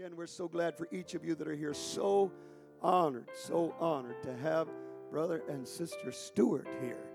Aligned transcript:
Again, 0.00 0.16
we're 0.16 0.26
so 0.26 0.48
glad 0.48 0.78
for 0.78 0.88
each 0.90 1.12
of 1.12 1.26
you 1.26 1.34
that 1.34 1.46
are 1.46 1.54
here. 1.54 1.74
So 1.74 2.32
honored, 2.80 3.28
so 3.34 3.74
honored 3.78 4.22
to 4.22 4.34
have 4.38 4.66
brother 5.10 5.42
and 5.46 5.68
sister 5.68 6.10
Stewart 6.10 6.66
here. 6.80 7.10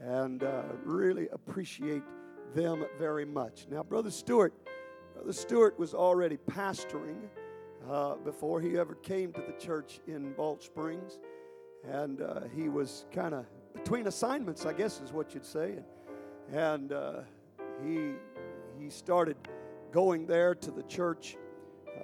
And 0.00 0.42
uh, 0.42 0.64
really 0.84 1.28
appreciate 1.32 2.02
them 2.54 2.84
very 2.98 3.24
much. 3.24 3.68
Now, 3.70 3.82
Brother 3.82 4.10
Stewart, 4.10 4.52
Brother 5.14 5.32
Stewart 5.32 5.78
was 5.78 5.94
already 5.94 6.36
pastoring 6.36 7.22
uh, 7.88 8.16
before 8.16 8.60
he 8.60 8.76
ever 8.76 8.96
came 8.96 9.32
to 9.32 9.40
the 9.40 9.54
church 9.58 10.00
in 10.06 10.34
Balt 10.34 10.62
Springs. 10.62 11.18
And 11.90 12.20
uh, 12.20 12.40
he 12.54 12.68
was 12.68 13.06
kind 13.14 13.32
of 13.32 13.46
between 13.72 14.08
assignments, 14.08 14.66
I 14.66 14.74
guess 14.74 15.00
is 15.00 15.10
what 15.10 15.32
you'd 15.32 15.46
say. 15.46 15.76
And, 16.52 16.52
and 16.52 16.92
uh, 16.92 17.20
he, 17.82 18.10
he 18.78 18.90
started 18.90 19.38
going 19.90 20.26
there 20.26 20.54
to 20.54 20.70
the 20.70 20.82
church, 20.82 21.38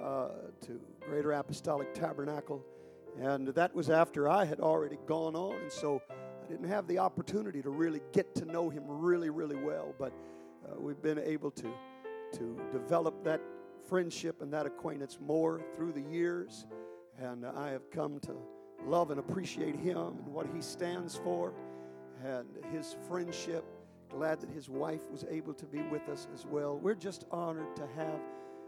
uh, 0.03 0.27
to 0.65 0.79
Greater 1.01 1.31
Apostolic 1.31 1.93
Tabernacle. 1.93 2.63
And 3.19 3.47
that 3.49 3.73
was 3.73 3.89
after 3.89 4.27
I 4.27 4.43
had 4.43 4.59
already 4.59 4.97
gone 5.07 5.35
on. 5.35 5.55
And 5.61 5.71
so 5.71 6.01
I 6.09 6.51
didn't 6.51 6.67
have 6.67 6.87
the 6.87 6.99
opportunity 6.99 7.61
to 7.61 7.69
really 7.69 8.01
get 8.11 8.35
to 8.35 8.45
know 8.45 8.69
him 8.69 8.83
really, 8.87 9.29
really 9.29 9.55
well. 9.55 9.93
But 9.97 10.13
uh, 10.65 10.79
we've 10.79 11.01
been 11.01 11.19
able 11.19 11.51
to, 11.51 11.71
to 12.33 12.59
develop 12.71 13.23
that 13.23 13.41
friendship 13.87 14.41
and 14.41 14.51
that 14.53 14.65
acquaintance 14.65 15.19
more 15.21 15.61
through 15.75 15.93
the 15.93 16.01
years. 16.01 16.65
And 17.19 17.45
I 17.45 17.69
have 17.69 17.89
come 17.91 18.19
to 18.21 18.35
love 18.85 19.11
and 19.11 19.19
appreciate 19.19 19.75
him 19.75 19.97
and 19.97 20.27
what 20.27 20.47
he 20.53 20.61
stands 20.61 21.15
for 21.15 21.53
and 22.25 22.47
his 22.71 22.95
friendship. 23.07 23.63
Glad 24.09 24.41
that 24.41 24.49
his 24.49 24.69
wife 24.69 25.01
was 25.11 25.25
able 25.29 25.53
to 25.53 25.65
be 25.65 25.81
with 25.83 26.07
us 26.09 26.27
as 26.33 26.45
well. 26.45 26.77
We're 26.77 26.93
just 26.95 27.25
honored 27.31 27.75
to 27.77 27.87
have 27.95 28.19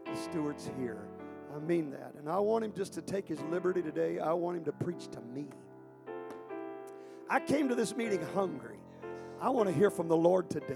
the 0.06 0.16
Stewarts 0.16 0.70
here. 0.80 1.08
I 1.56 1.60
mean 1.60 1.92
that. 1.92 2.14
And 2.18 2.30
I 2.30 2.40
want 2.40 2.66
him 2.66 2.74
just 2.76 2.94
to 2.94 3.02
take 3.02 3.28
his 3.28 3.40
liberty 3.44 3.82
today. 3.82 4.20
I 4.20 4.34
want 4.34 4.58
him 4.58 4.66
to 4.66 4.72
preach 4.74 5.08
to 5.12 5.22
me. 5.22 5.46
I 7.30 7.40
came 7.40 7.70
to 7.70 7.76
this 7.76 7.96
meeting 7.96 8.22
hungry. 8.34 8.78
I 9.42 9.50
want 9.50 9.70
to 9.70 9.74
hear 9.74 9.90
from 9.90 10.08
the 10.08 10.18
Lord 10.18 10.50
today. 10.50 10.76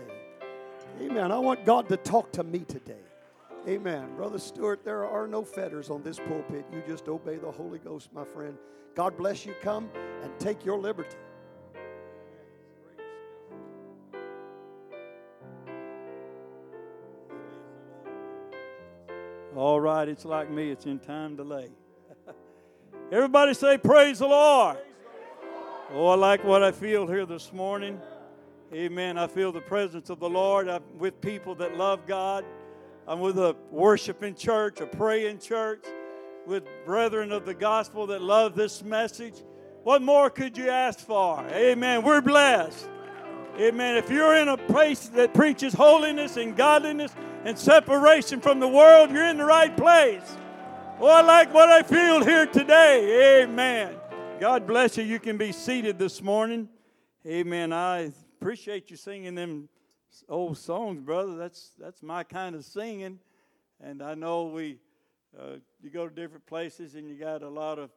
Amen. 1.02 1.32
I 1.32 1.40
want 1.40 1.66
God 1.66 1.90
to 1.90 1.98
talk 1.98 2.32
to 2.34 2.44
me 2.44 2.60
today. 2.60 3.02
Amen. 3.68 4.16
Brother 4.16 4.40
Stewart, 4.40 4.86
there 4.86 5.06
are 5.06 5.28
no 5.28 5.44
fetters 5.44 5.90
on 5.90 6.02
this 6.02 6.18
pulpit. 6.18 6.66
You 6.72 6.82
just 6.88 7.08
obey 7.08 7.38
the 7.38 7.52
Holy 7.52 7.80
Ghost, 7.80 8.10
my 8.14 8.24
friend. 8.24 8.58
God 8.96 9.18
bless 9.18 9.46
you. 9.46 9.54
Come 9.62 9.90
and 10.24 10.32
take 10.40 10.66
your 10.66 10.80
liberty. 10.80 11.18
All 19.60 19.82
right, 19.82 20.08
it's 20.08 20.24
like 20.24 20.50
me, 20.50 20.72
it's 20.72 20.86
in 20.86 21.00
time 21.00 21.36
delay. 21.36 21.68
Everybody 23.12 23.54
say, 23.54 23.78
Praise 23.78 24.20
the 24.20 24.28
Lord. 24.28 24.78
Oh, 25.92 26.08
I 26.08 26.16
like 26.16 26.46
what 26.46 26.64
I 26.64 26.72
feel 26.72 27.06
here 27.06 27.26
this 27.26 27.52
morning. 27.52 28.00
Amen. 28.74 29.18
I 29.18 29.28
feel 29.28 29.52
the 29.52 29.60
presence 29.60 30.10
of 30.10 30.22
the 30.22 30.30
Lord. 30.30 30.70
I'm 30.70 30.82
with 30.98 31.20
people 31.20 31.56
that 31.56 31.76
love 31.76 32.08
God. 32.08 32.46
I'm 33.06 33.20
with 33.20 33.38
a 33.38 33.54
worshiping 33.70 34.34
church, 34.34 34.80
a 34.80 34.88
praying 34.88 35.40
church, 35.40 35.84
with 36.48 36.64
brethren 36.86 37.34
of 37.34 37.46
the 37.46 37.54
gospel 37.54 38.08
that 38.08 38.22
love 38.22 38.56
this 38.56 38.82
message. 38.82 39.44
What 39.84 40.02
more 40.02 40.30
could 40.30 40.58
you 40.58 40.70
ask 40.70 41.00
for? 41.00 41.46
Amen. 41.50 42.04
We're 42.04 42.22
blessed. 42.22 42.88
Amen. 43.60 43.98
If 43.98 44.10
you're 44.10 44.38
in 44.38 44.48
a 44.48 44.56
place 44.56 45.10
that 45.10 45.34
preaches 45.34 45.74
holiness 45.74 46.38
and 46.38 46.56
godliness 46.56 47.14
and 47.46 47.58
separation 47.58 48.42
from 48.42 48.60
the 48.60 48.68
world, 48.68 49.12
you're 49.12 49.26
in 49.26 49.38
the 49.38 49.46
right 49.46 49.76
place. 49.76 50.38
Oh, 51.00 51.08
I 51.08 51.22
like 51.22 51.54
what 51.54 51.70
I 51.70 51.82
feel 51.84 52.24
here 52.24 52.46
today. 52.46 53.44
Amen. 53.44 53.96
God 54.40 54.68
bless 54.68 54.98
you. 54.98 55.04
You 55.04 55.20
can 55.20 55.38
be 55.38 55.52
seated 55.52 55.98
this 55.98 56.22
morning. 56.22 56.68
Amen. 57.26 57.72
I 57.72 58.12
appreciate 58.40 58.90
you 58.92 58.98
singing 58.98 59.36
them 59.36 59.70
old 60.28 60.58
songs, 60.58 61.02
brother. 61.02 61.36
That's 61.36 61.72
that's 61.80 62.02
my 62.02 62.24
kind 62.24 62.56
of 62.56 62.66
singing, 62.66 63.20
and 63.82 64.02
I 64.02 64.16
know 64.16 64.46
we 64.46 64.80
uh, 65.38 65.58
you 65.82 65.90
go 65.90 66.08
to 66.08 66.14
different 66.14 66.46
places 66.46 66.96
and 66.96 67.08
you 67.08 67.16
got 67.16 67.44
a 67.44 67.50
lot 67.50 67.80
of 67.80 67.92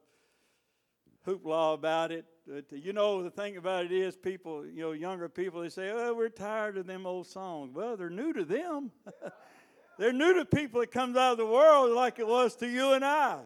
hoopla 1.26 1.74
about 1.74 2.12
it. 2.12 2.24
But 2.46 2.64
uh, 2.72 2.76
you 2.76 2.92
know 2.92 3.22
the 3.22 3.30
thing 3.30 3.56
about 3.56 3.84
it 3.84 3.92
is, 3.92 4.16
people, 4.16 4.66
you 4.66 4.80
know, 4.80 4.92
younger 4.92 5.28
people, 5.28 5.60
they 5.60 5.68
say, 5.68 5.90
"Oh, 5.92 6.14
we're 6.14 6.28
tired 6.28 6.76
of 6.76 6.86
them 6.86 7.06
old 7.06 7.26
songs." 7.26 7.72
Well, 7.72 7.96
they're 7.96 8.10
new 8.10 8.32
to 8.32 8.44
them. 8.44 8.90
they're 9.98 10.12
new 10.12 10.34
to 10.34 10.44
people 10.44 10.80
that 10.80 10.90
comes 10.90 11.16
out 11.16 11.32
of 11.32 11.38
the 11.38 11.46
world 11.46 11.92
like 11.92 12.18
it 12.18 12.26
was 12.26 12.56
to 12.56 12.68
you 12.68 12.92
and 12.92 13.04
I. 13.04 13.38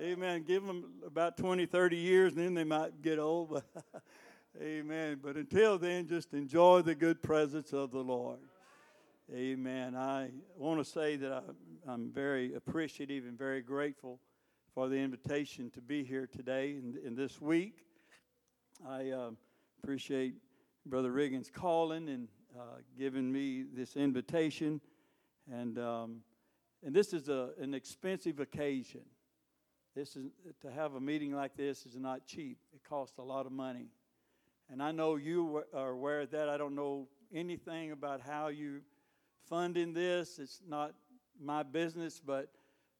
Amen. 0.00 0.42
Give 0.42 0.64
them 0.66 0.86
about 1.06 1.36
20, 1.36 1.66
30 1.66 1.96
years, 1.96 2.32
and 2.34 2.44
then 2.44 2.54
they 2.54 2.64
might 2.64 3.00
get 3.00 3.20
old. 3.20 3.62
Amen. 4.60 5.20
But 5.22 5.36
until 5.36 5.78
then, 5.78 6.08
just 6.08 6.34
enjoy 6.34 6.82
the 6.82 6.96
good 6.96 7.22
presence 7.22 7.72
of 7.72 7.92
the 7.92 8.02
Lord. 8.02 8.40
Amen. 9.32 9.96
I 9.96 10.30
want 10.56 10.84
to 10.84 10.84
say 10.84 11.16
that 11.16 11.32
I, 11.88 11.92
am 11.92 12.10
very 12.12 12.54
appreciative 12.54 13.24
and 13.24 13.38
very 13.38 13.62
grateful 13.62 14.18
for 14.74 14.88
the 14.88 14.96
invitation 14.96 15.70
to 15.70 15.80
be 15.80 16.02
here 16.02 16.26
today 16.26 16.72
and, 16.72 16.96
and 16.96 17.16
this 17.16 17.40
week. 17.40 17.84
I 18.84 19.10
uh, 19.10 19.30
appreciate 19.80 20.34
Brother 20.84 21.12
Riggins 21.12 21.52
calling 21.52 22.08
and 22.08 22.26
uh, 22.58 22.78
giving 22.98 23.30
me 23.30 23.66
this 23.72 23.94
invitation. 23.94 24.80
And, 25.48 25.78
um, 25.78 26.22
and 26.84 26.92
this 26.92 27.12
is 27.12 27.28
a, 27.28 27.50
an 27.60 27.72
expensive 27.72 28.40
occasion. 28.40 29.02
This 29.94 30.16
is, 30.16 30.32
to 30.62 30.72
have 30.72 30.94
a 30.94 31.00
meeting 31.00 31.32
like 31.32 31.56
this 31.56 31.86
is 31.86 31.96
not 31.96 32.26
cheap. 32.26 32.58
It 32.74 32.82
costs 32.82 33.18
a 33.18 33.22
lot 33.22 33.46
of 33.46 33.52
money. 33.52 33.86
And 34.72 34.82
I 34.82 34.90
know 34.90 35.14
you 35.14 35.62
are 35.72 35.90
aware 35.90 36.22
of 36.22 36.32
that. 36.32 36.48
I 36.48 36.56
don't 36.56 36.74
know 36.74 37.06
anything 37.32 37.92
about 37.92 38.20
how 38.20 38.48
you 38.48 38.80
funding 39.48 39.94
this. 39.94 40.40
It's 40.40 40.60
not 40.68 40.94
my 41.40 41.62
business, 41.62 42.20
but 42.24 42.48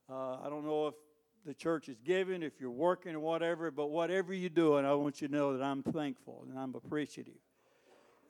uh, 0.09 0.37
I 0.41 0.49
don't 0.49 0.65
know 0.65 0.87
if 0.87 0.95
the 1.45 1.55
church 1.55 1.89
is 1.89 1.97
giving, 2.05 2.43
if 2.43 2.61
you're 2.61 2.71
working 2.71 3.15
or 3.15 3.21
whatever. 3.21 3.71
But 3.71 3.91
whatever 3.91 4.33
you're 4.33 4.51
doing, 4.51 4.85
I 4.85 4.95
want 4.95 5.21
you 5.21 5.29
to 5.29 5.35
know 5.35 5.57
that 5.57 5.63
I'm 5.63 5.83
thankful 5.83 6.47
and 6.49 6.59
I'm 6.59 6.75
appreciative. 6.75 7.35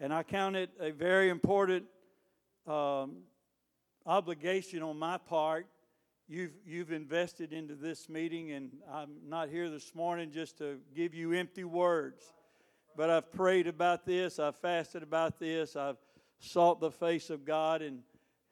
And 0.01 0.13
I 0.13 0.23
count 0.23 0.57
it 0.57 0.71
a 0.81 0.91
very 0.91 1.29
important 1.29 1.85
um, 2.67 3.19
obligation 4.05 4.83
on 4.83 4.99
my 4.99 5.19
part. 5.19 5.67
You've, 6.29 6.53
you've 6.67 6.91
invested 6.91 7.53
into 7.53 7.75
this 7.75 8.09
meeting, 8.09 8.53
and 8.53 8.73
I'm 8.91 9.11
not 9.29 9.51
here 9.51 9.69
this 9.69 9.95
morning 9.95 10.31
just 10.33 10.59
to 10.59 10.79
give 10.97 11.15
you 11.15 11.33
empty 11.33 11.65
words. 11.65 12.33
But 12.97 13.11
I've 13.11 13.31
prayed 13.31 13.67
about 13.67 14.07
this, 14.07 14.39
I've 14.39 14.57
fasted 14.57 15.03
about 15.03 15.39
this, 15.39 15.77
I've 15.77 15.99
sought 16.39 16.81
the 16.81 16.91
face 16.91 17.29
of 17.29 17.45
God, 17.45 17.83
and, 17.83 18.01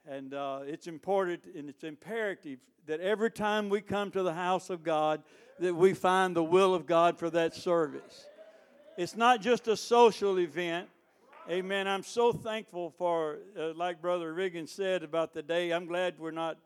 and 0.09 0.33
uh, 0.33 0.61
it's 0.65 0.87
important 0.87 1.45
and 1.55 1.69
it's 1.69 1.83
imperative 1.83 2.59
that 2.85 2.99
every 2.99 3.31
time 3.31 3.69
we 3.69 3.81
come 3.81 4.11
to 4.11 4.23
the 4.23 4.33
house 4.33 4.69
of 4.69 4.83
God, 4.83 5.23
that 5.59 5.73
we 5.73 5.93
find 5.93 6.35
the 6.35 6.43
will 6.43 6.75
of 6.75 6.85
God 6.85 7.17
for 7.17 7.29
that 7.29 7.55
service. 7.55 8.27
It's 8.97 9.15
not 9.15 9.41
just 9.41 9.67
a 9.67 9.77
social 9.77 10.39
event. 10.39 10.89
Amen. 11.49 11.87
I'm 11.87 12.03
so 12.03 12.31
thankful 12.31 12.93
for, 12.97 13.37
uh, 13.57 13.73
like 13.73 14.01
Brother 14.01 14.33
Riggins 14.33 14.69
said 14.69 15.03
about 15.03 15.33
the 15.33 15.41
day, 15.41 15.71
I'm 15.71 15.85
glad 15.85 16.19
we're 16.19 16.31
not 16.31 16.57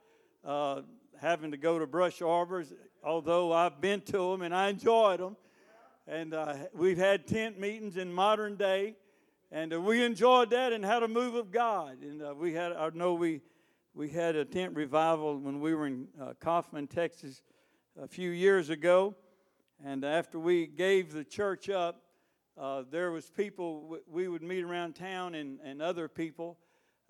uh, 0.44 0.82
having 1.20 1.52
to 1.52 1.58
go 1.58 1.80
to 1.80 1.88
brush 1.88 2.22
arbors, 2.22 2.74
although 3.04 3.54
I've 3.54 3.80
been 3.82 4.02
to 4.02 4.32
them 4.32 4.42
and 4.42 4.54
I 4.54 4.70
enjoyed 4.70 5.20
them. 5.20 5.36
And 6.08 6.34
uh, 6.34 6.56
we've 6.74 6.98
had 6.98 7.28
tent 7.28 7.60
meetings 7.60 7.98
in 7.98 8.12
modern 8.12 8.56
day, 8.56 8.96
and 9.52 9.74
uh, 9.74 9.80
we 9.80 10.04
enjoyed 10.04 10.50
that 10.50 10.74
and 10.74 10.84
had 10.84 11.04
a 11.04 11.08
move 11.08 11.36
of 11.36 11.52
God. 11.52 12.02
And 12.02 12.22
uh, 12.22 12.34
we 12.38 12.54
had, 12.54 12.74
I 12.74 12.90
know 12.94 13.14
we, 13.14 13.42
we 13.94 14.10
had 14.10 14.36
a 14.36 14.44
tent 14.44 14.76
revival 14.76 15.38
when 15.38 15.62
we 15.62 15.74
were 15.74 15.88
in 15.88 16.08
uh, 16.22 16.34
Kaufman, 16.40 16.88
Texas, 16.88 17.42
a 18.00 18.08
few 18.08 18.30
years 18.32 18.70
ago. 18.70 19.16
And 19.84 20.04
after 20.04 20.38
we 20.38 20.68
gave 20.68 21.14
the 21.14 21.24
church 21.24 21.70
up, 21.70 22.02
uh, 22.58 22.84
there 22.90 23.12
was 23.12 23.30
people 23.30 24.00
we 24.08 24.28
would 24.28 24.42
meet 24.42 24.64
around 24.64 24.96
town 24.96 25.36
and, 25.36 25.60
and 25.64 25.82
other 25.82 26.08
people. 26.08 26.58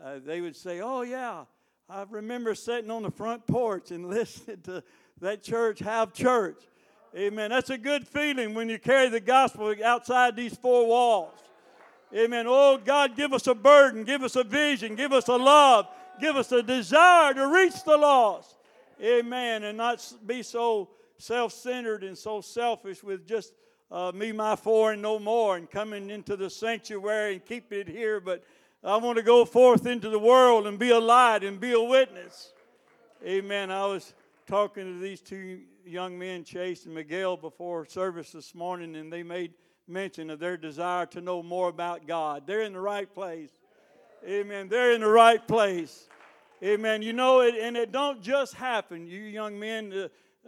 Uh, 0.04 0.20
they 0.24 0.42
would 0.42 0.58
say, 0.58 0.82
"Oh 0.82 1.04
yeah, 1.04 1.46
I 1.90 2.06
remember 2.10 2.54
sitting 2.54 2.92
on 2.92 3.04
the 3.04 3.12
front 3.12 3.48
porch 3.48 3.92
and 3.92 4.06
listening 4.10 4.62
to 4.64 4.84
that 5.22 5.44
church 5.44 5.80
have 5.80 6.12
church." 6.12 6.62
Amen. 7.16 7.50
That's 7.50 7.70
a 7.70 7.78
good 7.78 8.06
feeling 8.06 8.54
when 8.54 8.68
you 8.68 8.78
carry 8.78 9.08
the 9.08 9.22
gospel 9.22 9.74
outside 9.84 10.36
these 10.36 10.58
four 10.58 10.86
walls. 10.86 11.40
Amen. 12.16 12.46
Oh, 12.48 12.80
God, 12.84 13.16
give 13.16 13.34
us 13.34 13.48
a 13.48 13.56
burden, 13.56 14.04
give 14.04 14.24
us 14.24 14.36
a 14.36 14.44
vision, 14.44 14.96
give 14.96 15.12
us 15.12 15.28
a 15.28 15.36
love, 15.36 15.88
give 16.22 16.36
us 16.36 16.52
a 16.52 16.64
desire 16.64 17.34
to 17.34 17.48
reach 17.48 17.84
the 17.84 17.98
lost. 17.98 18.56
Amen. 19.04 19.64
And 19.64 19.78
not 19.78 20.14
be 20.26 20.42
so 20.42 20.90
self 21.18 21.52
centered 21.52 22.04
and 22.04 22.18
so 22.18 22.42
selfish 22.42 23.04
with 23.04 23.28
just 23.28 23.54
uh, 23.92 24.12
me, 24.14 24.32
my 24.32 24.56
four, 24.56 24.94
and 24.94 25.02
no 25.02 25.20
more, 25.20 25.58
and 25.58 25.70
coming 25.70 26.10
into 26.10 26.36
the 26.36 26.50
sanctuary 26.50 27.34
and 27.34 27.46
keep 27.46 27.72
it 27.74 27.88
here. 27.88 28.20
But 28.20 28.44
I 28.84 28.98
want 28.98 29.18
to 29.18 29.24
go 29.24 29.44
forth 29.46 29.86
into 29.86 30.10
the 30.10 30.20
world 30.20 30.68
and 30.68 30.80
be 30.80 30.92
a 30.92 31.00
light 31.00 31.44
and 31.44 31.60
be 31.60 31.74
a 31.74 31.82
witness. 31.82 32.54
Amen. 33.26 33.72
I 33.72 33.86
was 33.86 34.14
talking 34.46 34.86
to 34.86 35.00
these 35.00 35.22
two 35.22 35.62
young 35.86 36.18
men, 36.18 36.44
Chase 36.44 36.86
and 36.86 36.94
Miguel, 36.94 37.38
before 37.38 37.86
service 37.86 38.32
this 38.32 38.54
morning, 38.56 38.96
and 38.96 39.12
they 39.12 39.24
made 39.24 39.54
mention 39.88 40.30
of 40.30 40.40
their 40.40 40.58
desire 40.58 41.06
to 41.08 41.22
know 41.22 41.42
more 41.42 41.70
about 41.70 42.08
God. 42.08 42.44
They're 42.46 42.62
in 42.62 42.74
the 42.74 42.80
right 42.80 43.12
place. 43.12 43.52
Amen. 44.28 44.68
They're 44.68 44.94
in 44.94 45.02
the 45.02 45.08
right 45.08 45.46
place. 45.48 46.08
Amen. 46.64 47.02
You 47.02 47.14
know 47.14 47.42
it, 47.42 47.56
and 47.56 47.78
it 47.78 47.92
don't 47.92 48.22
just 48.22 48.56
happen. 48.56 49.08
You 49.08 49.22
young 49.22 49.60
men, 49.60 49.94
uh, 49.94 50.08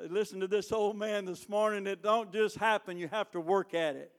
listen 0.10 0.40
to 0.40 0.48
this 0.48 0.72
old 0.72 0.98
man 0.98 1.26
this 1.26 1.48
morning. 1.48 1.86
It 1.88 2.02
don't 2.02 2.32
just 2.34 2.58
happen. 2.58 2.98
You 2.98 3.08
have 3.10 3.32
to 3.32 3.40
work 3.40 3.74
at 3.74 3.96
it. 3.96 4.12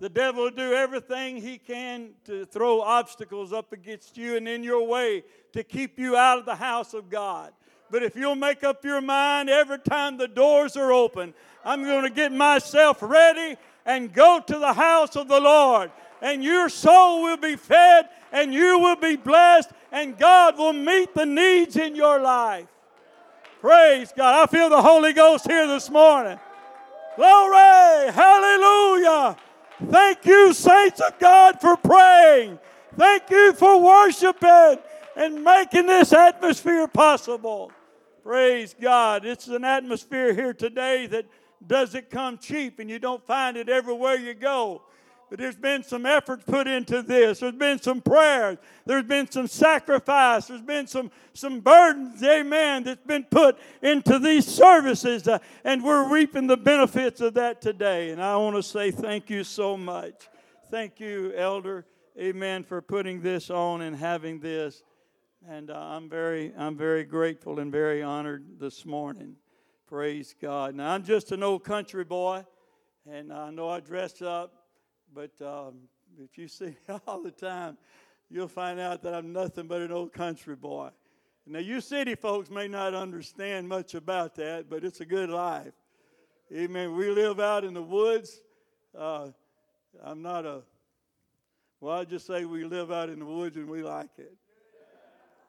The 0.00 0.08
devil 0.08 0.44
will 0.44 0.50
do 0.50 0.72
everything 0.72 1.36
he 1.36 1.58
can 1.58 2.10
to 2.24 2.44
throw 2.46 2.80
obstacles 2.80 3.52
up 3.52 3.72
against 3.72 4.16
you 4.16 4.36
and 4.36 4.48
in 4.48 4.64
your 4.64 4.86
way 4.86 5.22
to 5.52 5.62
keep 5.62 5.98
you 5.98 6.16
out 6.16 6.38
of 6.38 6.46
the 6.46 6.56
house 6.56 6.94
of 6.94 7.10
God. 7.10 7.52
But 7.90 8.02
if 8.02 8.16
you'll 8.16 8.34
make 8.34 8.64
up 8.64 8.84
your 8.84 9.00
mind 9.00 9.48
every 9.48 9.78
time 9.78 10.16
the 10.16 10.26
doors 10.26 10.76
are 10.76 10.92
open, 10.92 11.32
I'm 11.64 11.84
going 11.84 12.02
to 12.02 12.10
get 12.10 12.32
myself 12.32 12.98
ready 13.02 13.56
and 13.86 14.12
go 14.12 14.40
to 14.46 14.58
the 14.58 14.72
house 14.72 15.16
of 15.16 15.28
the 15.28 15.40
Lord. 15.40 15.90
And 16.22 16.42
your 16.42 16.68
soul 16.68 17.22
will 17.22 17.36
be 17.36 17.56
fed 17.56 18.08
and 18.32 18.52
you 18.52 18.78
will 18.78 18.96
be 18.96 19.16
blessed 19.16 19.70
and 19.92 20.18
God 20.18 20.58
will 20.58 20.72
meet 20.72 21.14
the 21.14 21.26
needs 21.26 21.76
in 21.76 21.94
your 21.94 22.20
life. 22.20 22.66
Praise 23.60 24.12
God. 24.16 24.42
I 24.42 24.50
feel 24.50 24.68
the 24.68 24.82
Holy 24.82 25.12
Ghost 25.12 25.46
here 25.46 25.66
this 25.66 25.90
morning. 25.90 26.38
Glory. 27.16 28.12
Hallelujah. 28.12 29.36
Thank 29.90 30.26
you, 30.26 30.52
saints 30.52 31.00
of 31.00 31.18
God, 31.18 31.60
for 31.60 31.76
praying. 31.76 32.58
Thank 32.96 33.30
you 33.30 33.52
for 33.52 33.80
worshiping 33.80 34.78
and 35.16 35.42
making 35.42 35.86
this 35.86 36.12
atmosphere 36.12 36.86
possible. 36.88 37.72
Praise 38.22 38.74
God. 38.80 39.24
It's 39.24 39.48
an 39.48 39.64
atmosphere 39.64 40.32
here 40.32 40.54
today 40.54 41.06
that 41.08 41.26
doesn't 41.68 42.10
come 42.10 42.38
cheap 42.38 42.78
and 42.78 42.88
you 42.88 42.98
don't 42.98 43.24
find 43.26 43.56
it 43.56 43.68
everywhere 43.68 44.16
you 44.16 44.34
go. 44.34 44.82
But 45.30 45.38
there's 45.38 45.56
been 45.56 45.82
some 45.82 46.06
effort 46.06 46.44
put 46.46 46.68
into 46.68 47.02
this. 47.02 47.40
There's 47.40 47.54
been 47.54 47.80
some 47.80 48.00
prayers. 48.00 48.58
There's 48.86 49.04
been 49.04 49.30
some 49.30 49.46
sacrifice. 49.46 50.46
There's 50.46 50.60
been 50.60 50.86
some, 50.86 51.10
some 51.32 51.60
burdens, 51.60 52.22
amen, 52.22 52.84
that's 52.84 53.04
been 53.04 53.24
put 53.24 53.58
into 53.82 54.18
these 54.18 54.46
services. 54.46 55.26
Uh, 55.26 55.38
and 55.64 55.82
we're 55.82 56.08
reaping 56.08 56.46
the 56.46 56.56
benefits 56.56 57.20
of 57.20 57.34
that 57.34 57.60
today. 57.60 58.10
And 58.10 58.22
I 58.22 58.36
want 58.36 58.56
to 58.56 58.62
say 58.62 58.90
thank 58.90 59.30
you 59.30 59.44
so 59.44 59.76
much. 59.76 60.28
Thank 60.70 61.00
you, 61.00 61.32
Elder, 61.36 61.86
amen, 62.18 62.64
for 62.64 62.80
putting 62.82 63.20
this 63.20 63.50
on 63.50 63.80
and 63.80 63.96
having 63.96 64.40
this. 64.40 64.82
And 65.48 65.70
uh, 65.70 65.74
I'm, 65.78 66.08
very, 66.08 66.52
I'm 66.56 66.76
very 66.76 67.04
grateful 67.04 67.58
and 67.58 67.72
very 67.72 68.02
honored 68.02 68.60
this 68.60 68.86
morning. 68.86 69.36
Praise 69.94 70.34
God. 70.42 70.74
Now, 70.74 70.90
I'm 70.90 71.04
just 71.04 71.30
an 71.30 71.44
old 71.44 71.62
country 71.62 72.02
boy, 72.02 72.44
and 73.08 73.32
I 73.32 73.50
know 73.50 73.68
I 73.68 73.78
dress 73.78 74.20
up 74.22 74.64
but 75.14 75.30
um, 75.40 75.82
if 76.18 76.36
you 76.36 76.48
see 76.48 76.64
me 76.64 76.76
all 77.06 77.22
the 77.22 77.30
time, 77.30 77.78
you'll 78.28 78.48
find 78.48 78.80
out 78.80 79.04
that 79.04 79.14
I'm 79.14 79.32
nothing 79.32 79.68
but 79.68 79.82
an 79.82 79.92
old 79.92 80.12
country 80.12 80.56
boy. 80.56 80.88
Now, 81.46 81.60
you 81.60 81.80
city 81.80 82.16
folks 82.16 82.50
may 82.50 82.66
not 82.66 82.92
understand 82.92 83.68
much 83.68 83.94
about 83.94 84.34
that, 84.34 84.68
but 84.68 84.82
it's 84.82 85.00
a 85.00 85.04
good 85.04 85.30
life. 85.30 85.74
Amen. 86.52 86.96
We 86.96 87.10
live 87.10 87.38
out 87.38 87.62
in 87.62 87.72
the 87.72 87.80
woods. 87.80 88.42
Uh, 88.98 89.28
I'm 90.02 90.22
not 90.22 90.44
a, 90.44 90.62
well, 91.78 92.00
I 92.00 92.04
just 92.04 92.26
say 92.26 92.46
we 92.46 92.64
live 92.64 92.90
out 92.90 93.10
in 93.10 93.20
the 93.20 93.26
woods 93.26 93.56
and 93.56 93.70
we 93.70 93.84
like 93.84 94.10
it. 94.18 94.34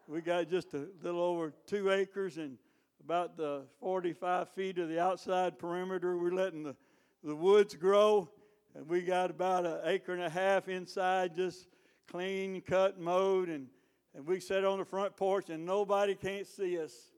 We 0.08 0.22
got 0.22 0.52
just 0.52 0.76
a 0.76 0.86
little 1.02 1.24
over 1.24 1.52
two 1.66 1.90
acres 1.90 2.38
and 2.38 2.60
about 3.06 3.38
the 3.38 3.62
45 3.82 4.50
feet 4.50 4.80
of 4.80 4.90
the 4.90 5.00
outside 5.00 5.60
perimeter. 5.60 6.18
We're 6.18 6.32
letting 6.32 6.64
the, 6.64 6.76
the 7.24 7.36
woods 7.36 7.76
grow 7.76 8.32
and 8.74 8.90
we 8.90 9.04
got 9.04 9.30
about 9.30 9.64
an 9.64 9.78
acre 9.84 10.14
and 10.14 10.24
a 10.24 10.30
half 10.30 10.68
inside, 10.68 11.36
just 11.36 11.68
clean, 12.10 12.62
cut, 12.62 13.00
mowed, 13.00 13.50
and, 13.50 13.68
and 14.16 14.26
we 14.26 14.40
sit 14.40 14.66
on 14.66 14.80
the 14.80 14.86
front 14.86 15.16
porch 15.16 15.52
and 15.52 15.64
nobody 15.64 16.16
can't 16.16 16.48
see 16.48 16.80
us. 16.80 17.12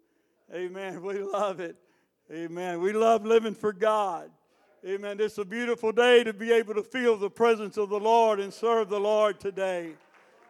Amen. 0.54 1.02
We 1.02 1.20
love 1.20 1.62
it. 1.62 1.78
Amen. 2.30 2.82
We 2.82 2.92
love 2.92 3.26
living 3.26 3.56
for 3.56 3.72
God. 3.72 4.30
Amen. 4.86 5.22
It's 5.22 5.38
a 5.38 5.46
beautiful 5.46 5.94
day 5.94 6.22
to 6.26 6.34
be 6.34 6.52
able 6.52 6.74
to 6.74 6.84
feel 6.84 7.16
the 7.16 7.30
presence 7.30 7.78
of 7.78 7.88
the 7.88 8.00
Lord 8.00 8.42
and 8.42 8.54
serve 8.54 8.90
the 8.90 9.00
Lord 9.00 9.40
today. 9.40 9.92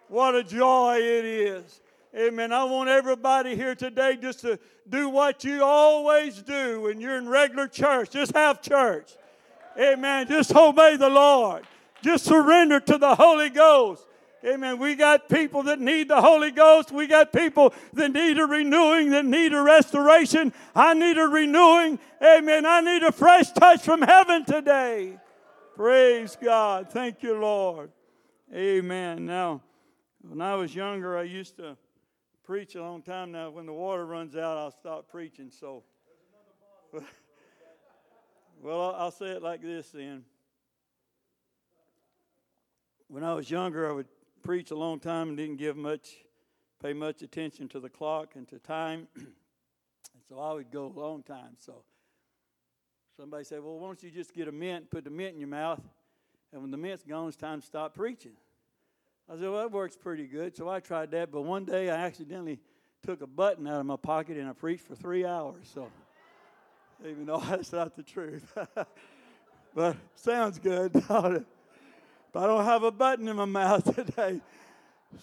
What 0.07 0.33
a 0.33 0.43
joy 0.43 0.97
it 0.97 1.25
is. 1.25 1.81
Amen. 2.15 2.53
I 2.53 2.63
want 2.63 2.89
everybody 2.89 3.55
here 3.55 3.75
today 3.75 4.15
just 4.15 4.39
to 4.41 4.59
do 4.87 5.09
what 5.09 5.43
you 5.43 5.63
always 5.63 6.41
do 6.41 6.81
when 6.81 7.01
you're 7.01 7.17
in 7.17 7.27
regular 7.27 7.67
church. 7.67 8.11
Just 8.11 8.33
have 8.33 8.61
church. 8.61 9.11
Amen. 9.77 10.27
Just 10.27 10.55
obey 10.55 10.97
the 10.97 11.09
Lord. 11.09 11.65
Just 12.01 12.25
surrender 12.25 12.79
to 12.79 12.97
the 12.97 13.15
Holy 13.15 13.49
Ghost. 13.49 14.05
Amen. 14.45 14.79
We 14.79 14.95
got 14.95 15.27
people 15.27 15.63
that 15.63 15.79
need 15.79 16.07
the 16.07 16.21
Holy 16.21 16.51
Ghost. 16.51 16.91
We 16.91 17.07
got 17.07 17.33
people 17.33 17.73
that 17.93 18.11
need 18.11 18.37
a 18.39 18.45
renewing, 18.45 19.09
that 19.11 19.25
need 19.25 19.51
a 19.51 19.61
restoration. 19.61 20.53
I 20.75 20.93
need 20.93 21.17
a 21.17 21.27
renewing. 21.27 21.99
Amen. 22.23 22.65
I 22.65 22.81
need 22.81 23.03
a 23.03 23.11
fresh 23.11 23.51
touch 23.51 23.81
from 23.81 24.01
heaven 24.01 24.45
today. 24.45 25.17
Praise 25.75 26.37
God. 26.41 26.89
Thank 26.89 27.21
you, 27.23 27.37
Lord. 27.37 27.91
Amen. 28.53 29.25
Now, 29.25 29.61
when 30.21 30.41
I 30.41 30.55
was 30.55 30.73
younger, 30.73 31.17
I 31.17 31.23
used 31.23 31.57
to 31.57 31.75
preach 32.47 32.75
a 32.75 32.81
long 32.81 33.03
time. 33.03 33.31
Now, 33.31 33.51
when 33.51 33.67
the 33.67 33.73
water 33.73 34.05
runs 34.05 34.35
out, 34.35 34.57
I'll 34.57 34.71
stop 34.71 35.09
preaching. 35.09 35.51
So. 35.51 35.83
Well, 38.59 38.95
I'll 38.97 39.11
say 39.11 39.27
it 39.27 39.43
like 39.43 39.61
this 39.61 39.89
then. 39.91 40.23
When 43.07 43.23
I 43.23 43.33
was 43.35 43.51
younger, 43.51 43.87
I 43.87 43.91
would 43.91 44.07
preach 44.41 44.71
a 44.71 44.75
long 44.75 44.99
time 44.99 45.29
and 45.29 45.37
didn't 45.37 45.57
give 45.57 45.77
much, 45.77 46.15
pay 46.81 46.93
much 46.93 47.21
attention 47.21 47.69
to 47.69 47.79
the 47.79 47.89
clock 47.89 48.35
and 48.35 48.47
to 48.49 48.57
time. 48.57 49.07
and 49.15 49.27
so 50.27 50.39
I 50.39 50.53
would 50.53 50.71
go 50.71 50.87
a 50.87 50.99
long 50.99 51.21
time. 51.21 51.55
So 51.59 51.83
somebody 53.15 53.43
said, 53.43 53.63
Well, 53.63 53.77
why 53.77 53.87
don't 53.87 54.01
you 54.01 54.09
just 54.09 54.33
get 54.33 54.47
a 54.47 54.51
mint, 54.51 54.89
put 54.89 55.03
the 55.03 55.11
mint 55.11 55.35
in 55.35 55.39
your 55.39 55.49
mouth, 55.49 55.81
and 56.51 56.61
when 56.61 56.71
the 56.71 56.77
mint's 56.77 57.03
gone, 57.03 57.27
it's 57.27 57.37
time 57.37 57.61
to 57.61 57.65
stop 57.65 57.93
preaching. 57.93 58.33
I 59.29 59.33
said, 59.33 59.43
Well, 59.43 59.61
that 59.61 59.71
works 59.71 59.95
pretty 59.95 60.25
good. 60.25 60.55
So 60.55 60.69
I 60.69 60.79
tried 60.79 61.11
that, 61.11 61.31
but 61.31 61.41
one 61.41 61.65
day 61.65 61.89
I 61.89 62.05
accidentally 62.05 62.59
took 63.03 63.21
a 63.21 63.27
button 63.27 63.67
out 63.67 63.79
of 63.79 63.85
my 63.85 63.97
pocket 63.97 64.37
and 64.37 64.49
I 64.49 64.53
preached 64.53 64.85
for 64.85 64.95
three 64.95 65.25
hours. 65.25 65.69
So 65.73 65.89
even 67.05 67.25
though 67.25 67.39
that's 67.49 67.71
not 67.71 67.95
the 67.95 68.03
truth. 68.03 68.51
but 69.75 69.97
sounds 70.15 70.59
good. 70.59 70.93
but 70.93 71.45
I 72.35 72.45
don't 72.45 72.65
have 72.65 72.83
a 72.83 72.91
button 72.91 73.27
in 73.27 73.35
my 73.35 73.45
mouth 73.45 73.83
today. 73.95 74.41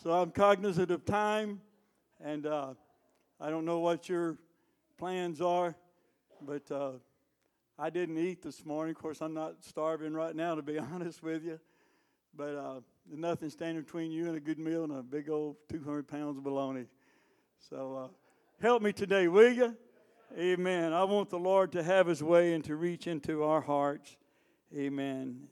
So 0.02 0.12
I'm 0.12 0.30
cognizant 0.30 0.90
of 0.90 1.04
time, 1.04 1.61
and 2.23 2.46
uh, 2.46 2.75
I 3.40 3.50
don't 3.50 3.64
know 3.64 3.80
what 3.80 4.08
your 4.08 4.38
plans 4.96 5.40
are, 5.40 5.75
but 6.40 6.70
uh, 6.70 6.92
I 7.78 7.90
didn't 7.90 8.18
eat 8.18 8.42
this 8.42 8.64
morning. 8.64 8.94
Of 8.94 9.02
course, 9.02 9.20
I'm 9.20 9.34
not 9.34 9.56
starving 9.61 10.14
right 10.14 10.34
now, 10.34 10.54
to 10.54 10.62
be 10.62 10.78
honest 10.78 11.23
with 11.23 11.44
you. 11.44 11.61
But 12.34 12.56
uh, 12.56 12.80
there's 13.06 13.18
nothing 13.18 13.50
standing 13.50 13.82
between 13.82 14.11
you 14.11 14.28
and 14.28 14.37
a 14.37 14.40
good 14.40 14.58
meal 14.58 14.84
and 14.84 14.92
a 14.92 15.02
big 15.02 15.28
old 15.28 15.56
200 15.68 16.08
pounds 16.08 16.38
of 16.38 16.44
bologna. 16.44 16.87
So 17.68 17.96
uh, 17.96 18.08
help 18.62 18.82
me 18.82 18.92
today, 18.92 19.28
will 19.28 19.52
you? 19.52 19.76
Amen. 20.38 20.92
I 20.92 21.04
want 21.04 21.28
the 21.28 21.38
Lord 21.38 21.73
to 21.73 21.82
have 21.82 22.06
his 22.06 22.23
way 22.23 22.54
and 22.54 22.64
to 22.64 22.76
reach 22.76 23.06
into 23.06 23.44
our 23.44 23.61
hearts. 23.61 24.16
Amen. 24.75 25.49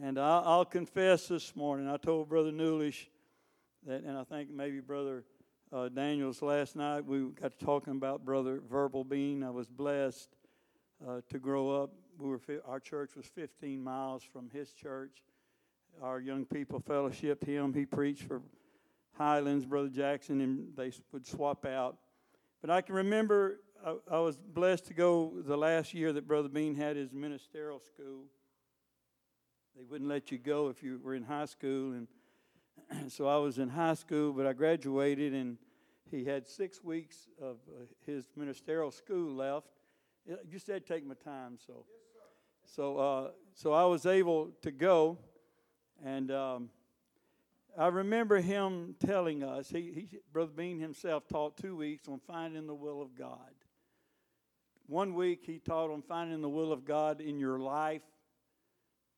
And 0.00 0.18
I'll, 0.18 0.42
I'll 0.44 0.64
confess 0.64 1.28
this 1.28 1.56
morning, 1.56 1.88
I 1.88 1.96
told 1.96 2.28
Brother 2.28 2.52
Newlish 2.52 3.08
that, 3.86 4.02
and 4.02 4.18
I 4.18 4.24
think 4.24 4.50
maybe 4.50 4.80
Brother 4.80 5.24
uh, 5.72 5.88
Daniels 5.88 6.42
last 6.42 6.76
night, 6.76 7.04
we 7.06 7.30
got 7.30 7.58
talking 7.58 7.94
about 7.94 8.24
Brother 8.24 8.60
Verbal 8.70 9.04
Bean. 9.04 9.42
I 9.42 9.50
was 9.50 9.68
blessed 9.68 10.28
uh, 11.06 11.22
to 11.30 11.38
grow 11.38 11.82
up. 11.82 11.92
We 12.18 12.28
were, 12.28 12.40
our 12.66 12.78
church 12.78 13.16
was 13.16 13.26
15 13.26 13.82
miles 13.82 14.22
from 14.22 14.50
his 14.50 14.72
church. 14.72 15.22
Our 16.02 16.20
young 16.20 16.44
people 16.44 16.80
fellowshipped 16.80 17.44
him. 17.44 17.72
He 17.72 17.86
preached 17.86 18.24
for 18.24 18.42
Highlands, 19.12 19.64
Brother 19.64 19.88
Jackson, 19.88 20.40
and 20.40 20.68
they 20.76 20.92
would 21.12 21.26
swap 21.26 21.64
out. 21.64 21.96
But 22.60 22.70
I 22.70 22.80
can 22.80 22.94
remember 22.94 23.60
I, 23.84 23.96
I 24.10 24.18
was 24.18 24.36
blessed 24.38 24.86
to 24.86 24.94
go 24.94 25.34
the 25.44 25.56
last 25.56 25.92
year 25.92 26.12
that 26.12 26.26
Brother 26.26 26.48
Bean 26.48 26.74
had 26.74 26.96
his 26.96 27.12
ministerial 27.12 27.80
school. 27.80 28.24
They 29.76 29.84
wouldn't 29.84 30.08
let 30.08 30.30
you 30.30 30.38
go 30.38 30.68
if 30.68 30.82
you 30.82 31.00
were 31.02 31.14
in 31.14 31.22
high 31.22 31.44
school, 31.44 31.92
and 31.92 32.08
so 33.12 33.26
I 33.26 33.36
was 33.36 33.58
in 33.58 33.68
high 33.68 33.94
school, 33.94 34.32
but 34.32 34.46
I 34.46 34.52
graduated, 34.52 35.34
and 35.34 35.58
he 36.10 36.24
had 36.24 36.46
six 36.46 36.82
weeks 36.82 37.28
of 37.40 37.56
uh, 37.68 37.84
his 38.06 38.30
ministerial 38.36 38.90
school 38.90 39.34
left. 39.34 39.66
You 40.48 40.58
said 40.58 40.86
take 40.86 41.04
my 41.06 41.14
time, 41.14 41.58
so 41.66 41.84
so 42.64 42.98
uh, 42.98 43.30
so 43.52 43.72
I 43.72 43.84
was 43.84 44.06
able 44.06 44.50
to 44.62 44.70
go, 44.70 45.18
and 46.04 46.30
um, 46.30 46.70
I 47.76 47.88
remember 47.88 48.40
him 48.40 48.94
telling 49.04 49.42
us. 49.42 49.70
He, 49.70 49.80
he 50.10 50.18
Brother 50.32 50.52
Bean 50.54 50.78
himself 50.78 51.26
taught 51.26 51.56
two 51.56 51.74
weeks 51.74 52.06
on 52.06 52.20
finding 52.26 52.66
the 52.66 52.74
will 52.74 53.02
of 53.02 53.16
God 53.16 53.50
one 54.86 55.14
week 55.14 55.44
he 55.46 55.58
taught 55.58 55.90
on 55.90 56.02
finding 56.02 56.42
the 56.42 56.48
will 56.48 56.72
of 56.72 56.84
God 56.84 57.20
in 57.20 57.38
your 57.38 57.58
life, 57.58 58.02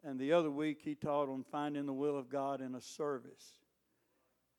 and 0.04 0.18
the 0.18 0.32
other 0.32 0.50
week 0.50 0.80
he 0.82 0.94
taught 0.94 1.28
on 1.28 1.44
finding 1.50 1.86
the 1.86 1.92
will 1.92 2.16
of 2.16 2.28
God 2.28 2.60
in 2.60 2.74
a 2.76 2.80
service. 2.80 3.58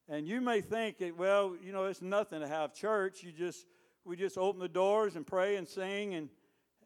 And 0.10 0.28
you 0.28 0.42
may 0.42 0.62
think 0.62 0.98
it, 1.00 1.18
well, 1.18 1.56
you 1.62 1.72
know, 1.72 1.86
it's 1.86 2.02
nothing 2.02 2.42
to 2.42 2.48
have 2.48 2.74
church. 2.74 3.24
You 3.24 3.32
just 3.32 3.66
we 4.04 4.16
just 4.16 4.38
open 4.38 4.60
the 4.60 4.70
doors 4.70 5.16
and 5.16 5.26
pray 5.26 5.56
and 5.56 5.68
sing 5.68 6.14
and 6.14 6.30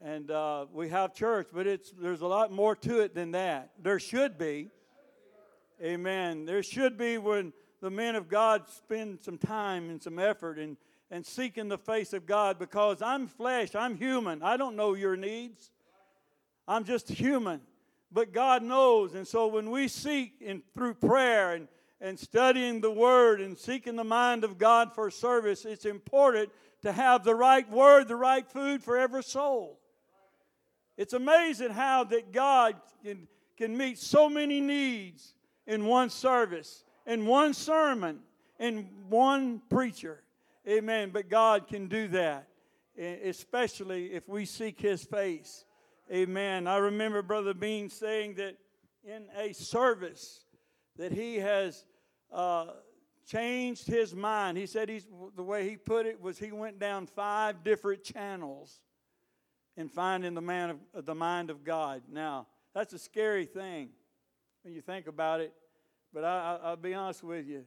and 0.00 0.30
uh, 0.32 0.66
we 0.72 0.88
have 0.88 1.14
church, 1.14 1.48
but 1.52 1.66
it's 1.66 1.92
there's 1.92 2.20
a 2.20 2.26
lot 2.26 2.52
more 2.52 2.74
to 2.76 3.00
it 3.00 3.14
than 3.14 3.32
that. 3.32 3.70
There 3.80 3.98
should 3.98 4.38
be. 4.38 4.70
Amen. 5.82 6.44
There 6.44 6.62
should 6.62 6.96
be 6.96 7.18
when 7.18 7.52
the 7.80 7.90
men 7.90 8.14
of 8.14 8.28
God 8.28 8.68
spend 8.68 9.20
some 9.20 9.38
time 9.38 9.90
and 9.90 10.00
some 10.02 10.18
effort 10.18 10.58
and 10.58 10.76
and 11.12 11.26
seeking 11.26 11.68
the 11.68 11.78
face 11.78 12.14
of 12.14 12.24
God 12.24 12.58
because 12.58 13.02
I'm 13.02 13.28
flesh, 13.28 13.74
I'm 13.74 13.96
human. 13.96 14.42
I 14.42 14.56
don't 14.56 14.76
know 14.76 14.94
your 14.94 15.14
needs. 15.14 15.70
I'm 16.66 16.84
just 16.84 17.06
human. 17.10 17.60
But 18.10 18.32
God 18.32 18.62
knows. 18.62 19.14
And 19.14 19.28
so 19.28 19.46
when 19.46 19.70
we 19.70 19.88
seek 19.88 20.32
in, 20.40 20.62
through 20.74 20.94
prayer 20.94 21.52
and, 21.52 21.68
and 22.00 22.18
studying 22.18 22.80
the 22.80 22.90
Word 22.90 23.42
and 23.42 23.58
seeking 23.58 23.94
the 23.94 24.04
mind 24.04 24.42
of 24.42 24.56
God 24.56 24.94
for 24.94 25.10
service, 25.10 25.66
it's 25.66 25.84
important 25.84 26.50
to 26.80 26.92
have 26.92 27.24
the 27.24 27.34
right 27.34 27.70
word, 27.70 28.08
the 28.08 28.16
right 28.16 28.48
food 28.48 28.82
for 28.82 28.96
every 28.96 29.22
soul. 29.22 29.78
It's 30.96 31.12
amazing 31.12 31.70
how 31.70 32.04
that 32.04 32.32
God 32.32 32.76
can, 33.04 33.28
can 33.58 33.76
meet 33.76 33.98
so 33.98 34.30
many 34.30 34.62
needs 34.62 35.34
in 35.72 35.86
one 35.86 36.10
service, 36.10 36.84
in 37.06 37.26
one 37.26 37.54
sermon, 37.54 38.20
in 38.58 38.88
one 39.08 39.60
preacher. 39.68 40.22
Amen. 40.68 41.10
But 41.10 41.28
God 41.28 41.66
can 41.66 41.88
do 41.88 42.08
that, 42.08 42.46
especially 42.96 44.12
if 44.12 44.28
we 44.28 44.44
seek 44.44 44.80
His 44.80 45.02
face. 45.04 45.64
Amen. 46.12 46.66
I 46.66 46.76
remember 46.76 47.22
Brother 47.22 47.54
Bean 47.54 47.88
saying 47.88 48.34
that 48.34 48.56
in 49.04 49.24
a 49.36 49.52
service 49.52 50.44
that 50.96 51.12
he 51.12 51.36
has 51.36 51.84
uh, 52.30 52.66
changed 53.26 53.86
his 53.86 54.14
mind. 54.14 54.58
He 54.58 54.66
said 54.66 54.88
he's 54.88 55.06
the 55.36 55.42
way 55.42 55.68
he 55.68 55.76
put 55.76 56.06
it 56.06 56.20
was 56.20 56.38
he 56.38 56.52
went 56.52 56.78
down 56.78 57.06
five 57.06 57.64
different 57.64 58.04
channels 58.04 58.80
in 59.76 59.88
finding 59.88 60.34
the 60.34 60.42
man 60.42 60.78
of 60.94 61.06
the 61.06 61.14
mind 61.14 61.50
of 61.50 61.64
God. 61.64 62.02
Now 62.10 62.46
that's 62.74 62.92
a 62.92 62.98
scary 62.98 63.46
thing 63.46 63.90
when 64.62 64.74
you 64.74 64.80
think 64.80 65.06
about 65.06 65.40
it. 65.40 65.52
But 66.12 66.24
I, 66.24 66.70
will 66.70 66.76
be 66.76 66.94
honest 66.94 67.22
with 67.22 67.46
you. 67.46 67.64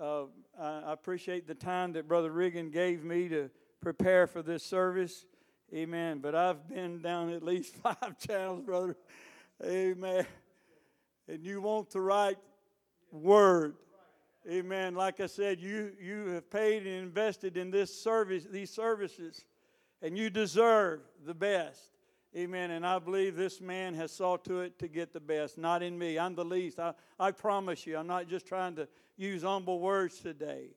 Uh, 0.00 0.24
I 0.58 0.92
appreciate 0.92 1.46
the 1.46 1.54
time 1.54 1.92
that 1.92 2.08
Brother 2.08 2.30
Riggin 2.30 2.70
gave 2.70 3.04
me 3.04 3.28
to 3.28 3.50
prepare 3.80 4.26
for 4.26 4.42
this 4.42 4.62
service. 4.62 5.26
Amen. 5.74 6.18
But 6.18 6.34
I've 6.34 6.66
been 6.68 7.02
down 7.02 7.30
at 7.30 7.42
least 7.42 7.74
five 7.82 8.18
channels, 8.18 8.62
brother. 8.62 8.96
Amen. 9.64 10.26
And 11.28 11.44
you 11.44 11.60
want 11.60 11.90
the 11.90 12.00
right 12.00 12.38
word. 13.10 13.74
Amen. 14.50 14.94
Like 14.94 15.20
I 15.20 15.26
said, 15.26 15.60
you, 15.60 15.92
you 16.00 16.28
have 16.30 16.50
paid 16.50 16.86
and 16.86 16.96
invested 16.96 17.56
in 17.56 17.70
this 17.70 17.94
service, 17.94 18.44
these 18.50 18.70
services, 18.70 19.44
and 20.00 20.18
you 20.18 20.30
deserve 20.30 21.00
the 21.24 21.34
best. 21.34 21.91
Amen. 22.36 22.70
And 22.70 22.86
I 22.86 22.98
believe 22.98 23.36
this 23.36 23.60
man 23.60 23.94
has 23.94 24.10
sought 24.10 24.44
to 24.46 24.60
it 24.60 24.78
to 24.78 24.88
get 24.88 25.12
the 25.12 25.20
best, 25.20 25.58
not 25.58 25.82
in 25.82 25.98
me. 25.98 26.18
I'm 26.18 26.34
the 26.34 26.44
least. 26.44 26.78
I, 26.78 26.94
I 27.18 27.30
promise 27.30 27.86
you, 27.86 27.98
I'm 27.98 28.06
not 28.06 28.26
just 28.28 28.46
trying 28.46 28.74
to 28.76 28.88
use 29.16 29.42
humble 29.42 29.80
words 29.80 30.18
today. 30.18 30.68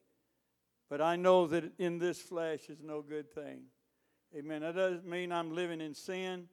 But 0.90 1.02
I 1.02 1.16
know 1.16 1.48
that 1.48 1.72
in 1.80 1.98
this 1.98 2.20
flesh 2.20 2.70
is 2.70 2.82
no 2.84 3.02
good 3.02 3.34
thing. 3.34 3.62
Amen. 4.38 4.62
That 4.62 4.76
doesn't 4.76 5.08
mean 5.08 5.32
I'm 5.32 5.56
living 5.56 5.80
in 5.80 5.94
sin. 5.94 6.50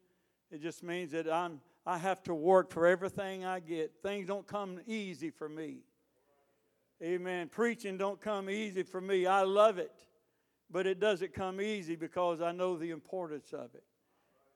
It 0.51 0.63
just 0.63 0.83
means 0.83 1.11
that 1.13 1.29
I'm 1.31 1.61
I 1.85 1.99
have 1.99 2.23
to 2.25 2.35
work 2.35 2.71
for 2.71 2.87
everything 2.87 3.45
I 3.45 3.59
get. 3.59 3.93
Things 4.03 4.29
don't 4.29 4.47
come 4.47 4.81
easy 4.87 5.31
for 5.31 5.49
me. 5.49 5.79
Amen. 7.03 7.49
Preaching 7.49 7.99
don't 7.99 8.21
come 8.21 8.49
easy 8.49 8.85
for 8.85 9.01
me. 9.01 9.27
I 9.27 9.43
love 9.43 9.79
it. 9.79 10.07
But 10.71 10.87
it 10.87 11.01
doesn't 11.01 11.35
come 11.35 11.61
easy 11.61 11.97
because 11.97 12.41
I 12.41 12.53
know 12.53 12.77
the 12.77 12.91
importance 12.91 13.53
of 13.53 13.75
it. 13.75 13.83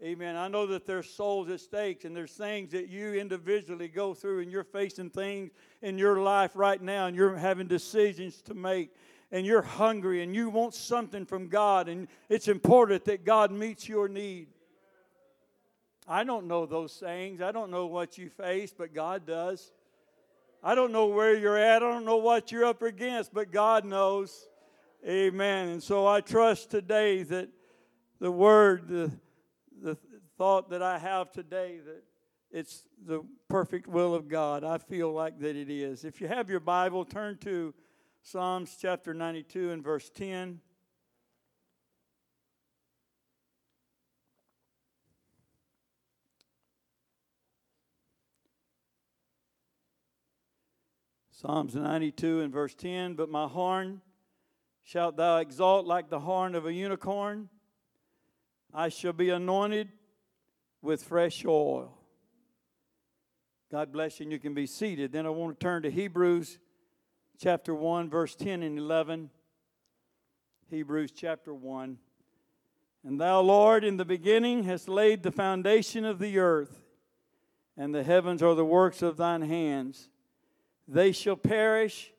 Amen. 0.03 0.37
I 0.37 0.49
know 0.49 0.67
that 0.67 0.85
there's 0.85 1.09
souls 1.09 1.49
at 1.49 1.59
stake 1.59 2.05
and 2.05 2.15
there's 2.15 2.33
things 2.33 2.73
that 2.73 2.89
you 2.89 3.15
individually 3.15 3.89
go 3.89 4.13
through 4.13 4.41
and 4.43 4.53
you're 4.53 4.63
facing 4.63 5.09
things 5.09 5.53
in 5.81 5.97
your 5.97 6.21
life 6.21 6.51
right 6.55 6.81
now 6.83 7.07
and 7.07 7.17
you're 7.17 7.35
having 7.35 7.67
decisions 7.67 8.43
to 8.43 8.53
make 8.53 8.91
and 9.33 9.47
you're 9.47 9.63
hungry 9.63 10.23
and 10.23 10.35
you 10.35 10.51
want 10.51 10.75
something 10.75 11.25
from 11.25 11.49
God 11.49 11.89
and 11.89 12.09
it's 12.29 12.47
important 12.47 13.07
that 13.07 13.25
God 13.25 13.51
meets 13.51 13.89
your 13.89 14.07
need. 14.07 14.49
I 16.07 16.25
don't 16.25 16.47
know 16.47 16.67
those 16.67 16.93
things. 16.93 17.41
I 17.41 17.51
don't 17.51 17.71
know 17.71 17.87
what 17.87 18.19
you 18.19 18.29
face, 18.29 18.75
but 18.77 18.93
God 18.93 19.27
does. 19.27 19.73
I 20.63 20.75
don't 20.75 20.93
know 20.93 21.07
where 21.07 21.35
you're 21.35 21.57
at. 21.57 21.83
I 21.83 21.91
don't 21.91 22.05
know 22.05 22.19
what 22.19 22.53
you're 22.53 22.67
up 22.67 22.83
against, 22.83 23.33
but 23.33 23.51
God 23.51 23.87
knows. 23.87 24.47
Amen. 25.09 25.69
And 25.69 25.83
so 25.83 26.07
I 26.07 26.21
trust 26.21 26.71
today 26.71 27.23
that 27.23 27.49
the 28.21 28.31
word, 28.31 28.89
the 28.89 29.11
the 29.83 29.97
thought 30.39 30.71
that 30.71 30.83
I 30.83 30.99
have 30.99 31.33
today 31.33 31.81
that 31.85 32.03
it's 32.51 32.85
the 33.05 33.23
perfect 33.49 33.87
will 33.87 34.15
of 34.15 34.29
God. 34.29 34.65
I 34.65 34.79
feel 34.79 35.13
like 35.13 35.39
that 35.41 35.57
it 35.57 35.71
is. 35.71 36.05
If 36.05 36.21
you 36.21 36.29
have 36.29 36.49
your 36.49 36.61
Bible, 36.61 37.05
turn 37.05 37.39
to 37.39 37.75
Psalms 38.23 38.77
chapter 38.81 39.13
92 39.13 39.73
and 39.73 39.83
verse 39.83 40.11
10. 40.11 40.61
Psalms 51.31 51.75
92 51.75 52.41
and 52.41 52.53
verse 52.53 52.75
10 52.75 53.15
But 53.15 53.29
my 53.29 53.47
horn 53.47 54.01
shalt 54.83 55.17
thou 55.17 55.37
exalt 55.39 55.85
like 55.85 56.09
the 56.09 56.21
horn 56.21 56.55
of 56.55 56.65
a 56.65 56.73
unicorn 56.73 57.51
I 58.77 58.91
shall 58.91 59.15
be 59.15 59.31
anointed 59.31 59.89
with 60.83 61.03
fresh 61.03 61.47
oil. 61.47 61.97
God 63.73 63.91
bless 63.91 64.21
you, 64.21 64.25
and 64.25 64.33
you 64.33 64.39
can 64.39 64.53
be 64.53 64.67
seated. 64.67 65.13
Then 65.13 65.25
I 65.25 65.31
want 65.31 65.59
to 65.59 65.65
turn 65.65 65.83
to 65.85 65.91
Hebrews 65.91 66.59
chapter 67.39 67.75
1, 67.75 68.11
verse 68.11 68.35
10 68.35 68.63
and 68.63 68.79
11. 68.79 69.31
Hebrews 70.69 71.11
chapter 71.11 71.55
1. 71.55 71.97
And 73.03 73.19
thou, 73.19 73.41
Lord, 73.41 73.83
in 73.83 73.97
the 73.97 74.05
beginning 74.05 74.65
hast 74.65 74.91
laid 74.91 75.23
the 75.23 75.33
foundation 75.33 76.05
of 76.05 76.19
the 76.19 76.39
earth, 76.39 76.83
and 77.79 77.95
the 77.95 78.05
heavens 78.05 78.43
are 78.43 78.55
the 78.55 78.63
works 78.63 79.01
of 79.01 79.17
thine 79.17 79.41
hands. 79.41 80.11
They 80.87 81.13
shall 81.13 81.37
perish, 81.37 82.13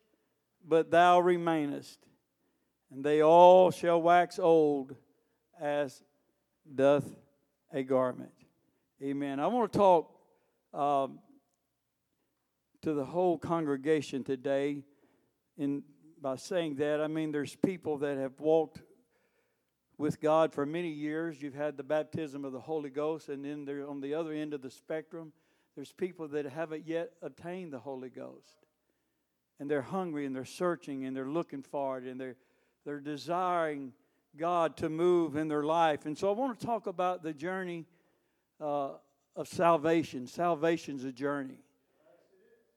but 0.68 0.90
thou 0.90 1.20
remainest, 1.20 2.00
and 2.92 3.04
they 3.04 3.22
all 3.22 3.70
shall 3.70 4.02
wax 4.02 4.40
old 4.40 4.96
as 5.62 6.02
doth 6.76 7.06
a 7.72 7.84
garment. 7.84 8.32
Amen. 9.02 9.40
I 9.40 9.48
want 9.48 9.72
to 9.72 9.78
talk 9.78 10.12
um, 10.74 11.20
to 12.82 12.94
the 12.94 13.06
whole 13.06 13.38
congregation 13.38 14.24
today. 14.24 14.84
In 15.58 15.84
by 16.20 16.36
saying 16.36 16.76
that, 16.76 17.00
I 17.00 17.08
mean 17.08 17.32
there's 17.32 17.56
people 17.56 18.00
that 18.00 18.18
have 18.18 18.40
walked 18.40 18.82
with 19.98 20.20
God 20.20 20.54
for 20.54 20.66
many 20.66 20.90
years. 20.90 21.42
You've 21.42 21.54
had 21.54 21.78
the 21.78 21.84
baptism 21.84 22.46
of 22.46 22.54
the 22.54 22.60
Holy 22.60 22.90
Ghost, 22.90 23.30
and 23.30 23.46
then 23.46 23.66
there 23.66 23.88
on 23.88 24.02
the 24.02 24.14
other 24.14 24.34
end 24.34 24.54
of 24.54 24.62
the 24.62 24.72
spectrum, 24.72 25.32
there's 25.76 25.92
people 25.92 26.28
that 26.30 26.46
haven't 26.46 26.88
yet 26.88 27.12
obtained 27.22 27.72
the 27.72 27.80
Holy 27.80 28.10
Ghost, 28.10 28.66
and 29.60 29.70
they're 29.70 29.82
hungry 29.82 30.26
and 30.26 30.36
they're 30.36 30.46
searching 30.46 31.06
and 31.06 31.16
they're 31.16 31.30
looking 31.30 31.62
for 31.62 32.00
it 32.00 32.06
and 32.06 32.20
they're 32.20 32.38
they're 32.86 33.00
desiring 33.00 33.92
God 34.36 34.78
to 34.78 34.90
move 34.90 35.36
in 35.36 35.48
their 35.48 35.64
life. 35.64 36.06
And 36.06 36.18
so 36.18 36.30
I 36.30 36.34
want 36.34 36.60
to 36.60 36.66
talk 36.66 36.88
about 36.88 37.24
the 37.24 37.34
journey 37.34 37.86
uh, 38.60 38.92
of 39.36 39.48
salvation. 39.48 40.28
Salvation's 40.28 41.04
a 41.04 41.12
journey. 41.12 41.60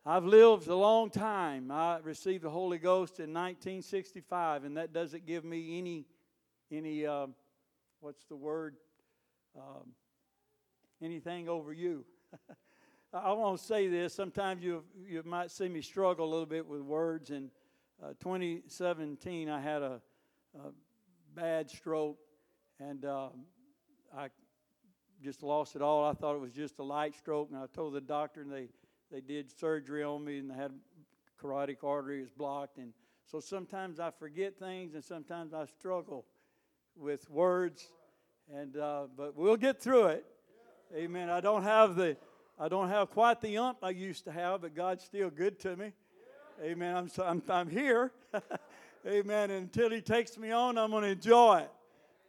I've 0.04 0.24
lived 0.24 0.66
a 0.68 0.74
long 0.74 1.10
time. 1.10 1.70
I 1.70 1.98
received 1.98 2.44
the 2.44 2.50
Holy 2.50 2.78
Ghost 2.78 3.20
in 3.20 3.34
1965, 3.34 4.64
and 4.64 4.76
that 4.78 4.92
doesn't 4.94 5.26
give 5.26 5.44
me 5.44 5.78
any, 5.78 6.06
any 6.72 7.04
uh, 7.04 7.26
what's 8.00 8.24
the 8.24 8.36
word? 8.36 8.76
Um, 9.54 9.92
anything 11.02 11.48
over 11.48 11.72
you. 11.72 12.04
I 13.12 13.32
want 13.32 13.58
to 13.58 13.66
say 13.66 13.88
this. 13.88 14.14
Sometimes 14.14 14.62
you 14.62 14.84
you 15.06 15.22
might 15.24 15.50
see 15.50 15.68
me 15.68 15.82
struggle 15.82 16.26
a 16.26 16.30
little 16.30 16.46
bit 16.46 16.66
with 16.66 16.80
words. 16.80 17.30
In 17.30 17.50
uh, 18.02 18.14
2017, 18.20 19.48
I 19.50 19.60
had 19.60 19.82
a, 19.82 20.00
a 20.54 20.70
bad 21.34 21.70
stroke, 21.70 22.18
and 22.78 23.04
um, 23.04 23.30
I 24.16 24.28
just 25.22 25.42
lost 25.42 25.76
it 25.76 25.82
all. 25.82 26.04
I 26.04 26.14
thought 26.14 26.34
it 26.34 26.40
was 26.40 26.52
just 26.52 26.78
a 26.78 26.82
light 26.82 27.14
stroke, 27.14 27.50
and 27.50 27.58
I 27.58 27.66
told 27.74 27.94
the 27.94 28.00
doctor, 28.00 28.42
and 28.42 28.52
they 28.52 28.68
they 29.10 29.20
did 29.20 29.50
surgery 29.58 30.02
on 30.02 30.24
me, 30.24 30.38
and 30.38 30.52
I 30.52 30.56
had 30.56 30.72
carotid 31.40 31.78
artery 31.82 32.22
is 32.22 32.30
blocked, 32.30 32.78
and 32.78 32.92
so 33.26 33.40
sometimes 33.40 34.00
I 34.00 34.10
forget 34.10 34.58
things, 34.58 34.94
and 34.94 35.04
sometimes 35.04 35.54
I 35.54 35.66
struggle 35.66 36.26
with 36.96 37.30
words, 37.30 37.86
And 38.52 38.76
uh, 38.76 39.06
but 39.16 39.36
we'll 39.36 39.56
get 39.56 39.80
through 39.80 40.06
it. 40.06 40.26
Amen. 40.94 41.30
I 41.30 41.40
don't 41.40 41.62
have 41.62 41.96
the 41.96 42.16
I 42.58 42.68
don't 42.68 42.88
have 42.88 43.10
quite 43.10 43.40
the 43.40 43.56
ump 43.58 43.78
I 43.82 43.90
used 43.90 44.24
to 44.24 44.32
have, 44.32 44.62
but 44.62 44.74
God's 44.74 45.04
still 45.04 45.30
good 45.30 45.58
to 45.60 45.76
me. 45.76 45.92
Amen. 46.62 46.96
I'm 46.96 47.10
I'm, 47.24 47.42
I'm 47.48 47.70
here. 47.70 48.12
Amen. 49.06 49.50
Until 49.50 49.90
He 49.90 50.00
takes 50.00 50.36
me 50.36 50.50
on, 50.50 50.76
I'm 50.76 50.90
going 50.90 51.04
to 51.04 51.10
enjoy 51.10 51.60
it. 51.60 51.70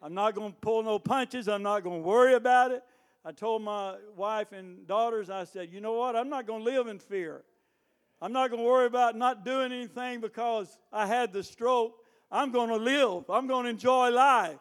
I'm 0.02 0.14
not 0.14 0.36
going 0.36 0.52
to 0.52 0.58
pull 0.58 0.84
no 0.84 0.98
punches. 1.00 1.48
I'm 1.48 1.64
not 1.64 1.84
going 1.84 2.02
to 2.02 2.08
worry 2.08 2.34
about 2.34 2.72
it. 2.72 2.84
I 3.24 3.32
told 3.32 3.62
my 3.62 3.96
wife 4.16 4.52
and 4.52 4.88
daughters, 4.88 5.30
I 5.30 5.44
said, 5.44 5.70
you 5.72 5.80
know 5.80 5.94
what? 5.94 6.16
I'm 6.16 6.30
not 6.30 6.48
going 6.48 6.66
to 6.66 6.72
live 6.72 6.88
in 6.88 6.98
fear. 6.98 7.44
I'm 8.20 8.34
not 8.34 8.50
going 8.50 8.62
to 8.62 8.68
worry 8.68 8.88
about 8.88 9.16
not 9.16 9.46
doing 9.46 9.72
anything 9.72 10.22
because 10.22 10.78
I 10.92 11.06
had 11.06 11.34
the 11.34 11.44
stroke. 11.44 11.94
I'm 12.32 12.52
going 12.52 12.70
to 12.70 12.78
live. 12.78 13.30
I'm 13.30 13.48
going 13.48 13.66
to 13.66 13.70
enjoy 13.70 14.10
life. 14.10 14.58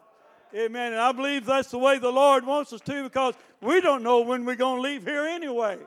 Amen. 0.55 0.93
And 0.93 1.01
I 1.01 1.13
believe 1.13 1.47
that's 1.47 1.71
the 1.71 1.79
way 1.79 1.99
the 1.99 2.11
Lord 2.11 2.45
wants 2.45 2.73
us 2.73 2.81
to 2.83 3.03
because 3.05 3.35
we 3.63 3.81
don't 3.81 4.03
know 4.03 4.21
when 4.21 4.45
we're 4.45 4.57
going 4.57 4.77
to 4.77 4.83
leave 4.83 5.07
here 5.07 5.25
anyway. 5.25 5.79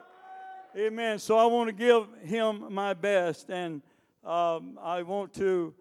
Amen. 0.76 1.20
So 1.20 1.38
I 1.38 1.46
want 1.46 1.68
to 1.68 1.74
give 1.74 2.08
him 2.24 2.74
my 2.74 2.94
best. 2.94 3.50
And 3.50 3.82
um, 4.24 4.80
I 4.82 5.04
want 5.04 5.34
to 5.36 5.74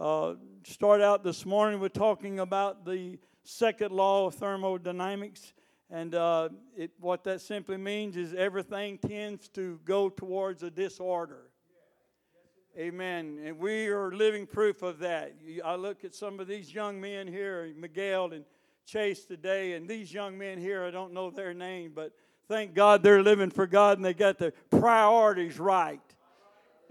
uh, 0.00 0.34
start 0.64 1.02
out 1.02 1.22
this 1.22 1.44
morning 1.44 1.78
with 1.78 1.92
talking 1.92 2.40
about 2.40 2.86
the 2.86 3.18
second 3.44 3.92
law 3.92 4.26
of 4.26 4.34
thermodynamics. 4.34 5.52
And 5.90 6.14
uh, 6.14 6.48
it, 6.74 6.92
what 6.98 7.22
that 7.24 7.42
simply 7.42 7.76
means 7.76 8.16
is 8.16 8.32
everything 8.32 8.96
tends 8.96 9.48
to 9.50 9.78
go 9.84 10.08
towards 10.08 10.62
a 10.62 10.70
disorder. 10.70 11.50
Amen. 12.78 13.40
And 13.44 13.58
we 13.58 13.88
are 13.88 14.10
living 14.10 14.46
proof 14.46 14.82
of 14.82 15.00
that. 15.00 15.34
I 15.62 15.74
look 15.74 16.02
at 16.04 16.14
some 16.14 16.40
of 16.40 16.46
these 16.46 16.72
young 16.72 16.98
men 16.98 17.26
here, 17.26 17.70
Miguel 17.76 18.32
and 18.32 18.44
Chase 18.86 19.26
today, 19.26 19.74
and 19.74 19.86
these 19.86 20.14
young 20.14 20.38
men 20.38 20.58
here, 20.58 20.84
I 20.84 20.90
don't 20.90 21.12
know 21.12 21.30
their 21.30 21.52
name, 21.52 21.92
but 21.94 22.12
thank 22.48 22.72
God 22.72 23.02
they're 23.02 23.22
living 23.22 23.50
for 23.50 23.66
God 23.66 23.98
and 23.98 24.04
they 24.04 24.14
got 24.14 24.38
their 24.38 24.54
priorities 24.70 25.58
right. 25.58 26.00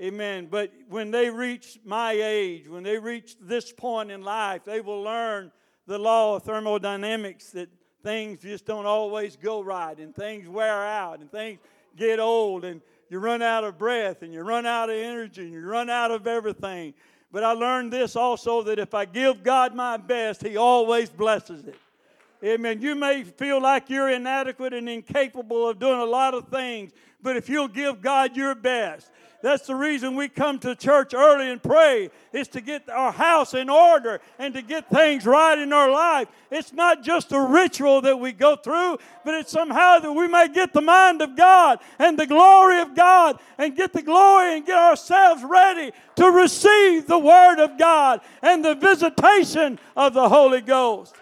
Amen. 0.01 0.47
But 0.49 0.71
when 0.87 1.11
they 1.11 1.29
reach 1.29 1.77
my 1.83 2.13
age, 2.13 2.67
when 2.69 2.83
they 2.83 2.97
reach 2.97 3.35
this 3.41 3.71
point 3.73 4.11
in 4.11 4.21
life, 4.23 4.63
they 4.63 4.79
will 4.79 5.01
learn 5.01 5.51
the 5.87 5.97
law 5.97 6.35
of 6.35 6.43
thermodynamics 6.43 7.49
that 7.51 7.69
things 8.01 8.41
just 8.41 8.65
don't 8.65 8.85
always 8.85 9.35
go 9.35 9.61
right 9.61 9.97
and 9.97 10.15
things 10.15 10.47
wear 10.47 10.85
out 10.85 11.19
and 11.19 11.29
things 11.29 11.59
get 11.97 12.19
old 12.19 12.63
and 12.63 12.81
you 13.09 13.19
run 13.19 13.41
out 13.41 13.63
of 13.63 13.77
breath 13.77 14.21
and 14.21 14.33
you 14.33 14.41
run 14.41 14.65
out 14.65 14.89
of 14.89 14.95
energy 14.95 15.41
and 15.41 15.51
you 15.51 15.61
run 15.61 15.89
out 15.89 16.11
of 16.11 16.27
everything. 16.27 16.93
But 17.31 17.43
I 17.43 17.51
learned 17.51 17.91
this 17.91 18.15
also 18.15 18.63
that 18.63 18.79
if 18.79 18.93
I 18.93 19.05
give 19.05 19.43
God 19.43 19.75
my 19.75 19.97
best, 19.97 20.41
He 20.41 20.57
always 20.57 21.09
blesses 21.09 21.65
it. 21.65 21.77
Amen. 22.43 22.81
You 22.81 22.95
may 22.95 23.23
feel 23.23 23.61
like 23.61 23.89
you're 23.89 24.09
inadequate 24.09 24.73
and 24.73 24.87
incapable 24.87 25.67
of 25.67 25.77
doing 25.77 25.99
a 25.99 26.05
lot 26.05 26.33
of 26.33 26.47
things, 26.47 26.91
but 27.21 27.35
if 27.35 27.49
you'll 27.49 27.67
give 27.67 28.01
God 28.01 28.37
your 28.37 28.55
best, 28.55 29.11
that's 29.41 29.67
the 29.67 29.75
reason 29.75 30.15
we 30.15 30.27
come 30.27 30.59
to 30.59 30.75
church 30.75 31.13
early 31.13 31.49
and 31.49 31.63
pray, 31.63 32.09
is 32.33 32.47
to 32.49 32.61
get 32.61 32.89
our 32.89 33.11
house 33.11 33.53
in 33.53 33.69
order 33.69 34.19
and 34.37 34.53
to 34.53 34.61
get 34.61 34.89
things 34.89 35.25
right 35.25 35.57
in 35.57 35.71
our 35.71 35.89
life. 35.89 36.27
It's 36.51 36.73
not 36.73 37.03
just 37.03 37.31
a 37.31 37.39
ritual 37.39 38.01
that 38.01 38.19
we 38.19 38.33
go 38.33 38.55
through, 38.55 38.97
but 39.23 39.35
it's 39.35 39.51
somehow 39.51 39.99
that 39.99 40.11
we 40.11 40.27
may 40.27 40.49
get 40.49 40.73
the 40.73 40.81
mind 40.81 41.21
of 41.21 41.35
God 41.35 41.79
and 41.99 42.19
the 42.19 42.27
glory 42.27 42.81
of 42.81 42.95
God 42.95 43.39
and 43.57 43.75
get 43.75 43.93
the 43.93 44.01
glory 44.01 44.57
and 44.57 44.65
get 44.65 44.77
ourselves 44.77 45.43
ready 45.43 45.91
to 46.15 46.31
receive 46.31 47.07
the 47.07 47.19
Word 47.19 47.59
of 47.63 47.77
God 47.77 48.21
and 48.41 48.63
the 48.63 48.75
visitation 48.75 49.79
of 49.95 50.13
the 50.13 50.27
Holy 50.27 50.61
Ghost. 50.61 51.15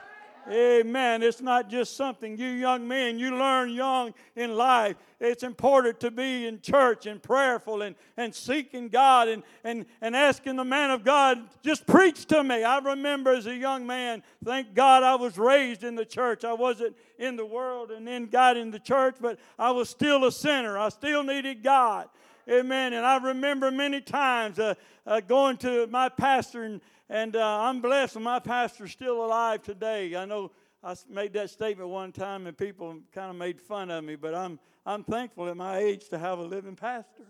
Amen. 0.50 1.24
It's 1.24 1.42
not 1.42 1.70
just 1.70 1.98
something 1.98 2.38
you 2.38 2.48
young 2.48 2.88
men, 2.88 3.20
you 3.20 3.36
learn 3.36 3.70
young 3.70 4.14
in 4.36 4.56
life. 4.56 4.96
It's 5.20 5.44
important 5.44 6.00
to 6.02 6.12
be 6.12 6.48
in 6.48 6.62
church 6.62 7.06
and 7.06 7.22
prayerful 7.22 7.82
and, 7.82 7.96
and 8.16 8.34
seeking 8.34 8.88
God 8.88 9.28
and, 9.28 9.44
and, 9.66 9.86
and 10.00 10.16
asking 10.16 10.56
the 10.56 10.64
man 10.64 10.92
of 10.92 11.04
God, 11.04 11.40
just 11.64 11.86
preach 11.86 12.26
to 12.28 12.44
me. 12.44 12.64
I 12.64 12.80
remember 12.80 13.34
as 13.34 13.46
a 13.46 13.56
young 13.56 13.86
man, 13.86 14.24
thank 14.44 14.74
God 14.74 15.04
I 15.04 15.16
was 15.16 15.38
raised 15.38 15.84
in 15.84 15.96
the 15.96 16.06
church. 16.06 16.46
I 16.46 16.54
wasn't 16.54 16.96
in 17.20 17.36
the 17.36 17.46
world 17.46 17.92
and 17.92 18.08
then 18.08 18.28
got 18.28 18.56
in 18.56 18.72
the 18.72 18.80
church, 18.80 19.18
but 19.20 19.40
I 19.60 19.72
was 19.72 19.90
still 19.90 20.24
a 20.26 20.32
sinner. 20.32 20.78
I 20.78 20.90
still 20.90 21.24
needed 21.24 21.62
God. 21.62 22.08
Amen. 22.50 22.94
And 22.94 23.06
I 23.06 23.18
remember 23.18 23.70
many 23.72 24.00
times 24.00 24.60
uh, 24.60 24.76
uh, 25.06 25.20
going 25.20 25.58
to 25.58 25.88
my 25.88 26.08
pastor 26.08 26.64
and 26.64 26.80
and 27.10 27.36
uh, 27.36 27.62
I'm 27.62 27.82
blessed 27.82 28.20
my 28.20 28.40
pastor's 28.40 28.92
still 28.92 29.26
alive 29.26 29.62
today. 29.62 30.16
I 30.16 30.26
know 30.26 30.52
I 30.84 30.96
made 31.10 31.34
that 31.34 31.50
statement 31.50 31.90
one 31.90 32.12
time 32.12 32.48
and 32.48 32.58
people 32.58 33.00
kind 33.14 33.30
of 33.30 33.36
made 33.36 33.62
fun 33.62 33.90
of 33.90 34.04
me, 34.04 34.16
but 34.16 34.36
I'm, 34.36 34.60
I'm 34.86 35.04
thankful 35.04 35.48
at 35.48 35.58
my 35.58 35.78
age 35.78 36.10
to 36.10 36.18
have 36.18 36.40
a 36.40 36.44
living 36.44 36.76
pastor. 36.76 37.24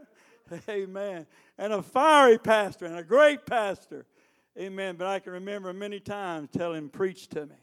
Amen. 0.68 1.26
And 1.58 1.72
a 1.72 1.82
fiery 1.82 2.38
pastor 2.38 2.86
and 2.86 2.96
a 2.96 3.02
great 3.02 3.46
pastor. 3.46 4.06
Amen. 4.58 4.96
But 4.96 5.08
I 5.08 5.18
can 5.18 5.32
remember 5.32 5.72
many 5.72 6.00
times 6.00 6.48
telling 6.56 6.78
him, 6.78 6.88
preach 6.88 7.28
to 7.30 7.46
me. 7.46 7.56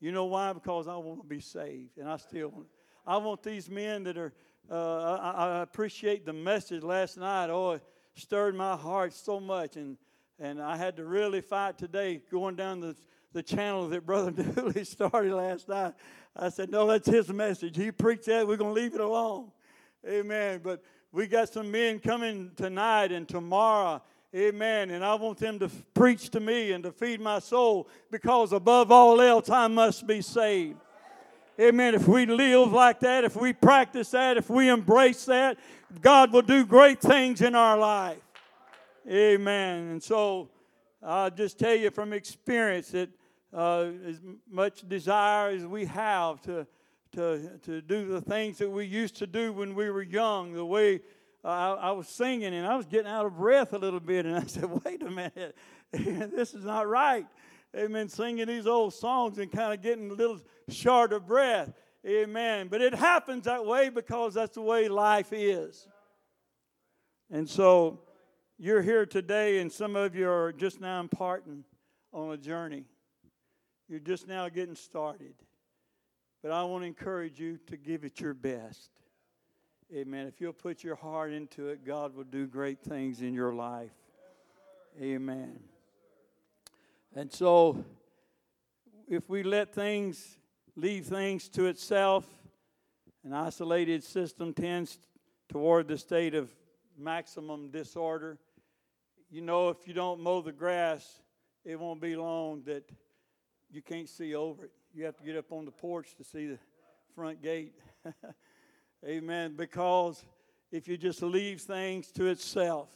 You 0.00 0.12
know 0.12 0.26
why? 0.26 0.52
Because 0.52 0.86
I 0.86 0.96
want 0.96 1.22
to 1.22 1.26
be 1.26 1.40
saved. 1.40 1.98
And 1.98 2.08
I 2.08 2.16
still 2.16 2.48
want, 2.48 2.66
I 3.06 3.16
want 3.16 3.42
these 3.42 3.68
men 3.68 4.04
that 4.04 4.16
are, 4.16 4.32
uh, 4.70 5.16
I, 5.16 5.30
I 5.30 5.62
appreciate 5.62 6.24
the 6.24 6.32
message 6.32 6.84
last 6.84 7.18
night. 7.18 7.50
Oh, 7.50 7.72
it 7.72 7.82
stirred 8.14 8.54
my 8.54 8.76
heart 8.76 9.12
so 9.12 9.40
much. 9.40 9.76
And 9.76 9.98
and 10.38 10.62
I 10.62 10.76
had 10.76 10.96
to 10.96 11.04
really 11.04 11.40
fight 11.40 11.78
today 11.78 12.22
going 12.30 12.54
down 12.56 12.80
the, 12.80 12.96
the 13.32 13.42
channel 13.42 13.88
that 13.88 14.06
Brother 14.06 14.30
Dooley 14.42 14.84
started 14.84 15.32
last 15.32 15.68
night. 15.68 15.94
I 16.36 16.48
said, 16.48 16.70
No, 16.70 16.86
that's 16.86 17.08
his 17.08 17.28
message. 17.32 17.76
He 17.76 17.90
preached 17.90 18.26
that. 18.26 18.46
We're 18.46 18.56
going 18.56 18.74
to 18.74 18.80
leave 18.80 18.94
it 18.94 19.00
alone. 19.00 19.50
Amen. 20.06 20.60
But 20.62 20.82
we 21.10 21.26
got 21.26 21.48
some 21.48 21.70
men 21.70 21.98
coming 21.98 22.52
tonight 22.56 23.10
and 23.10 23.28
tomorrow. 23.28 24.00
Amen. 24.34 24.90
And 24.90 25.04
I 25.04 25.14
want 25.14 25.38
them 25.38 25.58
to 25.58 25.70
preach 25.94 26.30
to 26.30 26.40
me 26.40 26.72
and 26.72 26.84
to 26.84 26.92
feed 26.92 27.20
my 27.20 27.38
soul 27.38 27.88
because 28.10 28.52
above 28.52 28.92
all 28.92 29.20
else, 29.20 29.48
I 29.48 29.66
must 29.68 30.06
be 30.06 30.20
saved. 30.20 30.78
Amen. 31.58 31.94
If 31.94 32.06
we 32.06 32.26
live 32.26 32.72
like 32.72 33.00
that, 33.00 33.24
if 33.24 33.34
we 33.34 33.52
practice 33.52 34.10
that, 34.10 34.36
if 34.36 34.48
we 34.48 34.68
embrace 34.68 35.24
that, 35.24 35.58
God 36.00 36.32
will 36.32 36.42
do 36.42 36.64
great 36.64 37.00
things 37.00 37.40
in 37.40 37.56
our 37.56 37.76
life. 37.76 38.18
Amen. 39.08 39.88
And 39.88 40.02
so 40.02 40.50
I'll 41.02 41.30
just 41.30 41.58
tell 41.58 41.74
you 41.74 41.90
from 41.90 42.12
experience 42.12 42.90
that 42.90 43.08
uh, 43.54 43.86
as 44.06 44.20
much 44.50 44.86
desire 44.86 45.48
as 45.50 45.64
we 45.64 45.86
have 45.86 46.42
to, 46.42 46.66
to, 47.12 47.58
to 47.62 47.80
do 47.80 48.06
the 48.08 48.20
things 48.20 48.58
that 48.58 48.68
we 48.68 48.84
used 48.84 49.16
to 49.16 49.26
do 49.26 49.52
when 49.54 49.74
we 49.74 49.88
were 49.88 50.02
young, 50.02 50.52
the 50.52 50.64
way 50.64 51.00
uh, 51.42 51.48
I, 51.48 51.70
I, 51.88 51.90
was 51.92 52.08
singing 52.08 52.52
and 52.52 52.66
I 52.66 52.76
was 52.76 52.84
getting 52.84 53.10
out 53.10 53.24
of 53.24 53.38
breath 53.38 53.72
a 53.72 53.78
little 53.78 54.00
bit, 54.00 54.26
and 54.26 54.36
I 54.36 54.44
said, 54.44 54.64
wait 54.84 55.02
a 55.02 55.10
minute, 55.10 55.56
this 55.92 56.52
is 56.52 56.64
not 56.64 56.86
right. 56.86 57.26
Amen. 57.74 58.10
Singing 58.10 58.46
these 58.46 58.66
old 58.66 58.92
songs 58.92 59.38
and 59.38 59.50
kind 59.50 59.72
of 59.72 59.80
getting 59.80 60.10
a 60.10 60.14
little 60.14 60.40
short 60.68 61.14
of 61.14 61.26
breath. 61.26 61.72
Amen. 62.06 62.68
But 62.68 62.82
it 62.82 62.94
happens 62.94 63.44
that 63.44 63.64
way 63.64 63.88
because 63.88 64.34
that's 64.34 64.54
the 64.54 64.62
way 64.62 64.88
life 64.88 65.32
is. 65.32 65.86
And 67.30 67.48
so 67.48 68.00
you're 68.60 68.82
here 68.82 69.06
today, 69.06 69.60
and 69.60 69.70
some 69.70 69.94
of 69.94 70.16
you 70.16 70.28
are 70.28 70.52
just 70.52 70.80
now 70.80 70.98
imparting 70.98 71.62
on 72.12 72.32
a 72.32 72.36
journey. 72.36 72.84
You're 73.88 74.00
just 74.00 74.26
now 74.26 74.48
getting 74.48 74.74
started. 74.74 75.34
But 76.42 76.50
I 76.50 76.64
want 76.64 76.82
to 76.82 76.88
encourage 76.88 77.38
you 77.38 77.58
to 77.68 77.76
give 77.76 78.04
it 78.04 78.20
your 78.20 78.34
best. 78.34 78.90
Amen. 79.94 80.26
If 80.26 80.40
you'll 80.40 80.52
put 80.52 80.82
your 80.82 80.96
heart 80.96 81.32
into 81.32 81.68
it, 81.68 81.86
God 81.86 82.16
will 82.16 82.24
do 82.24 82.48
great 82.48 82.80
things 82.80 83.22
in 83.22 83.32
your 83.32 83.54
life. 83.54 83.92
Amen. 85.00 85.60
And 87.14 87.32
so, 87.32 87.84
if 89.06 89.30
we 89.30 89.44
let 89.44 89.72
things 89.72 90.36
leave 90.74 91.06
things 91.06 91.48
to 91.50 91.66
itself, 91.66 92.26
an 93.24 93.32
isolated 93.32 94.02
system 94.02 94.52
tends 94.52 94.98
toward 95.48 95.86
the 95.86 95.96
state 95.96 96.34
of 96.34 96.50
maximum 96.98 97.70
disorder 97.70 98.36
you 99.30 99.42
know, 99.42 99.68
if 99.68 99.86
you 99.86 99.92
don't 99.92 100.20
mow 100.20 100.40
the 100.40 100.52
grass, 100.52 101.20
it 101.64 101.78
won't 101.78 102.00
be 102.00 102.16
long 102.16 102.62
that 102.64 102.88
you 103.70 103.82
can't 103.82 104.08
see 104.08 104.34
over 104.34 104.64
it. 104.64 104.72
You 104.94 105.04
have 105.04 105.16
to 105.18 105.22
get 105.22 105.36
up 105.36 105.52
on 105.52 105.64
the 105.66 105.70
porch 105.70 106.14
to 106.16 106.24
see 106.24 106.46
the 106.46 106.58
front 107.14 107.42
gate. 107.42 107.74
Amen. 109.06 109.54
Because 109.54 110.24
if 110.72 110.88
you 110.88 110.96
just 110.96 111.22
leave 111.22 111.60
things 111.60 112.10
to 112.12 112.26
itself. 112.26 112.88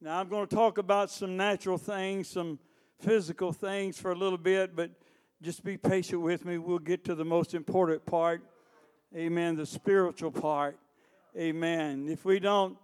Now, 0.00 0.18
I'm 0.18 0.28
going 0.28 0.46
to 0.46 0.54
talk 0.54 0.78
about 0.78 1.10
some 1.10 1.36
natural 1.36 1.78
things, 1.78 2.28
some 2.28 2.58
physical 3.00 3.52
things 3.52 3.98
for 3.98 4.10
a 4.10 4.14
little 4.14 4.38
bit, 4.38 4.74
but 4.74 4.90
just 5.40 5.64
be 5.64 5.76
patient 5.76 6.20
with 6.20 6.44
me. 6.44 6.58
We'll 6.58 6.78
get 6.78 7.04
to 7.04 7.14
the 7.14 7.24
most 7.24 7.54
important 7.54 8.04
part. 8.04 8.42
Amen. 9.16 9.56
The 9.56 9.66
spiritual 9.66 10.32
part. 10.32 10.78
Amen. 11.36 12.08
If 12.08 12.24
we 12.24 12.40
don't, 12.40 12.76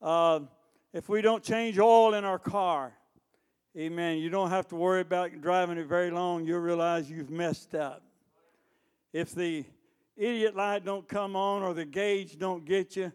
uh, 0.00 0.40
if 0.94 1.08
we 1.08 1.20
don't 1.20 1.42
change 1.42 1.76
oil 1.76 2.14
in 2.14 2.24
our 2.24 2.38
car, 2.38 2.92
amen, 3.76 4.18
you 4.18 4.30
don't 4.30 4.50
have 4.50 4.68
to 4.68 4.76
worry 4.76 5.00
about 5.00 5.40
driving 5.40 5.76
it 5.76 5.88
very 5.88 6.12
long. 6.12 6.46
You'll 6.46 6.60
realize 6.60 7.10
you've 7.10 7.30
messed 7.30 7.74
up. 7.74 8.04
If 9.12 9.34
the 9.34 9.64
idiot 10.16 10.54
light 10.54 10.84
don't 10.84 11.08
come 11.08 11.34
on 11.34 11.64
or 11.64 11.74
the 11.74 11.84
gauge 11.84 12.38
don't 12.38 12.64
get 12.64 12.94
you, 12.94 13.12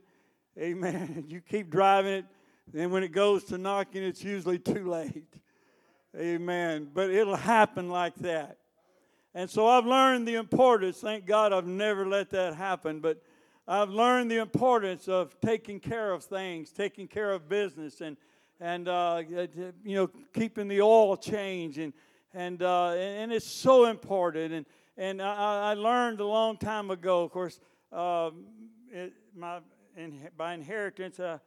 amen, 0.57 1.23
you 1.29 1.39
keep 1.39 1.69
driving 1.69 2.11
it. 2.11 2.25
Then 2.73 2.91
when 2.91 3.01
it 3.01 3.13
goes 3.13 3.45
to 3.45 3.57
knocking, 3.57 4.03
it's 4.03 4.25
usually 4.25 4.59
too 4.59 4.89
late. 4.89 5.33
Amen. 6.19 6.89
But 6.93 7.11
it'll 7.11 7.35
happen 7.37 7.89
like 7.89 8.15
that. 8.15 8.57
And 9.33 9.49
so 9.49 9.67
I've 9.67 9.85
learned 9.85 10.27
the 10.27 10.35
importance. 10.35 10.97
Thank 10.97 11.25
God 11.25 11.53
I've 11.53 11.65
never 11.65 12.05
let 12.05 12.29
that 12.31 12.55
happen. 12.55 12.99
But 12.99 13.23
I've 13.71 13.91
learned 13.91 14.32
the 14.32 14.38
importance 14.39 15.08
of 15.08 15.39
taking 15.41 15.79
care 15.79 16.12
of 16.12 16.23
things, 16.23 16.71
taking 16.71 17.08
care 17.08 17.32
of 17.32 17.47
business, 17.47 18.01
and 18.01 18.17
and 18.60 18.88
uh, 18.88 19.21
you 19.84 19.95
know 19.95 20.10
keeping 20.34 20.67
the 20.67 20.82
oil 20.82 21.15
change, 21.15 21.77
and 21.77 21.93
and 22.34 22.63
uh, 22.63 22.93
and 22.93 23.32
it's 23.32 23.45
so 23.45 23.86
important. 23.86 24.53
And 24.53 24.65
and 24.97 25.21
I, 25.21 25.69
I 25.69 25.73
learned 25.75 26.19
a 26.19 26.25
long 26.25 26.58
time 26.58 26.89
ago. 26.89 27.21
Of 27.23 27.29
course, 27.29 27.60
uh, 27.91 28.32
it, 28.91 29.13
my 29.36 29.60
in, 29.95 30.19
by 30.36 30.55
inheritance, 30.55 31.19
uh, 31.19 31.38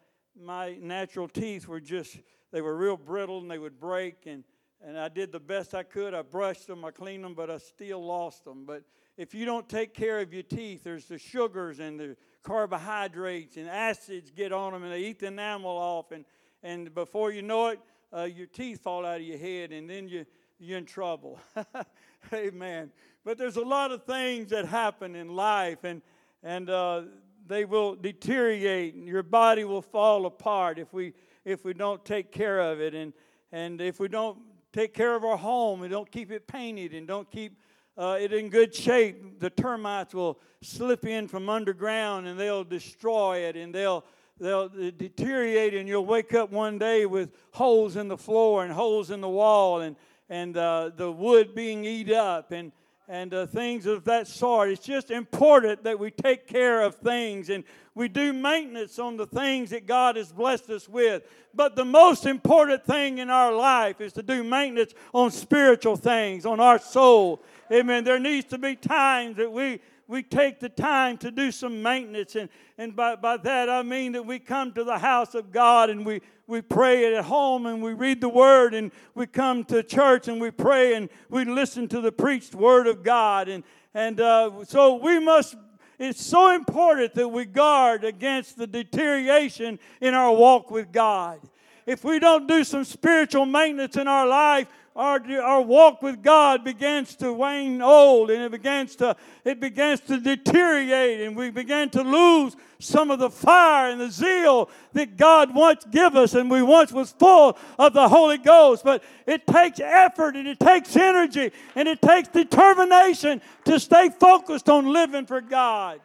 my 0.40 0.76
natural 0.80 1.26
teeth 1.26 1.66
were 1.66 1.80
just 1.80 2.20
they 2.52 2.60
were 2.60 2.76
real 2.76 2.96
brittle 2.96 3.40
and 3.40 3.50
they 3.50 3.58
would 3.58 3.80
break 3.80 4.26
and 4.26 4.44
and 4.80 4.96
I 4.96 5.08
did 5.08 5.32
the 5.32 5.40
best 5.40 5.74
I 5.74 5.82
could. 5.82 6.14
I 6.14 6.22
brushed 6.22 6.68
them, 6.68 6.84
I 6.84 6.92
cleaned 6.92 7.24
them, 7.24 7.34
but 7.34 7.50
I 7.50 7.58
still 7.58 8.04
lost 8.04 8.44
them. 8.44 8.64
But 8.64 8.84
if 9.22 9.36
you 9.36 9.44
don't 9.44 9.68
take 9.68 9.94
care 9.94 10.18
of 10.18 10.34
your 10.34 10.42
teeth, 10.42 10.82
there's 10.82 11.04
the 11.04 11.16
sugars 11.16 11.78
and 11.78 11.98
the 12.00 12.16
carbohydrates 12.42 13.56
and 13.56 13.68
acids 13.68 14.32
get 14.34 14.52
on 14.52 14.72
them 14.72 14.82
and 14.82 14.92
they 14.92 15.02
eat 15.02 15.20
the 15.20 15.28
enamel 15.28 15.70
off. 15.70 16.10
And, 16.10 16.24
and 16.64 16.92
before 16.92 17.30
you 17.30 17.40
know 17.40 17.68
it, 17.68 17.78
uh, 18.12 18.24
your 18.24 18.48
teeth 18.48 18.82
fall 18.82 19.06
out 19.06 19.20
of 19.20 19.22
your 19.22 19.38
head 19.38 19.70
and 19.70 19.88
then 19.88 20.08
you, 20.08 20.26
you're 20.58 20.78
in 20.78 20.86
trouble. 20.86 21.38
Amen. 22.34 22.90
But 23.24 23.38
there's 23.38 23.58
a 23.58 23.62
lot 23.62 23.92
of 23.92 24.02
things 24.02 24.50
that 24.50 24.66
happen 24.66 25.14
in 25.14 25.36
life 25.36 25.84
and, 25.84 26.02
and 26.42 26.68
uh, 26.68 27.02
they 27.46 27.64
will 27.64 27.94
deteriorate 27.94 28.94
and 28.96 29.06
your 29.06 29.22
body 29.22 29.62
will 29.62 29.82
fall 29.82 30.26
apart 30.26 30.80
if 30.80 30.92
we, 30.92 31.12
if 31.44 31.64
we 31.64 31.74
don't 31.74 32.04
take 32.04 32.32
care 32.32 32.58
of 32.58 32.80
it. 32.80 32.92
And, 32.92 33.12
and 33.52 33.80
if 33.80 34.00
we 34.00 34.08
don't 34.08 34.38
take 34.72 34.94
care 34.94 35.14
of 35.14 35.24
our 35.24 35.36
home 35.36 35.82
and 35.82 35.92
don't 35.92 36.10
keep 36.10 36.32
it 36.32 36.48
painted 36.48 36.92
and 36.92 37.06
don't 37.06 37.30
keep 37.30 37.56
uh, 37.96 38.16
it 38.20 38.32
in 38.32 38.48
good 38.48 38.74
shape, 38.74 39.38
the 39.40 39.50
termites 39.50 40.14
will 40.14 40.38
slip 40.62 41.04
in 41.04 41.28
from 41.28 41.48
underground 41.48 42.26
and 42.26 42.38
they'll 42.38 42.64
destroy 42.64 43.38
it 43.38 43.56
and 43.56 43.74
they'll 43.74 44.04
they'll 44.38 44.68
deteriorate 44.68 45.74
and 45.74 45.88
you'll 45.88 46.06
wake 46.06 46.34
up 46.34 46.50
one 46.50 46.78
day 46.78 47.06
with 47.06 47.30
holes 47.52 47.96
in 47.96 48.08
the 48.08 48.16
floor 48.16 48.64
and 48.64 48.72
holes 48.72 49.10
in 49.10 49.20
the 49.20 49.28
wall 49.28 49.80
and 49.80 49.96
and 50.28 50.56
uh, 50.56 50.90
the 50.96 51.10
wood 51.10 51.54
being 51.54 51.84
eat 51.84 52.10
up 52.10 52.52
and 52.52 52.72
and 53.12 53.34
uh, 53.34 53.44
things 53.44 53.84
of 53.84 54.04
that 54.04 54.26
sort. 54.26 54.70
It's 54.70 54.82
just 54.82 55.10
important 55.10 55.84
that 55.84 55.98
we 55.98 56.10
take 56.10 56.46
care 56.46 56.80
of 56.80 56.94
things 56.94 57.50
and 57.50 57.62
we 57.94 58.08
do 58.08 58.32
maintenance 58.32 58.98
on 58.98 59.18
the 59.18 59.26
things 59.26 59.68
that 59.68 59.86
God 59.86 60.16
has 60.16 60.32
blessed 60.32 60.70
us 60.70 60.88
with. 60.88 61.22
But 61.52 61.76
the 61.76 61.84
most 61.84 62.24
important 62.24 62.86
thing 62.86 63.18
in 63.18 63.28
our 63.28 63.52
life 63.52 64.00
is 64.00 64.14
to 64.14 64.22
do 64.22 64.42
maintenance 64.42 64.94
on 65.12 65.30
spiritual 65.30 65.96
things, 65.96 66.46
on 66.46 66.58
our 66.58 66.78
soul. 66.78 67.42
Amen. 67.70 68.02
There 68.02 68.18
needs 68.18 68.46
to 68.46 68.56
be 68.56 68.76
times 68.76 69.36
that 69.36 69.52
we 69.52 69.80
we 70.08 70.22
take 70.22 70.60
the 70.60 70.68
time 70.68 71.16
to 71.18 71.30
do 71.30 71.50
some 71.50 71.82
maintenance. 71.82 72.36
And, 72.36 72.48
and 72.78 72.94
by, 72.94 73.16
by 73.16 73.36
that 73.38 73.68
I 73.68 73.82
mean 73.82 74.12
that 74.12 74.26
we 74.26 74.38
come 74.38 74.72
to 74.72 74.84
the 74.84 74.98
house 74.98 75.34
of 75.34 75.52
God 75.52 75.90
and 75.90 76.04
we, 76.04 76.20
we 76.46 76.60
pray 76.60 77.14
at 77.14 77.24
home 77.24 77.66
and 77.66 77.82
we 77.82 77.92
read 77.92 78.20
the 78.20 78.28
word 78.28 78.74
and 78.74 78.92
we 79.14 79.26
come 79.26 79.64
to 79.64 79.82
church 79.82 80.28
and 80.28 80.40
we 80.40 80.50
pray 80.50 80.94
and 80.94 81.08
we 81.30 81.44
listen 81.44 81.88
to 81.88 82.00
the 82.00 82.12
preached 82.12 82.54
word 82.54 82.86
of 82.86 83.02
God. 83.02 83.48
And, 83.48 83.64
and 83.94 84.20
uh, 84.20 84.64
so 84.64 84.96
we 84.96 85.18
must 85.18 85.56
it's 85.98 86.24
so 86.24 86.52
important 86.52 87.14
that 87.14 87.28
we 87.28 87.44
guard 87.44 88.02
against 88.02 88.56
the 88.56 88.66
deterioration 88.66 89.78
in 90.00 90.14
our 90.14 90.34
walk 90.34 90.68
with 90.68 90.90
God. 90.90 91.38
If 91.86 92.02
we 92.02 92.18
don't 92.18 92.48
do 92.48 92.64
some 92.64 92.82
spiritual 92.82 93.46
maintenance 93.46 93.96
in 93.96 94.08
our 94.08 94.26
life, 94.26 94.66
our, 94.94 95.20
our 95.40 95.62
walk 95.62 96.02
with 96.02 96.22
God 96.22 96.64
begins 96.64 97.16
to 97.16 97.32
wane 97.32 97.80
old 97.80 98.30
and 98.30 98.42
it 98.42 98.50
begins 98.50 98.94
to 98.96 99.16
it 99.42 99.58
begins 99.58 100.00
to 100.00 100.20
deteriorate 100.20 101.22
and 101.22 101.34
we 101.34 101.50
begin 101.50 101.88
to 101.90 102.02
lose 102.02 102.56
some 102.78 103.10
of 103.10 103.18
the 103.18 103.30
fire 103.30 103.90
and 103.90 104.00
the 104.00 104.10
zeal 104.10 104.68
that 104.92 105.16
God 105.16 105.54
once 105.54 105.84
gave 105.90 106.14
us 106.14 106.34
and 106.34 106.50
we 106.50 106.62
once 106.62 106.92
was 106.92 107.10
full 107.12 107.56
of 107.78 107.94
the 107.94 108.06
Holy 108.06 108.36
Ghost. 108.36 108.84
But 108.84 109.02
it 109.26 109.46
takes 109.46 109.80
effort 109.80 110.36
and 110.36 110.46
it 110.46 110.60
takes 110.60 110.94
energy 110.94 111.52
and 111.74 111.88
it 111.88 112.02
takes 112.02 112.28
determination 112.28 113.40
to 113.64 113.80
stay 113.80 114.10
focused 114.10 114.68
on 114.68 114.92
living 114.92 115.24
for 115.24 115.40
God. 115.40 116.00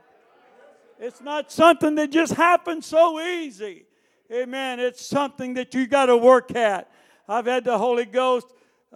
It's 0.99 1.21
not 1.21 1.51
something 1.51 1.95
that 1.95 2.11
just 2.11 2.33
happens 2.33 2.85
so 2.85 3.19
easy. 3.19 3.85
Amen. 4.31 4.79
It's 4.79 5.05
something 5.05 5.55
that 5.55 5.73
you 5.73 5.87
got 5.87 6.05
to 6.07 6.17
work 6.17 6.55
at. 6.55 6.89
I've 7.27 7.45
had 7.45 7.65
the 7.65 7.77
Holy 7.77 8.05
Ghost 8.05 8.47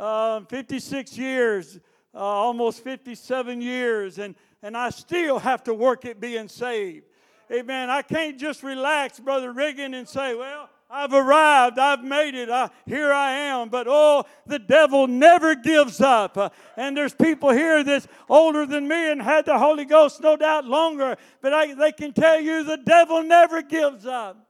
uh, 0.02 0.42
56 0.50 1.16
years, 1.16 1.80
uh, 2.16 2.18
almost 2.18 2.84
57 2.84 3.62
years, 3.62 4.18
and, 4.18 4.36
and 4.64 4.76
I 4.76 4.90
still 4.90 5.38
have 5.38 5.64
to 5.66 5.76
work 5.76 6.06
at 6.06 6.20
being 6.20 6.48
saved. 6.48 7.06
Amen. 7.52 7.90
I 7.92 8.02
can't 8.02 8.40
just 8.40 8.64
relax, 8.64 9.20
Brother 9.20 9.54
Riggin, 9.54 9.94
and 9.94 10.10
say, 10.10 10.34
well, 10.34 10.70
I've 10.90 11.14
arrived. 11.14 11.78
I've 11.78 12.04
made 12.04 12.34
it. 12.34 12.50
I, 12.50 12.70
here 12.86 13.14
I 13.14 13.32
am. 13.32 13.70
But 13.70 13.86
oh, 13.88 14.26
the 14.48 14.58
devil 14.58 15.08
never 15.08 15.54
gives 15.54 16.02
up. 16.02 16.38
Uh, 16.38 16.50
and 16.76 16.98
there's 16.98 17.14
people 17.14 17.52
here 17.52 17.84
that's 17.84 18.08
older 18.28 18.66
than 18.66 18.88
me 18.88 19.12
and 19.12 19.22
had 19.22 19.46
the 19.46 19.58
Holy 19.58 19.86
Ghost 19.86 20.20
no 20.22 20.36
doubt 20.36 20.66
longer. 20.66 21.16
But 21.42 21.54
I, 21.54 21.74
they 21.76 21.92
can 21.92 22.12
tell 22.12 22.42
you 22.42 22.64
the 22.64 22.78
devil 22.78 23.22
never 23.24 23.62
gives 23.62 24.06
up. 24.06 24.48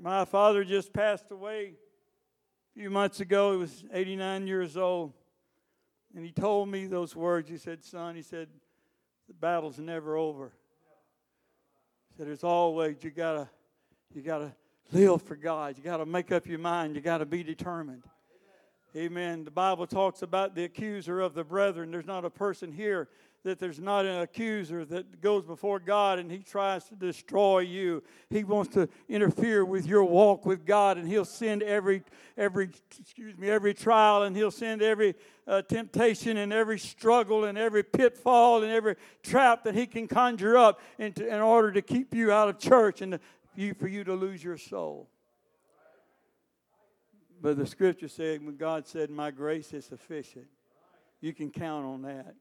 My 0.00 0.24
father 0.24 0.62
just 0.62 0.92
passed 0.92 1.30
away 1.30 1.74
few 2.80 2.88
months 2.88 3.20
ago. 3.20 3.52
He 3.52 3.58
was 3.58 3.84
89 3.92 4.46
years 4.46 4.78
old. 4.78 5.12
And 6.16 6.24
he 6.24 6.32
told 6.32 6.70
me 6.70 6.86
those 6.86 7.14
words. 7.14 7.50
He 7.50 7.58
said, 7.58 7.84
Son, 7.84 8.16
he 8.16 8.22
said, 8.22 8.48
the 9.28 9.34
battle's 9.34 9.78
never 9.78 10.16
over. 10.16 10.50
He 12.08 12.16
said, 12.16 12.26
There's 12.26 12.42
always, 12.42 12.96
you 13.04 13.10
gotta, 13.10 13.50
you 14.14 14.22
gotta 14.22 14.54
live 14.92 15.20
for 15.20 15.36
God. 15.36 15.76
You 15.76 15.84
gotta 15.84 16.06
make 16.06 16.32
up 16.32 16.46
your 16.46 16.58
mind. 16.58 16.94
You 16.94 17.02
gotta 17.02 17.26
be 17.26 17.42
determined. 17.42 18.04
Amen. 18.96 19.44
The 19.44 19.52
Bible 19.52 19.86
talks 19.86 20.22
about 20.22 20.56
the 20.56 20.64
accuser 20.64 21.20
of 21.20 21.34
the 21.34 21.44
brethren. 21.44 21.92
There's 21.92 22.06
not 22.06 22.24
a 22.24 22.30
person 22.30 22.72
here 22.72 23.08
that 23.44 23.60
there's 23.60 23.78
not 23.78 24.04
an 24.04 24.20
accuser 24.20 24.84
that 24.84 25.20
goes 25.20 25.44
before 25.44 25.78
God 25.78 26.18
and 26.18 26.30
he 26.30 26.38
tries 26.38 26.84
to 26.86 26.96
destroy 26.96 27.60
you. 27.60 28.02
He 28.30 28.42
wants 28.42 28.74
to 28.74 28.88
interfere 29.08 29.64
with 29.64 29.86
your 29.86 30.02
walk 30.04 30.44
with 30.44 30.66
God 30.66 30.98
and 30.98 31.08
he'll 31.08 31.24
send 31.24 31.62
every 31.62 32.02
every 32.36 32.70
excuse 33.00 33.38
me 33.38 33.48
every 33.48 33.74
trial 33.74 34.24
and 34.24 34.36
he'll 34.36 34.50
send 34.50 34.82
every 34.82 35.14
uh, 35.46 35.62
temptation 35.62 36.36
and 36.36 36.52
every 36.52 36.78
struggle 36.78 37.44
and 37.44 37.56
every 37.56 37.84
pitfall 37.84 38.62
and 38.62 38.72
every 38.72 38.96
trap 39.22 39.64
that 39.64 39.74
he 39.74 39.86
can 39.86 40.08
conjure 40.08 40.58
up 40.58 40.80
into, 40.98 41.26
in 41.26 41.40
order 41.40 41.70
to 41.72 41.80
keep 41.80 42.12
you 42.12 42.32
out 42.32 42.48
of 42.48 42.58
church 42.58 43.00
and 43.00 43.12
to, 43.12 43.20
you, 43.54 43.72
for 43.72 43.86
you 43.86 44.02
to 44.02 44.14
lose 44.14 44.42
your 44.42 44.58
soul. 44.58 45.08
But 47.40 47.56
the 47.56 47.66
scripture 47.66 48.08
said, 48.08 48.44
when 48.44 48.56
God 48.56 48.86
said, 48.86 49.10
My 49.10 49.30
grace 49.30 49.72
is 49.72 49.86
sufficient, 49.86 50.46
you 51.20 51.32
can 51.32 51.50
count 51.50 51.86
on 51.86 52.02
that. 52.02 52.34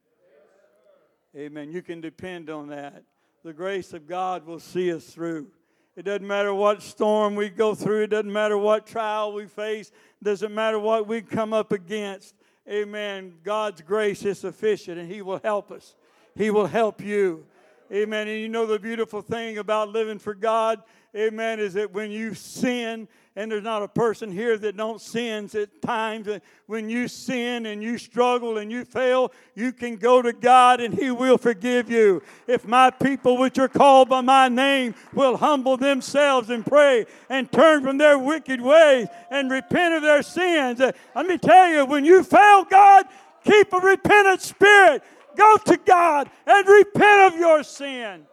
Amen. 1.36 1.72
You 1.72 1.82
can 1.82 2.02
depend 2.02 2.50
on 2.50 2.70
that. 2.70 3.04
The 3.44 3.54
grace 3.54 3.94
of 3.94 4.08
God 4.08 4.46
will 4.46 4.60
see 4.60 4.92
us 4.92 5.06
through. 5.06 5.48
It 5.96 6.04
doesn't 6.04 6.26
matter 6.26 6.54
what 6.54 6.82
storm 6.82 7.36
we 7.36 7.50
go 7.50 7.76
through, 7.76 8.04
it 8.04 8.08
doesn't 8.08 8.32
matter 8.32 8.58
what 8.58 8.86
trial 8.86 9.34
we 9.34 9.46
face, 9.46 9.90
it 9.90 10.24
doesn't 10.24 10.54
matter 10.54 10.80
what 10.80 11.08
we 11.08 11.22
come 11.22 11.54
up 11.54 11.72
against. 11.72 12.36
Amen. 12.70 13.36
God's 13.44 13.82
grace 13.82 14.24
is 14.24 14.40
sufficient 14.40 15.00
and 15.00 15.12
He 15.12 15.22
will 15.22 15.40
help 15.44 15.72
us. 15.72 15.96
He 16.36 16.52
will 16.52 16.68
help 16.68 17.02
you. 17.02 17.46
Amen. 17.92 18.28
And 18.28 18.40
you 18.40 18.50
know 18.50 18.66
the 18.66 18.78
beautiful 18.78 19.22
thing 19.22 19.58
about 19.58 19.90
living 19.90 20.20
for 20.20 20.36
God, 20.36 20.84
amen, 21.16 21.60
is 21.60 21.74
that 21.74 21.92
when 21.92 22.12
you 22.12 22.36
sin, 22.36 23.08
and 23.36 23.50
there's 23.50 23.64
not 23.64 23.82
a 23.82 23.88
person 23.88 24.32
here 24.32 24.58
that 24.58 24.76
don't 24.76 25.00
sin 25.00 25.50
at 25.54 25.82
times. 25.82 26.28
When 26.66 26.90
you 26.90 27.08
sin 27.08 27.68
and 27.68 27.82
you 27.82 27.98
struggle 27.98 28.58
and 28.58 28.70
you 28.70 28.84
fail, 28.84 29.32
you 29.56 29.72
can 29.72 29.96
go 29.96 30.22
to 30.22 30.34
God 30.34 30.82
and 30.82 30.94
He 30.94 31.10
will 31.10 31.38
forgive 31.38 31.90
you. 31.90 32.22
If 32.48 32.68
my 32.68 32.90
people, 32.90 33.38
which 33.38 33.58
are 33.58 33.70
called 33.70 34.10
by 34.10 34.20
my 34.20 34.50
name, 34.50 34.94
will 35.14 35.38
humble 35.38 35.78
themselves 35.78 36.50
and 36.50 36.66
pray 36.66 37.06
and 37.30 37.50
turn 37.50 37.82
from 37.82 37.98
their 37.98 38.20
wicked 38.20 38.60
ways 38.60 39.08
and 39.32 39.50
repent 39.50 39.94
of 39.94 40.02
their 40.02 40.22
sins. 40.22 40.82
Uh, 40.82 40.92
let 41.16 41.26
me 41.26 41.38
tell 41.38 41.70
you, 41.70 41.86
when 41.86 42.04
you 42.04 42.24
fail 42.24 42.66
God, 42.66 43.06
keep 43.46 43.72
a 43.72 43.80
repentant 43.80 44.42
spirit. 44.42 45.02
Go 45.36 45.58
to 45.58 45.78
God 45.78 46.30
and 46.46 46.68
repent 46.68 47.34
of 47.34 47.40
your 47.40 47.64
sin. 47.64 48.26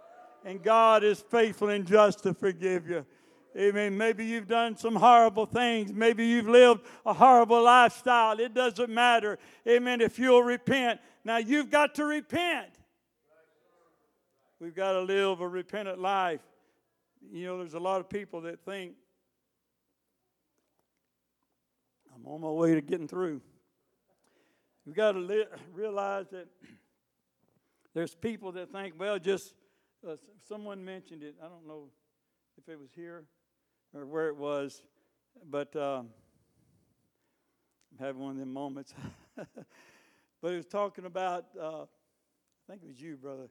And 0.45 0.63
God 0.63 1.03
is 1.03 1.21
faithful 1.21 1.69
and 1.71 1.87
just 1.87 2.23
to 2.23 2.33
forgive 2.33 2.89
you. 2.89 3.05
Amen. 3.57 3.97
Maybe 3.97 4.25
you've 4.25 4.47
done 4.47 4.77
some 4.77 4.95
horrible 4.95 5.47
things. 5.47 5.93
Maybe 5.93 6.27
you've 6.27 6.49
lived 6.49 6.83
a 7.07 7.15
horrible 7.15 7.63
lifestyle. 7.63 8.39
It 8.39 8.53
doesn't 8.53 8.91
matter. 8.91 9.39
Amen. 9.67 10.01
If 10.01 10.19
you'll 10.19 10.43
repent. 10.43 11.01
Now 11.25 11.39
you've 11.39 11.71
got 11.71 11.95
to 11.97 12.05
repent. 12.05 12.69
We've 14.61 14.75
got 14.75 14.93
to 14.93 15.01
live 15.01 15.41
a 15.41 15.49
repentant 15.49 15.99
life. 15.99 16.41
You 17.33 17.47
know, 17.47 17.59
there's 17.59 17.75
a 17.75 17.81
lot 17.81 18.01
of 18.01 18.09
people 18.09 18.43
that 18.43 18.61
think, 18.65 18.93
I'm 22.15 22.27
on 22.27 22.41
my 22.41 22.49
way 22.49 22.75
to 22.75 22.81
getting 22.81 23.09
through. 23.09 23.41
We've 24.87 24.95
got 24.95 25.13
to 25.13 25.19
li- 25.19 25.47
realize 25.75 26.27
that 26.31 26.47
there's 27.97 28.15
people 28.15 28.53
that 28.53 28.71
think, 28.71 28.93
well, 28.99 29.19
just 29.19 29.55
uh, 30.07 30.17
someone 30.47 30.85
mentioned 30.85 31.23
it. 31.23 31.35
I 31.43 31.49
don't 31.49 31.67
know 31.67 31.85
if 32.59 32.69
it 32.69 32.79
was 32.79 32.91
here 32.95 33.25
or 33.95 34.05
where 34.05 34.29
it 34.29 34.37
was, 34.37 34.83
but 35.49 35.75
um, 35.77 36.11
I'm 37.91 37.99
having 37.99 38.21
one 38.21 38.33
of 38.33 38.37
them 38.37 38.53
moments. 38.53 38.93
but 39.37 40.51
he 40.51 40.57
was 40.57 40.67
talking 40.67 41.07
about, 41.07 41.47
uh, 41.59 41.85
I 41.85 41.87
think 42.69 42.83
it 42.83 42.89
was 42.89 43.01
you, 43.01 43.17
Brother 43.17 43.49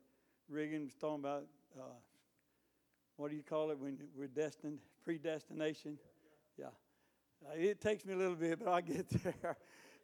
Regan, 0.48 0.84
was 0.84 0.94
talking 0.94 1.22
about, 1.22 1.46
uh, 1.76 1.98
what 3.18 3.32
do 3.32 3.36
you 3.36 3.44
call 3.44 3.72
it 3.72 3.80
when 3.80 3.98
we're 4.16 4.28
destined, 4.28 4.78
predestination? 5.04 5.98
Yeah. 6.56 6.68
It 7.56 7.82
takes 7.82 8.06
me 8.06 8.14
a 8.14 8.18
little 8.18 8.36
bit, 8.36 8.60
but 8.60 8.68
I'll 8.68 8.82
get 8.84 9.10
there. 9.24 9.58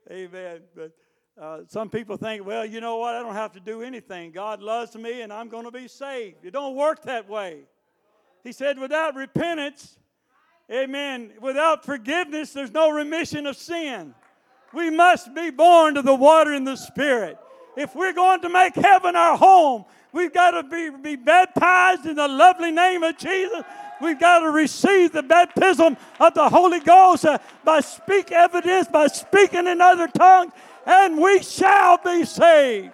Amen. 0.10 0.62
But 0.76 0.94
uh, 1.40 1.60
some 1.68 1.90
people 1.90 2.18
think, 2.18 2.46
well, 2.46 2.66
you 2.66 2.82
know 2.82 2.98
what? 2.98 3.16
I 3.16 3.20
don't 3.20 3.34
have 3.34 3.54
to 3.54 3.60
do 3.60 3.82
anything. 3.82 4.32
God 4.32 4.62
loves 4.62 4.96
me 4.96 5.22
and 5.22 5.32
I'm 5.32 5.50
going 5.50 5.66
to 5.66 5.72
be 5.72 5.88
saved. 5.88 6.44
It 6.44 6.52
don't 6.52 6.76
work 6.76 7.04
that 7.04 7.30
way. 7.30 7.62
He 8.44 8.52
said, 8.52 8.80
without 8.80 9.16
repentance, 9.16 9.98
amen, 10.72 11.34
without 11.42 11.86
forgiveness, 11.86 12.54
there's 12.54 12.72
no 12.72 12.90
remission 12.90 13.46
of 13.48 13.56
sin. 13.56 14.14
We 14.74 14.90
must 14.90 15.34
be 15.34 15.52
born 15.52 15.96
to 15.96 16.02
the 16.02 16.16
water 16.16 16.54
and 16.54 16.66
the 16.66 16.76
Spirit. 16.76 17.38
If 17.78 17.96
we're 17.96 18.14
going 18.14 18.42
to 18.42 18.50
make 18.50 18.76
heaven 18.76 19.16
our 19.16 19.38
home, 19.38 19.86
we've 20.12 20.34
got 20.34 20.52
to 20.52 20.64
be, 20.64 20.90
be 20.90 21.16
baptized 21.16 22.06
in 22.06 22.16
the 22.16 22.28
lovely 22.28 22.72
name 22.72 23.04
of 23.04 23.18
Jesus. 23.18 23.64
We've 24.02 24.20
got 24.20 24.40
to 24.40 24.50
receive 24.50 25.12
the 25.12 25.24
baptism 25.24 25.96
of 26.20 26.34
the 26.34 26.50
Holy 26.50 26.80
Ghost 26.80 27.26
uh, 27.26 27.38
by 27.64 27.82
speak 27.82 28.32
evidence, 28.32 28.88
by 28.88 29.08
speaking 29.08 29.68
in 29.68 29.80
other 29.80 30.08
tongues, 30.08 30.54
and 30.86 31.22
we 31.22 31.44
shall 31.44 31.98
be 31.98 32.26
saved. 32.26 32.92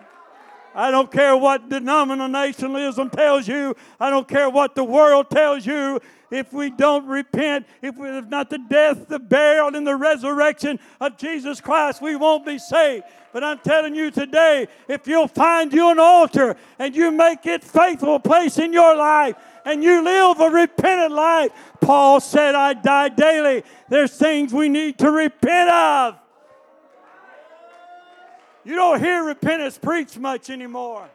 I 0.77 0.91
don't 0.91 1.11
care 1.11 1.35
what 1.35 1.69
denominationalism 1.69 3.11
tells 3.11 3.47
you. 3.47 3.75
I 3.99 4.11
don't 4.11 4.27
care 4.27 4.47
what 4.47 4.75
the 4.75 4.83
world 4.83 5.27
tells 5.31 5.65
you. 5.65 5.99
If 6.29 6.53
we 6.53 6.69
don't 6.69 7.07
repent, 7.07 7.65
if 7.81 7.97
we 7.97 8.07
have 8.09 8.29
not 8.29 8.51
the 8.51 8.59
death, 8.59 9.07
the 9.07 9.17
burial, 9.17 9.75
and 9.75 9.87
the 9.87 9.95
resurrection 9.95 10.79
of 11.01 11.17
Jesus 11.17 11.61
Christ, 11.61 11.99
we 11.99 12.15
won't 12.15 12.45
be 12.45 12.59
saved. 12.59 13.05
But 13.33 13.43
I'm 13.43 13.59
telling 13.59 13.95
you 13.95 14.11
today, 14.11 14.67
if 14.87 15.07
you'll 15.07 15.27
find 15.27 15.73
you 15.73 15.89
an 15.89 15.99
altar 15.99 16.55
and 16.77 16.95
you 16.95 17.11
make 17.11 17.47
it 17.47 17.63
faithful 17.63 18.19
place 18.19 18.59
in 18.59 18.71
your 18.71 18.95
life 18.95 19.35
and 19.65 19.83
you 19.83 20.03
live 20.03 20.39
a 20.39 20.49
repentant 20.49 21.13
life, 21.13 21.51
Paul 21.81 22.19
said, 22.19 22.53
I 22.53 22.73
die 22.73 23.09
daily. 23.09 23.63
There's 23.89 24.15
things 24.15 24.53
we 24.53 24.69
need 24.69 24.99
to 24.99 25.09
repent 25.09 25.69
of. 25.71 26.19
You 28.67 28.75
don't 28.75 28.99
hear 28.99 29.23
repentance 29.23 29.77
preached 29.77 30.19
much 30.19 30.49
anymore. 30.49 31.09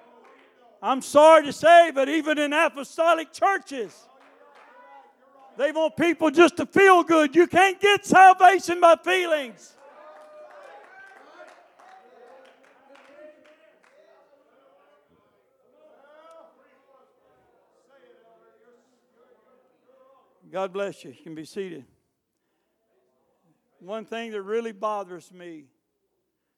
I'm 0.82 1.02
sorry 1.02 1.44
to 1.44 1.52
say, 1.52 1.90
but 1.94 2.08
even 2.08 2.38
in 2.38 2.50
apostolic 2.54 3.30
churches, 3.30 3.94
they 5.58 5.70
want 5.70 5.94
people 5.98 6.30
just 6.30 6.56
to 6.56 6.64
feel 6.64 7.02
good. 7.02 7.36
You 7.36 7.46
can't 7.46 7.78
get 7.78 8.06
salvation 8.06 8.80
by 8.80 8.96
feelings. 9.04 9.74
God 20.50 20.72
bless 20.72 21.04
you. 21.04 21.10
You 21.10 21.22
can 21.22 21.34
be 21.34 21.44
seated. 21.44 21.84
One 23.78 24.06
thing 24.06 24.30
that 24.30 24.40
really 24.40 24.72
bothers 24.72 25.30
me 25.30 25.66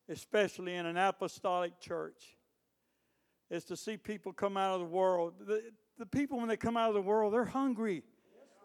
especially 0.09 0.75
in 0.75 0.87
an 0.87 0.97
apostolic 0.97 1.81
church, 1.81 2.37
is 3.51 3.65
to 3.65 3.77
see 3.77 3.97
people 3.97 4.33
come 4.33 4.57
out 4.57 4.75
of 4.75 4.81
the 4.81 4.87
world. 4.87 5.35
The, 5.47 5.63
the 5.99 6.07
people, 6.07 6.39
when 6.39 6.49
they 6.49 6.57
come 6.57 6.77
out 6.77 6.89
of 6.89 6.95
the 6.95 7.03
world, 7.03 7.33
they're 7.33 7.45
hungry. 7.45 8.03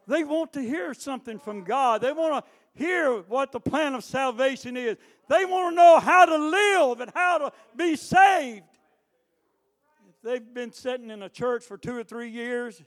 They 0.08 0.24
want 0.24 0.54
to 0.54 0.62
hear 0.62 0.94
something 0.94 1.38
from 1.38 1.64
God. 1.64 2.02
They 2.02 2.12
want 2.12 2.44
to 2.44 2.52
hear 2.74 3.20
what 3.22 3.52
the 3.52 3.60
plan 3.60 3.94
of 3.94 4.04
salvation 4.04 4.76
is. 4.76 4.98
They 5.28 5.46
want 5.46 5.74
to 5.74 5.76
know 5.76 6.00
how 6.00 6.26
to 6.26 6.38
live 6.38 7.02
and 7.02 7.12
how 7.14 7.38
to 7.38 7.52
be 7.76 7.96
saved. 7.96 8.66
If 10.10 10.16
they've 10.24 10.54
been 10.54 10.72
sitting 10.72 11.12
in 11.12 11.22
a 11.22 11.30
church 11.30 11.64
for 11.64 11.78
two 11.78 11.96
or 11.96 12.04
three 12.04 12.30
years 12.30 12.82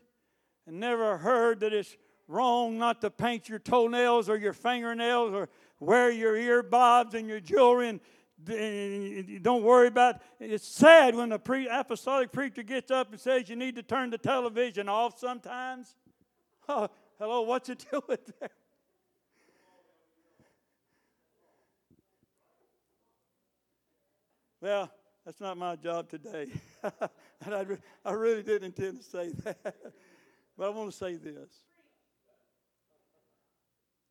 and 0.66 0.80
never 0.80 1.16
heard 1.16 1.60
that 1.60 1.72
it's 1.72 1.96
wrong 2.26 2.78
not 2.78 3.00
to 3.02 3.10
paint 3.10 3.48
your 3.48 3.58
toenails 3.58 4.28
or 4.28 4.36
your 4.36 4.52
fingernails 4.52 5.32
or 5.32 5.48
wear 5.78 6.10
your 6.10 6.34
earbobs 6.34 7.14
and 7.14 7.28
your 7.28 7.40
jewelry 7.40 7.88
and 7.88 8.00
don't 8.44 9.62
worry 9.62 9.88
about 9.88 10.16
it. 10.40 10.52
It's 10.52 10.66
sad 10.66 11.14
when 11.14 11.30
the 11.30 11.38
pre- 11.38 11.68
apostolic 11.68 12.32
preacher 12.32 12.62
gets 12.62 12.90
up 12.90 13.10
and 13.10 13.20
says 13.20 13.48
you 13.48 13.56
need 13.56 13.76
to 13.76 13.82
turn 13.82 14.10
the 14.10 14.18
television 14.18 14.88
off 14.88 15.18
sometimes. 15.18 15.94
Oh, 16.68 16.88
hello, 17.18 17.42
what's 17.42 17.68
it 17.68 17.84
doing 17.90 18.18
there? 18.40 18.50
Well, 24.60 24.92
that's 25.24 25.40
not 25.40 25.56
my 25.56 25.74
job 25.74 26.08
today. 26.08 26.46
and 27.44 27.54
I, 27.54 27.66
I 28.04 28.12
really 28.12 28.42
didn't 28.42 28.76
intend 28.76 28.98
to 28.98 29.04
say 29.04 29.30
that. 29.44 29.58
but 30.56 30.66
I 30.66 30.68
want 30.68 30.90
to 30.90 30.96
say 30.96 31.16
this. 31.16 31.50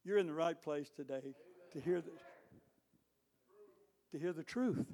You're 0.04 0.18
in 0.18 0.28
the 0.28 0.34
right 0.34 0.62
place 0.62 0.90
today 0.90 1.36
to 1.72 1.80
hear 1.80 2.02
this 2.02 2.20
to 4.12 4.20
hear 4.20 4.34
the 4.34 4.44
truth. 4.44 4.86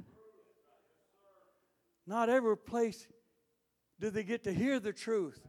Not 2.06 2.30
every 2.30 2.58
place 2.58 3.08
do 4.00 4.10
they 4.10 4.24
get 4.24 4.44
to 4.44 4.54
hear 4.54 4.80
the 4.80 4.94
truth. 4.94 5.40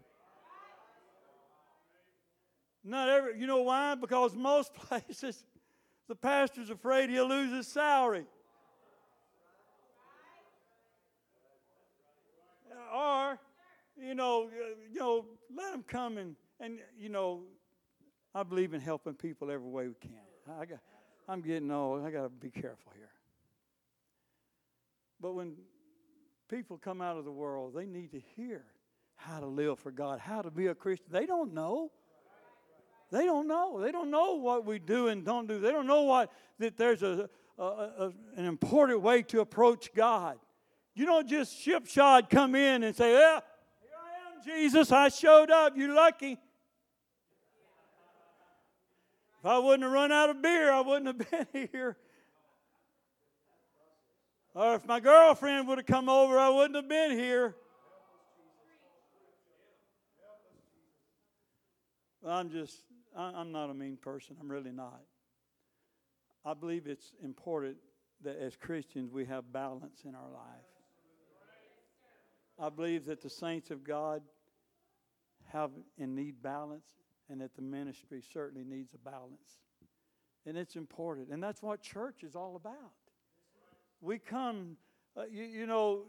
Not 2.83 3.09
every, 3.09 3.39
you 3.39 3.47
know 3.47 3.63
why? 3.63 3.95
Because 3.95 4.35
most 4.35 4.75
places 4.89 5.45
the 6.09 6.17
pastor's 6.17 6.71
afraid 6.71 7.11
he'll 7.11 7.29
lose 7.29 7.53
his 7.53 7.67
salary. 7.67 8.25
Or, 12.95 13.39
you 14.01 14.15
know, 14.15 14.49
you 14.91 14.99
know, 14.99 15.27
let 15.55 15.73
them 15.73 15.85
come 15.87 16.17
and, 16.17 16.35
and 16.59 16.79
you 16.99 17.11
know, 17.11 17.43
I 18.35 18.43
believe 18.43 18.73
in 18.73 18.81
helping 18.81 19.15
people 19.15 19.51
every 19.51 19.69
way 19.69 19.89
we 19.89 19.95
can. 20.01 20.13
I 20.59 20.65
got, 20.65 20.79
I'm 21.29 21.43
getting 21.43 21.71
old. 21.71 22.05
I 22.05 22.11
got 22.11 22.23
to 22.23 22.29
be 22.31 22.51
careful 22.51 22.93
here. 22.97 23.11
But 25.21 25.35
when 25.35 25.55
people 26.49 26.79
come 26.79 27.01
out 27.01 27.17
of 27.17 27.25
the 27.25 27.33
world, 27.33 27.75
they 27.75 27.87
need 27.87 28.13
to 28.13 28.21
hear 28.37 28.65
how 29.17 29.41
to 29.41 29.47
live 29.47 29.79
for 29.79 29.91
God, 29.91 30.21
how 30.21 30.43
to 30.43 30.51
be 30.51 30.69
a 30.69 30.75
Christian. 30.75 31.09
They 31.11 31.27
don't 31.27 31.53
know. 31.53 31.91
They 33.11 33.25
don't 33.25 33.49
know. 33.49 33.81
They 33.81 33.91
don't 33.91 34.11
know 34.11 34.35
what 34.35 34.65
we 34.65 34.79
do 34.79 35.09
and 35.09 35.25
don't 35.25 35.47
do. 35.47 35.61
They 35.61 35.71
don't 35.71 35.87
know 35.87 36.03
what 36.03 36.31
that 36.59 36.77
there's 36.77 37.03
a, 37.03 37.29
a, 37.59 37.63
a 37.63 38.13
an 38.37 38.45
important 38.45 39.01
way 39.01 39.23
to 39.23 39.41
approach 39.41 39.93
God. 39.95 40.39
You 40.95 41.07
don't 41.07 41.29
just 41.29 41.57
shipshod 41.65 42.29
come 42.29 42.55
in 42.55 42.83
and 42.83 42.95
say, 42.95 43.13
"Yeah, 43.13 43.41
here 43.81 43.91
I 43.97 44.37
am, 44.37 44.45
Jesus. 44.45 44.93
I 44.93 45.09
showed 45.09 45.51
up. 45.51 45.77
You're 45.77 45.95
lucky." 45.95 46.39
If 49.41 49.47
I 49.47 49.59
wouldn't 49.59 49.85
have 49.85 49.93
run 49.93 50.13
out 50.13 50.31
of 50.31 50.43
beer, 50.43 50.73
I 50.73 50.81
wouldn't 50.81 51.07
have 51.07 51.31
been 51.53 51.69
here. 51.73 51.97
Or 54.59 54.75
if 54.75 54.85
my 54.87 54.99
girlfriend 54.99 55.69
would 55.69 55.79
have 55.79 55.87
come 55.87 56.09
over, 56.09 56.37
I 56.37 56.49
wouldn't 56.49 56.75
have 56.75 56.89
been 56.89 57.13
here. 57.13 57.55
I'm 62.27 62.51
just, 62.51 62.83
I'm 63.17 63.53
not 63.53 63.71
a 63.71 63.75
mean 63.75 63.97
person. 63.97 64.35
I'm 64.41 64.51
really 64.51 64.73
not. 64.73 65.01
I 66.45 66.55
believe 66.55 66.89
it's 66.89 67.13
important 67.23 67.77
that 68.25 68.37
as 68.41 68.57
Christians 68.57 69.13
we 69.13 69.27
have 69.27 69.53
balance 69.53 70.01
in 70.05 70.17
our 70.17 70.29
life. 70.29 70.43
I 72.59 72.69
believe 72.69 73.07
that 73.07 73.21
the 73.23 73.31
saints 73.31 73.71
of 73.71 73.85
God 73.85 74.23
have 75.53 75.71
and 76.01 76.17
need 76.17 76.43
balance, 76.43 76.89
and 77.31 77.41
that 77.43 77.55
the 77.55 77.63
ministry 77.63 78.25
certainly 78.33 78.65
needs 78.65 78.93
a 78.93 78.99
balance. 78.99 79.61
And 80.47 80.59
it's 80.59 80.75
important. 80.75 81.29
And 81.29 81.41
that's 81.41 81.63
what 81.63 81.81
church 81.81 82.25
is 82.25 82.35
all 82.35 82.57
about 82.57 83.08
we 84.01 84.19
come, 84.19 84.77
uh, 85.17 85.23
you, 85.31 85.45
you 85.45 85.67
know, 85.67 86.05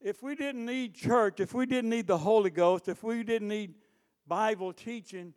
if 0.00 0.22
we 0.22 0.34
didn't 0.34 0.66
need 0.66 0.94
church, 0.94 1.40
if 1.40 1.54
we 1.54 1.66
didn't 1.66 1.90
need 1.90 2.06
the 2.06 2.18
Holy 2.18 2.50
Ghost, 2.50 2.88
if 2.88 3.02
we 3.02 3.22
didn't 3.22 3.48
need 3.48 3.74
Bible 4.26 4.72
teaching, 4.72 5.32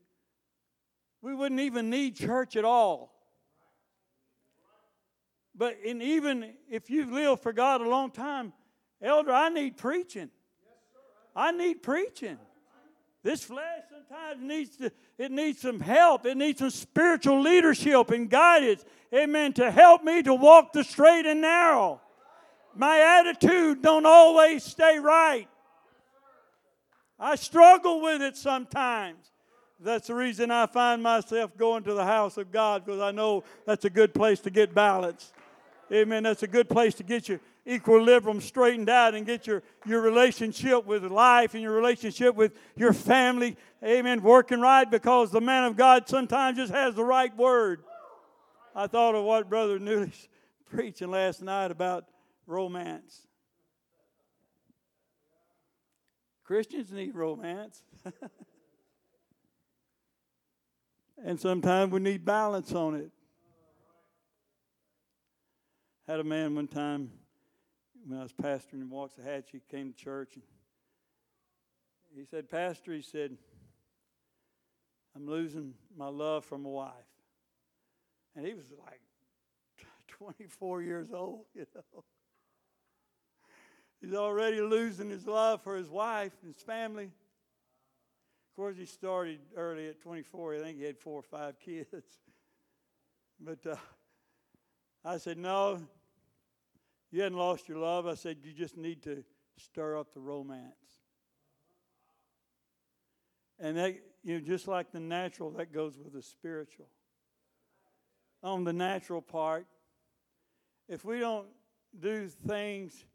we 1.21 1.33
wouldn't 1.33 1.61
even 1.61 1.89
need 1.89 2.15
church 2.15 2.55
at 2.55 2.65
all. 2.65 3.13
But 5.55 5.77
in 5.83 6.01
even 6.01 6.53
if 6.69 6.89
you've 6.89 7.11
lived 7.11 7.41
for 7.41 7.53
God 7.53 7.81
a 7.81 7.89
long 7.89 8.11
time, 8.11 8.53
elder, 9.01 9.31
I 9.31 9.49
need 9.49 9.77
preaching. 9.77 10.29
I 11.35 11.51
need 11.51 11.81
preaching. 11.81 12.37
This 13.23 13.43
flesh 13.43 13.83
sometimes 13.89 14.41
needs 14.41 14.77
to, 14.77 14.91
it 15.17 15.31
needs 15.31 15.61
some 15.61 15.79
help. 15.79 16.25
It 16.25 16.37
needs 16.37 16.59
some 16.59 16.69
spiritual 16.69 17.41
leadership 17.41 18.11
and 18.11 18.29
guidance. 18.29 18.85
Amen. 19.13 19.53
To 19.53 19.71
help 19.71 20.03
me 20.03 20.21
to 20.23 20.33
walk 20.33 20.73
the 20.73 20.83
straight 20.83 21.25
and 21.25 21.41
narrow. 21.41 22.01
My 22.75 23.19
attitude 23.19 23.81
don't 23.81 24.05
always 24.05 24.63
stay 24.63 24.99
right. 24.99 25.47
I 27.19 27.35
struggle 27.35 28.01
with 28.01 28.21
it 28.21 28.37
sometimes. 28.37 29.31
That's 29.79 30.07
the 30.07 30.15
reason 30.15 30.51
I 30.51 30.65
find 30.65 31.01
myself 31.01 31.55
going 31.57 31.83
to 31.83 31.93
the 31.93 32.05
house 32.05 32.37
of 32.37 32.51
God 32.51 32.85
because 32.85 33.01
I 33.01 33.11
know 33.11 33.43
that's 33.65 33.85
a 33.85 33.89
good 33.89 34.13
place 34.13 34.39
to 34.41 34.49
get 34.49 34.73
balance. 34.73 35.33
Amen. 35.91 36.23
That's 36.23 36.43
a 36.43 36.47
good 36.47 36.69
place 36.69 36.95
to 36.95 37.03
get 37.03 37.29
your 37.29 37.39
equilibrium 37.67 38.39
straightened 38.39 38.89
out 38.89 39.13
and 39.13 39.25
get 39.25 39.45
your, 39.45 39.61
your 39.85 40.01
relationship 40.01 40.85
with 40.85 41.03
life 41.03 41.53
and 41.53 41.61
your 41.61 41.73
relationship 41.73 42.35
with 42.35 42.53
your 42.75 42.93
family, 42.93 43.57
amen, 43.83 44.21
working 44.21 44.61
right 44.61 44.89
because 44.89 45.31
the 45.31 45.41
man 45.41 45.65
of 45.65 45.75
God 45.75 46.07
sometimes 46.07 46.57
just 46.57 46.73
has 46.73 46.95
the 46.95 47.03
right 47.03 47.35
word. 47.35 47.83
I 48.73 48.87
thought 48.87 49.15
of 49.15 49.25
what 49.25 49.49
Brother 49.49 49.79
Newley's 49.79 50.29
preaching 50.69 51.11
last 51.11 51.41
night 51.41 51.71
about 51.71 52.05
romance. 52.45 53.27
Christians 56.43 56.91
need 56.93 57.13
romance. 57.13 57.83
and 61.25 61.37
sometimes 61.37 61.91
we 61.91 61.99
need 61.99 62.23
balance 62.23 62.71
on 62.73 62.95
it. 62.95 63.11
Had 66.07 66.21
a 66.21 66.23
man 66.23 66.55
one 66.55 66.69
time 66.69 67.11
when 68.07 68.19
I 68.19 68.23
was 68.23 68.31
pastoring 68.31 68.81
in 68.81 68.89
Waxahachie, 68.89 69.51
he 69.51 69.61
came 69.69 69.91
to 69.91 69.97
church 69.97 70.35
and 70.35 70.43
he 72.17 72.25
said, 72.25 72.49
Pastor, 72.49 72.93
he 72.93 73.01
said, 73.01 73.37
I'm 75.15 75.27
losing 75.27 75.73
my 75.95 76.07
love 76.07 76.45
for 76.45 76.57
my 76.57 76.69
wife. 76.69 76.93
And 78.35 78.45
he 78.45 78.53
was 78.53 78.71
like 78.85 79.01
24 80.07 80.81
years 80.83 81.09
old, 81.13 81.45
you 81.53 81.65
know. 81.75 82.03
He's 83.99 84.13
already 84.13 84.61
losing 84.61 85.09
his 85.09 85.27
love 85.27 85.61
for 85.63 85.75
his 85.75 85.89
wife 85.89 86.31
and 86.43 86.53
his 86.53 86.63
family. 86.63 87.05
Of 87.05 88.55
course, 88.55 88.77
he 88.77 88.85
started 88.85 89.39
early 89.55 89.87
at 89.89 89.99
24. 89.99 90.55
I 90.55 90.59
think 90.59 90.77
he 90.77 90.83
had 90.85 90.97
four 90.97 91.19
or 91.19 91.23
five 91.23 91.59
kids. 91.59 91.89
But 93.39 93.63
uh, 93.67 93.75
I 95.05 95.17
said, 95.17 95.37
No, 95.37 95.79
you 97.11 97.21
hadn't 97.21 97.37
lost 97.37 97.67
your 97.67 97.77
love. 97.77 98.05
I 98.05 98.15
said, 98.15 98.37
You 98.43 98.53
just 98.53 98.77
need 98.77 99.01
to 99.03 99.23
stir 99.57 99.97
up 99.97 100.13
the 100.13 100.19
romance. 100.19 100.73
And 103.59 103.77
that, 103.77 103.95
you 104.23 104.35
know, 104.35 104.45
just 104.45 104.67
like 104.67 104.91
the 104.91 104.99
natural, 104.99 105.51
that 105.51 105.73
goes 105.73 105.97
with 105.97 106.13
the 106.13 106.21
spiritual. 106.21 106.87
On 108.43 108.63
the 108.63 108.73
natural 108.73 109.21
part, 109.21 109.65
if 110.87 111.03
we 111.03 111.19
don't 111.19 111.47
do 111.99 112.27
things 112.27 113.05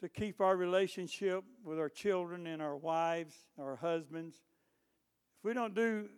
to 0.00 0.08
keep 0.08 0.40
our 0.40 0.56
relationship 0.56 1.44
with 1.62 1.78
our 1.78 1.90
children 1.90 2.46
and 2.46 2.62
our 2.62 2.76
wives, 2.76 3.34
our 3.58 3.76
husbands, 3.76 4.36
if 5.38 5.44
we 5.44 5.52
don't 5.52 5.74
do 5.74 6.08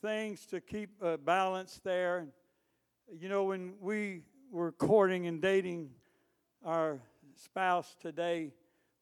things 0.00 0.46
to 0.46 0.60
keep 0.60 0.90
a 1.00 1.16
balance 1.16 1.80
there, 1.84 2.26
you 3.16 3.28
know, 3.28 3.44
when 3.44 3.74
we 3.80 4.22
were 4.50 4.72
courting 4.72 5.26
and 5.26 5.40
dating 5.40 5.90
our 6.64 7.00
spouse 7.36 7.96
today, 8.00 8.52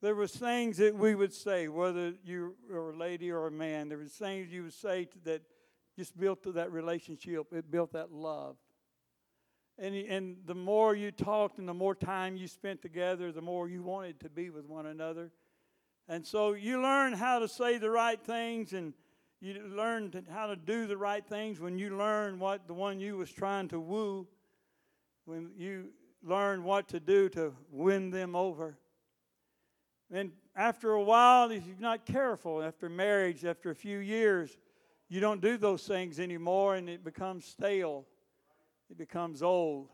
there 0.00 0.14
was 0.14 0.32
things 0.32 0.78
that 0.78 0.94
we 0.94 1.14
would 1.14 1.32
say, 1.32 1.68
whether 1.68 2.14
you 2.24 2.54
were 2.68 2.90
a 2.90 2.96
lady 2.96 3.30
or 3.30 3.46
a 3.46 3.50
man, 3.50 3.88
there 3.88 3.98
was 3.98 4.12
things 4.12 4.50
you 4.50 4.64
would 4.64 4.72
say 4.72 5.08
that 5.24 5.42
just 5.96 6.18
built 6.18 6.42
that 6.54 6.72
relationship. 6.72 7.52
It 7.52 7.70
built 7.70 7.92
that 7.92 8.10
love. 8.10 8.56
And, 9.78 9.94
and 9.94 10.36
the 10.46 10.54
more 10.54 10.94
you 10.94 11.10
talked 11.10 11.58
and 11.58 11.68
the 11.68 11.74
more 11.74 11.94
time 11.94 12.36
you 12.36 12.46
spent 12.48 12.82
together, 12.82 13.32
the 13.32 13.42
more 13.42 13.68
you 13.68 13.82
wanted 13.82 14.20
to 14.20 14.28
be 14.28 14.50
with 14.50 14.66
one 14.66 14.86
another. 14.86 15.30
And 16.08 16.26
so 16.26 16.52
you 16.52 16.82
learn 16.82 17.12
how 17.12 17.38
to 17.38 17.48
say 17.48 17.78
the 17.78 17.90
right 17.90 18.20
things 18.20 18.72
and 18.72 18.94
you 19.40 19.62
learn 19.74 20.12
how 20.30 20.48
to 20.48 20.56
do 20.56 20.86
the 20.86 20.96
right 20.96 21.24
things 21.26 21.60
when 21.60 21.78
you 21.78 21.96
learn 21.96 22.38
what 22.38 22.66
the 22.66 22.74
one 22.74 23.00
you 23.00 23.16
was 23.16 23.32
trying 23.32 23.68
to 23.68 23.80
woo, 23.80 24.26
when 25.24 25.50
you 25.56 25.90
learn 26.22 26.64
what 26.64 26.88
to 26.88 27.00
do 27.00 27.28
to 27.30 27.54
win 27.70 28.11
them 28.11 28.37
over. 28.37 28.78
And 30.11 30.33
after 30.56 30.92
a 30.92 31.02
while, 31.02 31.50
if 31.50 31.66
you're 31.66 31.76
not 31.78 32.04
careful, 32.04 32.62
after 32.62 32.88
marriage, 32.88 33.44
after 33.44 33.70
a 33.70 33.74
few 33.74 33.98
years, 33.98 34.56
you 35.09 35.20
don't 35.20 35.40
do 35.40 35.56
those 35.56 35.85
things 35.85 36.20
anymore 36.20 36.76
and 36.76 36.88
it 36.88 37.04
becomes 37.04 37.44
stale. 37.44 38.06
It 38.90 38.98
becomes 38.98 39.42
old. 39.42 39.88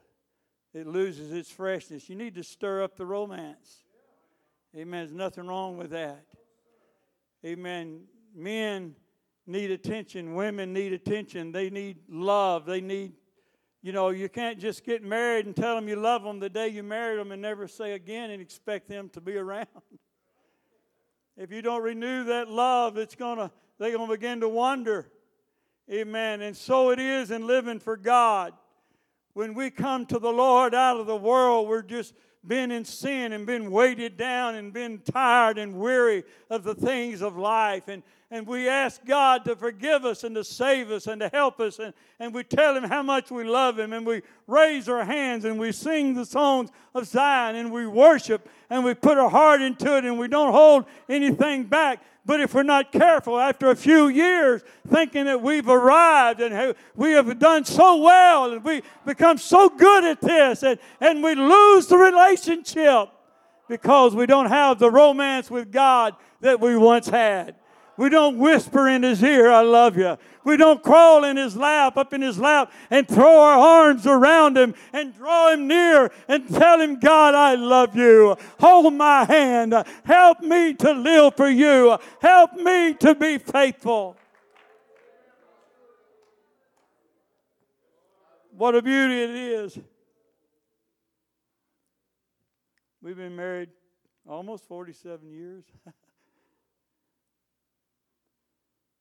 It 0.73 0.87
loses 0.87 1.33
its 1.33 1.51
freshness. 1.51 2.09
You 2.09 2.17
need 2.17 2.35
to 2.35 2.43
stir 2.43 2.83
up 2.83 2.97
the 2.97 3.07
romance. 3.07 3.85
Amen. 4.75 5.07
There's 5.07 5.13
nothing 5.13 5.47
wrong 5.47 5.77
with 5.77 5.91
that. 5.91 6.25
Amen. 7.45 8.03
Men 8.35 8.95
need 9.47 9.71
attention. 9.71 10.35
Women 10.35 10.73
need 10.73 10.93
attention. 10.93 11.53
They 11.53 11.71
need 11.71 11.99
love. 12.09 12.67
They 12.67 12.81
need 12.81 13.13
you 13.87 13.93
know, 13.93 14.09
you 14.09 14.29
can't 14.29 14.59
just 14.59 14.83
get 14.83 15.05
married 15.05 15.47
and 15.47 15.55
tell 15.55 15.77
them 15.77 15.87
you 15.87 15.95
love 15.95 16.25
them 16.25 16.41
the 16.41 16.49
day 16.49 16.67
you 16.67 16.83
married 16.83 17.21
them 17.21 17.31
and 17.31 17.41
never 17.41 17.69
say 17.69 17.93
again 17.93 18.31
and 18.31 18.43
expect 18.43 18.89
them 18.89 19.09
to 19.11 19.21
be 19.21 19.37
around. 19.37 19.69
if 21.37 21.53
you 21.53 21.63
don't 21.63 21.85
renew 21.85 22.25
that 22.25 22.49
love, 22.49 22.99
it's 22.99 23.15
gonna 23.15 23.53
they're 23.79 23.97
gonna 23.97 24.13
begin 24.13 24.41
to 24.41 24.49
wonder. 24.49 25.07
Amen. 25.89 26.43
And 26.43 26.57
so 26.57 26.91
it 26.91 26.99
is 26.99 27.31
in 27.31 27.47
living 27.47 27.79
for 27.79 27.97
God. 27.97 28.55
When 29.35 29.55
we 29.55 29.71
come 29.71 30.05
to 30.07 30.19
the 30.19 30.33
Lord 30.33 30.75
out 30.75 30.99
of 30.99 31.07
the 31.07 31.15
world, 31.15 31.69
we're 31.69 31.83
just 31.83 32.13
been 32.45 32.73
in 32.73 32.85
sin 32.85 33.33
and 33.33 33.47
been 33.47 33.71
weighted 33.71 34.17
down 34.17 34.57
and 34.57 34.73
been 34.73 34.99
tired 34.99 35.59
and 35.59 35.77
weary 35.77 36.25
of 36.51 36.65
the 36.65 36.75
things 36.75 37.23
of 37.23 37.37
life. 37.37 37.87
And, 37.87 38.03
and 38.31 38.45
we 38.45 38.69
ask 38.69 39.05
God 39.05 39.45
to 39.45 39.55
forgive 39.55 40.05
us 40.05 40.25
and 40.25 40.35
to 40.35 40.43
save 40.43 40.91
us 40.91 41.07
and 41.07 41.21
to 41.21 41.29
help 41.29 41.61
us. 41.61 41.79
And, 41.79 41.95
and 42.19 42.35
we 42.35 42.43
tell 42.43 42.77
Him 42.77 42.83
how 42.83 43.03
much 43.03 43.31
we 43.31 43.45
love 43.45 43.79
Him. 43.79 43.93
And 43.93 44.05
we 44.05 44.23
raise 44.49 44.89
our 44.89 45.05
hands 45.05 45.45
and 45.45 45.61
we 45.61 45.71
sing 45.71 46.15
the 46.15 46.27
songs 46.27 46.71
of 46.95 47.07
Zion 47.07 47.55
and 47.55 47.71
we 47.71 47.87
worship 47.87 48.49
and 48.69 48.85
we 48.85 48.95
put 48.95 49.17
our 49.17 49.31
heart 49.31 49.63
into 49.63 49.97
it 49.97 50.05
and 50.05 50.19
we 50.19 50.27
don't 50.27 50.53
hold 50.53 50.87
anything 51.09 51.65
back. 51.65 52.03
But 52.25 52.41
if 52.41 52.53
we're 52.53 52.65
not 52.65 52.91
careful, 52.91 53.39
after 53.39 53.71
a 53.71 53.77
few 53.77 54.09
years, 54.09 54.63
thinking 54.89 55.27
that 55.27 55.41
we've 55.41 55.69
arrived 55.69 56.41
and 56.41 56.75
we 56.97 57.13
have 57.13 57.39
done 57.39 57.65
so 57.65 57.99
well 57.99 58.53
and 58.53 58.65
we 58.65 58.83
become 59.05 59.39
so 59.39 59.69
good 59.69 60.03
at 60.03 60.21
this, 60.21 60.65
and, 60.65 60.81
and 61.01 61.23
we 61.23 61.37
lose 61.37 61.87
the 61.87 61.97
relationship 61.97 63.11
because 63.69 64.17
we 64.17 64.27
don't 64.27 64.49
have 64.49 64.81
the 64.81 64.91
romance 64.91 65.49
with 65.49 65.71
God 65.71 66.17
that 66.41 66.61
we 66.61 66.77
once 66.77 67.09
had. 67.09 67.55
We 67.97 68.11
don't 68.11 68.39
whisper 68.39 68.89
in 68.89 69.03
his 69.03 69.23
ear, 69.23 69.51
I 69.51 69.63
love 69.63 69.97
you. 69.97 70.19
We 70.45 70.57
don't 70.57 70.83
crawl 70.83 71.25
in 71.25 71.37
his 71.37 71.57
lap, 71.57 71.97
up 71.97 72.13
in 72.13 72.23
his 72.23 72.39
lap, 72.39 72.71
and 72.91 73.09
throw 73.09 73.41
our 73.41 73.59
arms 73.59 74.07
around 74.07 74.57
him 74.57 74.75
and 74.93 75.15
draw 75.15 75.53
him 75.53 75.67
near 75.67 76.13
and 76.29 76.49
tell 76.49 76.81
him, 76.81 77.01
God, 77.01 77.35
I 77.35 77.55
love 77.55 77.97
you. 77.97 78.37
Hold 78.61 78.93
my 78.95 79.25
hand. 79.25 79.75
Help 80.05 80.41
me 80.41 80.75
to 80.75 80.93
live 80.93 81.37
for 81.37 81.49
you. 81.49 81.99
Help 82.21 82.55
me 82.55 82.95
to 82.95 83.15
be 83.15 83.39
faithful. 83.39 84.17
What 88.57 88.75
a 88.75 88.83
beauty 88.83 89.23
it 89.23 89.31
is. 89.31 89.79
We've 93.03 93.17
been 93.17 93.37
married 93.37 93.71
almost 94.29 94.67
47 94.67 95.31
years. 95.31 95.65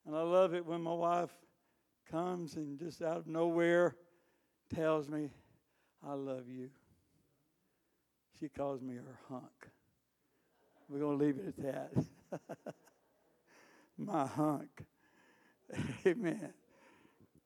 And 0.06 0.16
I 0.16 0.22
love 0.22 0.53
it 0.53 0.66
when 0.66 0.82
my 0.82 0.93
wife 0.93 1.32
comes 2.10 2.56
and 2.56 2.78
just 2.78 3.01
out 3.01 3.18
of 3.18 3.28
nowhere 3.28 3.95
tells 4.74 5.10
me, 5.10 5.30
I 6.08 6.14
love 6.14 6.47
you. 6.47 6.70
She 8.39 8.49
calls 8.49 8.82
me 8.82 8.95
her 8.95 9.20
hunk. 9.30 9.70
We're 10.88 10.99
going 10.99 11.18
to 11.18 11.26
leave 11.26 11.38
it 11.38 11.47
at 11.47 11.58
that. 11.64 11.91
my 13.97 14.28
hunk. 14.28 14.86
Amen. 16.06 16.53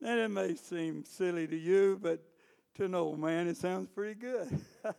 And 0.02 0.20
it 0.20 0.30
may 0.30 0.56
seem 0.56 1.06
silly 1.06 1.48
to 1.48 1.58
you, 1.58 2.00
but 2.02 2.24
to 2.76 2.86
an 2.86 2.96
old 2.96 3.20
man, 3.20 3.48
it 3.48 3.58
sounds 3.58 3.88
pretty 3.88 4.16
good. 4.16 4.60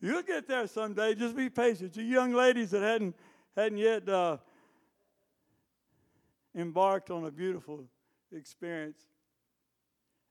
You'll 0.00 0.22
get 0.22 0.46
there 0.46 0.68
someday. 0.68 1.14
Just 1.14 1.36
be 1.36 1.50
patient. 1.50 1.96
You 1.96 2.04
young 2.04 2.32
ladies 2.32 2.70
that 2.70 2.82
hadn't 2.82 3.16
hadn't 3.62 3.78
yet 3.78 4.08
uh, 4.08 4.36
embarked 6.54 7.10
on 7.10 7.24
a 7.24 7.30
beautiful 7.30 7.84
experience. 8.32 8.98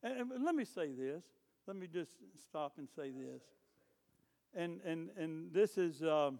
And, 0.01 0.31
and 0.31 0.45
let 0.45 0.55
me 0.55 0.63
say 0.63 0.93
this. 0.93 1.25
Let 1.65 1.75
me 1.75 1.87
just 1.87 2.11
stop 2.41 2.75
and 2.77 2.87
say 2.95 3.11
this. 3.11 3.41
And 4.55 4.79
and 4.85 5.09
and 5.17 5.51
this 5.51 5.77
is, 5.77 6.01
um, 6.03 6.39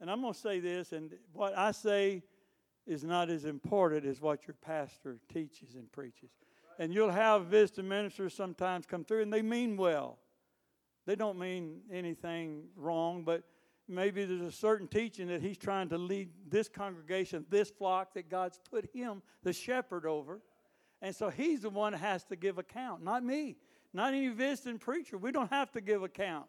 and 0.00 0.08
I'm 0.08 0.20
going 0.20 0.32
to 0.32 0.38
say 0.38 0.60
this. 0.60 0.92
And 0.92 1.12
what 1.32 1.58
I 1.58 1.72
say 1.72 2.22
is 2.86 3.02
not 3.02 3.28
as 3.28 3.44
important 3.44 4.06
as 4.06 4.20
what 4.20 4.46
your 4.46 4.54
pastor 4.64 5.18
teaches 5.32 5.74
and 5.74 5.90
preaches. 5.90 6.30
And 6.78 6.94
you'll 6.94 7.10
have 7.10 7.46
visiting 7.46 7.88
ministers 7.88 8.32
sometimes 8.32 8.86
come 8.86 9.04
through, 9.04 9.22
and 9.22 9.32
they 9.32 9.42
mean 9.42 9.76
well. 9.76 10.18
They 11.04 11.16
don't 11.16 11.38
mean 11.38 11.80
anything 11.92 12.68
wrong, 12.76 13.24
but 13.24 13.42
maybe 13.88 14.24
there's 14.24 14.42
a 14.42 14.52
certain 14.52 14.86
teaching 14.86 15.28
that 15.28 15.40
he's 15.40 15.56
trying 15.56 15.88
to 15.88 15.98
lead 15.98 16.28
this 16.48 16.68
congregation, 16.68 17.46
this 17.48 17.70
flock 17.70 18.14
that 18.14 18.28
God's 18.28 18.60
put 18.70 18.88
him, 18.92 19.22
the 19.42 19.52
shepherd, 19.52 20.04
over. 20.04 20.40
And 21.00 21.14
so 21.14 21.30
he's 21.30 21.62
the 21.62 21.70
one 21.70 21.92
that 21.92 21.98
has 21.98 22.24
to 22.24 22.36
give 22.36 22.58
account, 22.58 23.02
not 23.02 23.24
me, 23.24 23.56
not 23.92 24.12
any 24.12 24.28
visiting 24.28 24.78
preacher. 24.78 25.16
We 25.16 25.32
don't 25.32 25.50
have 25.50 25.72
to 25.72 25.80
give 25.80 26.02
account 26.02 26.46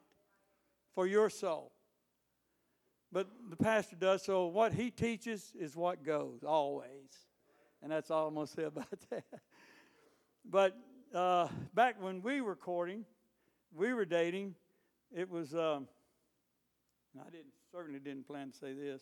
for 0.93 1.07
your 1.07 1.29
soul. 1.29 1.71
But 3.11 3.27
the 3.49 3.55
pastor 3.55 3.95
does, 3.95 4.23
so 4.23 4.47
what 4.47 4.73
he 4.73 4.91
teaches 4.91 5.51
is 5.57 5.75
what 5.75 6.03
goes, 6.03 6.43
always. 6.43 7.27
And 7.81 7.91
that's 7.91 8.11
all 8.11 8.27
I'm 8.27 8.35
going 8.35 8.47
to 8.47 8.53
say 8.53 8.63
about 8.65 8.99
that. 9.09 9.23
But 10.45 10.77
uh, 11.13 11.47
back 11.73 12.01
when 12.01 12.21
we 12.21 12.41
were 12.41 12.55
courting, 12.55 13.05
we 13.73 13.93
were 13.93 14.05
dating, 14.05 14.55
it 15.15 15.29
was, 15.29 15.55
um, 15.55 15.87
I 17.18 17.30
didn't 17.30 17.53
certainly 17.72 17.99
didn't 17.99 18.28
plan 18.28 18.51
to 18.51 18.57
say 18.57 18.74
this. 18.74 19.01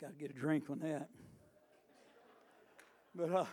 Got 0.00 0.10
to 0.10 0.16
get 0.16 0.30
a 0.30 0.34
drink 0.34 0.64
on 0.70 0.80
that. 0.80 1.08
But 3.14 3.30
uh, 3.30 3.44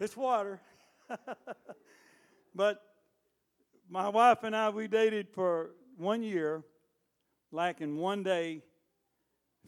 it's 0.00 0.16
water. 0.16 0.60
but 2.54 2.82
my 3.90 4.08
wife 4.08 4.42
and 4.42 4.56
I, 4.56 4.70
we 4.70 4.88
dated 4.88 5.28
for 5.28 5.72
one 5.98 6.22
year, 6.22 6.64
lacking 7.50 7.98
one 7.98 8.22
day 8.22 8.62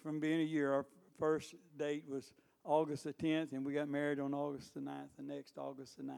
from 0.03 0.19
being 0.19 0.41
a 0.41 0.45
year. 0.45 0.73
Our 0.73 0.87
first 1.19 1.55
date 1.77 2.05
was 2.09 2.33
August 2.65 3.05
the 3.05 3.13
10th, 3.13 3.53
and 3.53 3.65
we 3.65 3.75
got 3.75 3.89
married 3.89 4.19
on 4.19 4.33
August 4.33 4.73
the 4.73 4.81
9th, 4.81 5.11
the 5.19 5.23
next 5.23 5.59
August 5.59 5.99
the 5.99 6.05
9th. 6.05 6.15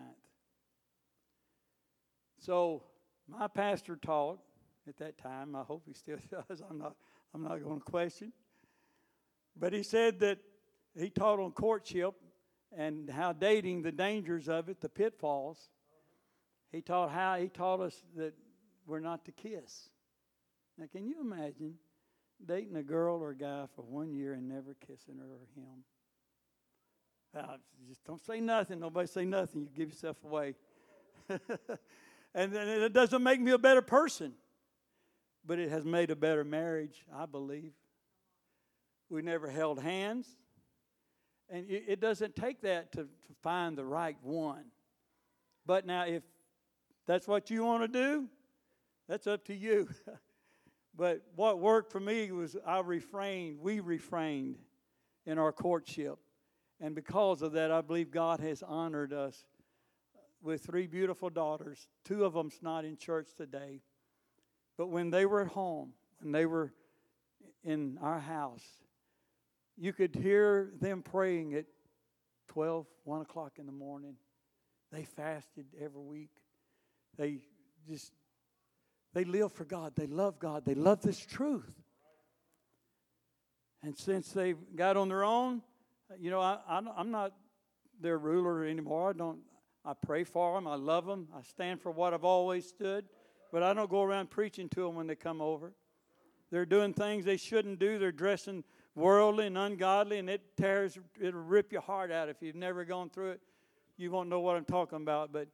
So 2.39 2.85
my 3.29 3.49
pastor 3.49 3.97
taught 3.97 4.39
at 4.89 4.97
that 4.99 5.19
time. 5.19 5.55
I 5.55 5.63
hope 5.63 5.85
he 5.87 5.93
still 5.93 6.19
does. 6.31 6.63
I'm 6.69 6.79
not, 6.79 6.95
I'm 7.35 7.43
not 7.43 7.63
going 7.63 7.81
to 7.81 7.85
question. 7.85 8.33
But 9.59 9.73
he 9.73 9.83
said 9.83 10.21
that 10.21 10.39
he 10.99 11.11
taught 11.11 11.41
on 11.41 11.53
courtship 11.53 12.15
and 12.77 13.09
how 13.09 13.33
dating, 13.33 13.83
the 13.83 13.93
dangers 13.93 14.49
of 14.49 14.69
it, 14.69 14.81
the 14.81 14.89
pitfalls. 14.89 15.71
He 16.73 16.83
taught 16.83 17.11
how 17.11 17.37
he 17.37 17.49
taught 17.49 17.81
us 17.81 18.03
that 18.17 18.35
we're 18.87 19.01
not 19.01 19.25
to 19.27 19.33
kiss. 19.33 19.89
Now, 20.79 20.87
can 20.91 21.07
you 21.07 21.21
imagine 21.21 21.75
dating 22.45 22.77
a 22.77 22.83
girl 22.83 23.17
or 23.17 23.31
a 23.31 23.37
guy 23.37 23.65
for 23.75 23.83
one 23.83 24.13
year 24.13 24.35
and 24.35 24.49
never 24.49 24.77
kissing 24.87 25.17
her 25.19 25.25
or 25.25 25.47
him? 25.55 25.85
Uh, 27.35 27.57
just 27.89 28.05
don't 28.05 28.25
say 28.25 28.41
nothing. 28.41 28.81
Nobody 28.81 29.07
say 29.07 29.25
nothing. 29.25 29.63
You 29.63 29.69
give 29.75 29.89
yourself 29.91 30.17
away. 30.25 30.55
and 31.29 32.53
then 32.53 32.69
it 32.69 32.93
doesn't 32.93 33.23
make 33.23 33.41
me 33.41 33.53
a 33.53 33.59
better 33.59 33.83
person 33.83 34.33
but 35.47 35.59
it 35.59 35.71
has 35.71 35.85
made 35.85 36.11
a 36.11 36.17
better 36.17 36.45
marriage, 36.45 37.05
I 37.15 37.27
believe. 37.27 37.73
We 39.09 39.23
never 39.23 39.49
held 39.49 39.81
hands. 39.81 40.27
And 41.49 41.67
it 41.69 42.01
doesn't 42.01 42.35
take 42.35 42.63
that 42.63 42.91
to, 42.93 43.03
to 43.05 43.35
find 43.43 43.79
the 43.79 43.85
right 43.85 44.17
one. 44.21 44.65
But 45.65 45.87
now, 45.87 46.05
if 46.05 46.25
that's 47.07 47.29
what 47.29 47.51
you 47.51 47.65
want 47.65 47.83
to 47.83 47.89
do, 47.89 48.29
that's 49.09 49.29
up 49.29 49.45
to 49.47 49.55
you. 49.55 49.89
but 50.97 51.23
what 51.37 51.61
worked 51.61 51.93
for 51.93 52.01
me 52.01 52.33
was 52.33 52.57
I 52.67 52.81
refrained, 52.81 53.61
we 53.61 53.79
refrained 53.79 54.59
in 55.25 55.39
our 55.39 55.53
courtship. 55.53 56.19
And 56.81 56.95
because 56.95 57.43
of 57.43 57.53
that, 57.53 57.71
I 57.71 57.81
believe 57.81 58.11
God 58.11 58.41
has 58.41 58.63
honored 58.63 59.13
us 59.13 59.45
with 60.43 60.63
three 60.63 60.87
beautiful 60.87 61.31
daughters. 61.31 61.89
Two 62.05 62.25
of 62.25 62.35
them's 62.35 62.59
not 62.61 62.85
in 62.85 62.97
church 62.97 63.29
today. 63.37 63.81
But 64.77 64.89
when 64.89 65.11
they 65.11 65.27
were 65.27 65.41
at 65.41 65.49
home, 65.49 65.93
when 66.21 66.33
they 66.33 66.47
were 66.47 66.73
in 67.65 67.99
our 68.01 68.21
house, 68.21 68.65
you 69.77 69.93
could 69.93 70.15
hear 70.15 70.73
them 70.81 71.03
praying 71.03 71.55
at 71.55 71.67
12, 72.49 72.87
1 73.05 73.23
o'clock 73.23 73.53
in 73.59 73.67
the 73.67 73.73
morning. 73.73 74.17
They 74.93 75.05
fasted 75.05 75.67
every 75.81 76.01
week. 76.01 76.31
They 77.19 77.39
just, 77.89 78.13
they 79.13 79.25
live 79.25 79.53
for 79.53 79.65
God. 79.65 79.95
They 79.97 80.07
love 80.07 80.39
God. 80.39 80.65
They 80.65 80.75
love 80.75 81.03
this 81.03 81.19
truth. 81.19 81.71
And 83.83 83.97
since 83.97 84.33
they've 84.33 84.59
got 84.75 84.97
on 84.97 85.09
their 85.09 85.25
own, 85.25 85.63
you 86.19 86.31
know, 86.31 86.41
I, 86.41 86.59
I'm 86.69 87.11
not 87.11 87.33
their 88.01 88.19
ruler 88.19 88.65
anymore. 88.65 89.11
I 89.11 89.13
don't, 89.13 89.41
I 89.85 89.93
pray 89.95 90.25
for 90.25 90.55
them. 90.55 90.67
I 90.67 90.77
love 90.77 91.07
them. 91.07 91.29
I 91.37 91.43
stand 91.43 91.81
for 91.81 91.91
what 91.91 92.15
I've 92.15 92.25
always 92.25 92.67
stood. 92.67 93.05
But 93.53 93.63
I 93.63 93.73
don't 93.75 93.91
go 93.91 94.03
around 94.03 94.31
preaching 94.31 94.69
to 94.71 94.83
them 94.83 94.95
when 94.95 95.07
they 95.07 95.15
come 95.15 95.41
over. 95.41 95.73
They're 96.51 96.67
doing 96.67 96.93
things 96.93 97.25
they 97.25 97.37
shouldn't 97.37 97.79
do. 97.79 97.99
They're 97.99 98.13
dressing 98.13 98.65
worldly 98.95 99.47
and 99.47 99.59
ungodly, 99.59 100.19
and 100.19 100.31
it 100.31 100.57
tears, 100.57 100.99
it'll 101.21 101.41
rip 101.41 101.73
your 101.73 101.83
heart 101.83 102.11
out. 102.11 102.29
If 102.29 102.41
you've 102.41 102.57
never 102.57 102.85
gone 102.85 103.11
through 103.11 103.33
it, 103.33 103.41
you 103.97 104.11
won't 104.11 104.29
know 104.29 104.41
what 104.41 104.57
I'm 104.57 104.65
talking 104.65 105.03
about. 105.03 105.33
But, 105.33 105.49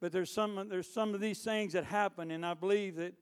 but 0.00 0.12
there's 0.12 0.30
some, 0.30 0.68
there's 0.68 0.92
some 0.92 1.14
of 1.14 1.20
these 1.20 1.40
things 1.40 1.72
that 1.72 1.84
happen, 1.84 2.30
and 2.30 2.44
I 2.44 2.54
believe 2.54 2.96
that, 2.96 3.14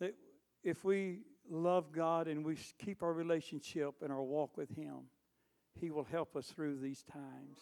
that 0.00 0.14
if 0.62 0.84
we 0.84 1.20
love 1.50 1.92
God 1.92 2.28
and 2.28 2.44
we 2.44 2.56
keep 2.78 3.02
our 3.02 3.12
relationship 3.12 3.94
and 4.02 4.12
our 4.12 4.22
walk 4.22 4.56
with 4.56 4.74
Him, 4.76 5.08
He 5.78 5.90
will 5.90 6.04
help 6.04 6.36
us 6.36 6.46
through 6.46 6.78
these 6.78 7.02
times. 7.02 7.58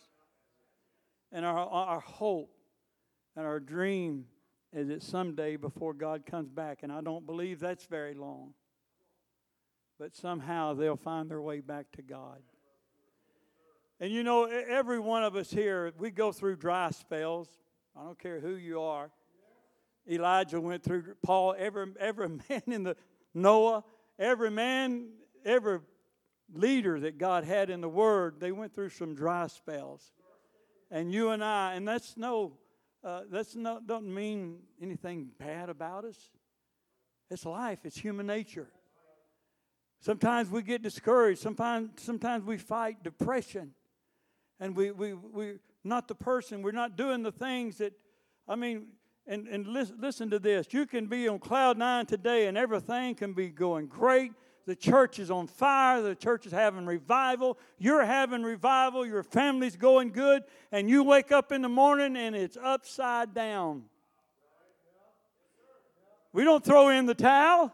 And 1.32 1.44
our, 1.44 1.58
our 1.58 2.00
hope 2.00 2.54
and 3.36 3.46
our 3.46 3.60
dream 3.60 4.26
is 4.72 4.90
it 4.90 5.02
someday 5.02 5.56
before 5.56 5.94
God 5.94 6.26
comes 6.26 6.50
back, 6.50 6.80
and 6.82 6.92
I 6.92 7.00
don't 7.00 7.26
believe 7.26 7.60
that's 7.60 7.86
very 7.86 8.14
long. 8.14 8.54
But 9.98 10.14
somehow 10.14 10.74
they'll 10.74 10.96
find 10.96 11.30
their 11.30 11.40
way 11.40 11.60
back 11.60 11.90
to 11.92 12.02
God. 12.02 12.42
And 14.00 14.12
you 14.12 14.22
know, 14.22 14.44
every 14.44 15.00
one 15.00 15.24
of 15.24 15.34
us 15.34 15.50
here, 15.50 15.92
we 15.98 16.10
go 16.10 16.30
through 16.30 16.56
dry 16.56 16.90
spells. 16.90 17.48
I 17.98 18.04
don't 18.04 18.18
care 18.18 18.38
who 18.38 18.54
you 18.54 18.80
are. 18.80 19.10
Elijah 20.08 20.60
went 20.60 20.84
through 20.84 21.16
Paul, 21.22 21.54
every 21.58 21.86
every 21.98 22.28
man 22.48 22.62
in 22.66 22.84
the 22.84 22.96
Noah, 23.34 23.84
every 24.18 24.50
man, 24.50 25.08
every 25.44 25.80
leader 26.52 27.00
that 27.00 27.18
God 27.18 27.44
had 27.44 27.70
in 27.70 27.80
the 27.80 27.88
Word, 27.88 28.36
they 28.38 28.52
went 28.52 28.74
through 28.74 28.90
some 28.90 29.14
dry 29.14 29.48
spells. 29.48 30.12
And 30.90 31.12
you 31.12 31.30
and 31.30 31.44
I, 31.44 31.74
and 31.74 31.86
that's 31.86 32.16
no 32.16 32.52
uh, 33.04 33.22
that's 33.30 33.54
not 33.54 33.86
doesn't 33.86 34.12
mean 34.12 34.58
anything 34.82 35.30
bad 35.38 35.68
about 35.68 36.04
us. 36.04 36.18
It's 37.30 37.44
life. 37.44 37.80
It's 37.84 37.96
human 37.96 38.26
nature. 38.26 38.68
Sometimes 40.00 40.50
we 40.50 40.62
get 40.62 40.82
discouraged. 40.82 41.40
Sometimes 41.40 41.90
sometimes 41.96 42.44
we 42.44 42.58
fight 42.58 43.02
depression, 43.02 43.72
and 44.60 44.74
we 44.74 44.90
we 44.90 45.14
we 45.14 45.54
not 45.84 46.08
the 46.08 46.14
person. 46.14 46.62
We're 46.62 46.72
not 46.72 46.96
doing 46.96 47.22
the 47.22 47.32
things 47.32 47.78
that. 47.78 47.92
I 48.46 48.56
mean, 48.56 48.86
and 49.26 49.46
and 49.46 49.66
listen, 49.66 49.96
listen 50.00 50.30
to 50.30 50.38
this. 50.38 50.68
You 50.70 50.86
can 50.86 51.06
be 51.06 51.28
on 51.28 51.38
cloud 51.38 51.76
nine 51.78 52.06
today, 52.06 52.46
and 52.46 52.56
everything 52.56 53.14
can 53.14 53.32
be 53.32 53.48
going 53.50 53.86
great 53.86 54.32
the 54.68 54.76
church 54.76 55.18
is 55.18 55.30
on 55.30 55.46
fire. 55.46 56.02
The 56.02 56.14
church 56.14 56.44
is 56.44 56.52
having 56.52 56.84
revival. 56.84 57.56
You're 57.78 58.04
having 58.04 58.42
revival. 58.42 59.06
Your 59.06 59.22
family's 59.22 59.76
going 59.76 60.10
good. 60.10 60.42
And 60.70 60.90
you 60.90 61.04
wake 61.04 61.32
up 61.32 61.52
in 61.52 61.62
the 61.62 61.70
morning 61.70 62.18
and 62.18 62.36
it's 62.36 62.58
upside 62.62 63.32
down. 63.32 63.84
We 66.34 66.44
don't 66.44 66.62
throw 66.62 66.90
in 66.90 67.06
the 67.06 67.14
towel. 67.14 67.72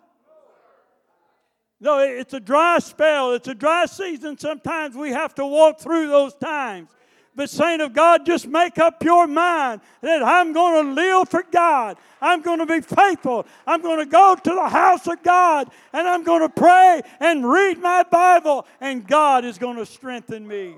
No, 1.80 1.98
it's 1.98 2.32
a 2.32 2.38
dry 2.38 2.78
spell. 2.78 3.32
It's 3.32 3.48
a 3.48 3.56
dry 3.56 3.86
season. 3.86 4.38
Sometimes 4.38 4.94
we 4.94 5.10
have 5.10 5.34
to 5.34 5.44
walk 5.44 5.80
through 5.80 6.06
those 6.06 6.36
times. 6.36 6.90
But, 7.36 7.50
saint 7.50 7.82
of 7.82 7.92
God, 7.92 8.24
just 8.24 8.46
make 8.46 8.78
up 8.78 9.02
your 9.02 9.26
mind 9.26 9.80
that 10.02 10.22
I'm 10.22 10.52
going 10.52 10.86
to 10.86 10.92
live 10.92 11.28
for 11.28 11.42
God. 11.50 11.96
I'm 12.20 12.42
going 12.42 12.60
to 12.60 12.66
be 12.66 12.80
faithful. 12.80 13.44
I'm 13.66 13.82
going 13.82 13.98
to 13.98 14.06
go 14.06 14.36
to 14.36 14.50
the 14.50 14.68
house 14.68 15.08
of 15.08 15.22
God 15.22 15.68
and 15.92 16.06
I'm 16.06 16.22
going 16.22 16.42
to 16.42 16.48
pray 16.48 17.02
and 17.18 17.48
read 17.48 17.78
my 17.78 18.04
Bible, 18.04 18.66
and 18.80 19.06
God 19.06 19.44
is 19.44 19.58
going 19.58 19.76
to 19.76 19.86
strengthen 19.86 20.46
me. 20.46 20.76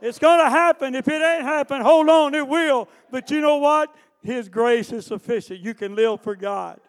It's 0.00 0.18
going 0.18 0.44
to 0.44 0.50
happen. 0.50 0.94
If 0.94 1.08
it 1.08 1.20
ain't 1.20 1.42
happened, 1.42 1.82
hold 1.82 2.08
on, 2.08 2.34
it 2.34 2.46
will. 2.46 2.88
But 3.10 3.30
you 3.30 3.40
know 3.40 3.56
what? 3.56 3.94
His 4.22 4.48
grace 4.48 4.92
is 4.92 5.06
sufficient. 5.06 5.60
You 5.60 5.74
can 5.74 5.96
live 5.96 6.20
for 6.20 6.36
God. 6.36 6.80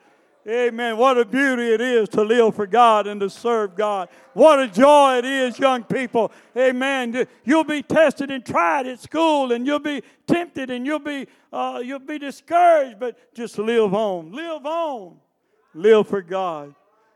Amen. 0.50 0.98
What 0.98 1.20
a 1.20 1.26
beauty 1.26 1.72
it 1.74 1.80
is 1.80 2.10
to 2.10 2.24
live 2.24 2.56
for 2.56 2.66
God 2.66 3.06
and 3.06 3.22
to 3.22 3.30
serve 3.30 3.76
God. 3.76 4.10
What 4.34 4.60
a 4.60 4.68
joy 4.68 5.20
it 5.20 5.26
is, 5.26 5.60
young 5.60 5.84
people. 5.84 6.32
Amen. 6.58 7.28
You'll 7.44 7.64
be 7.64 7.84
tested 7.84 8.32
and 8.32 8.44
tried 8.44 8.88
at 8.88 9.00
school, 9.00 9.52
and 9.52 9.68
you'll 9.68 9.78
be 9.78 10.02
tempted, 10.26 10.72
and 10.72 10.88
you'll 10.88 10.98
be 10.98 11.28
uh, 11.54 11.84
you'll 11.86 12.00
be 12.00 12.18
discouraged. 12.18 13.00
But 13.00 13.36
just 13.36 13.60
live 13.60 13.94
on. 13.94 14.32
Live 14.32 14.66
on. 14.66 15.18
Live 15.76 16.08
for 16.08 16.24
God 16.24 16.74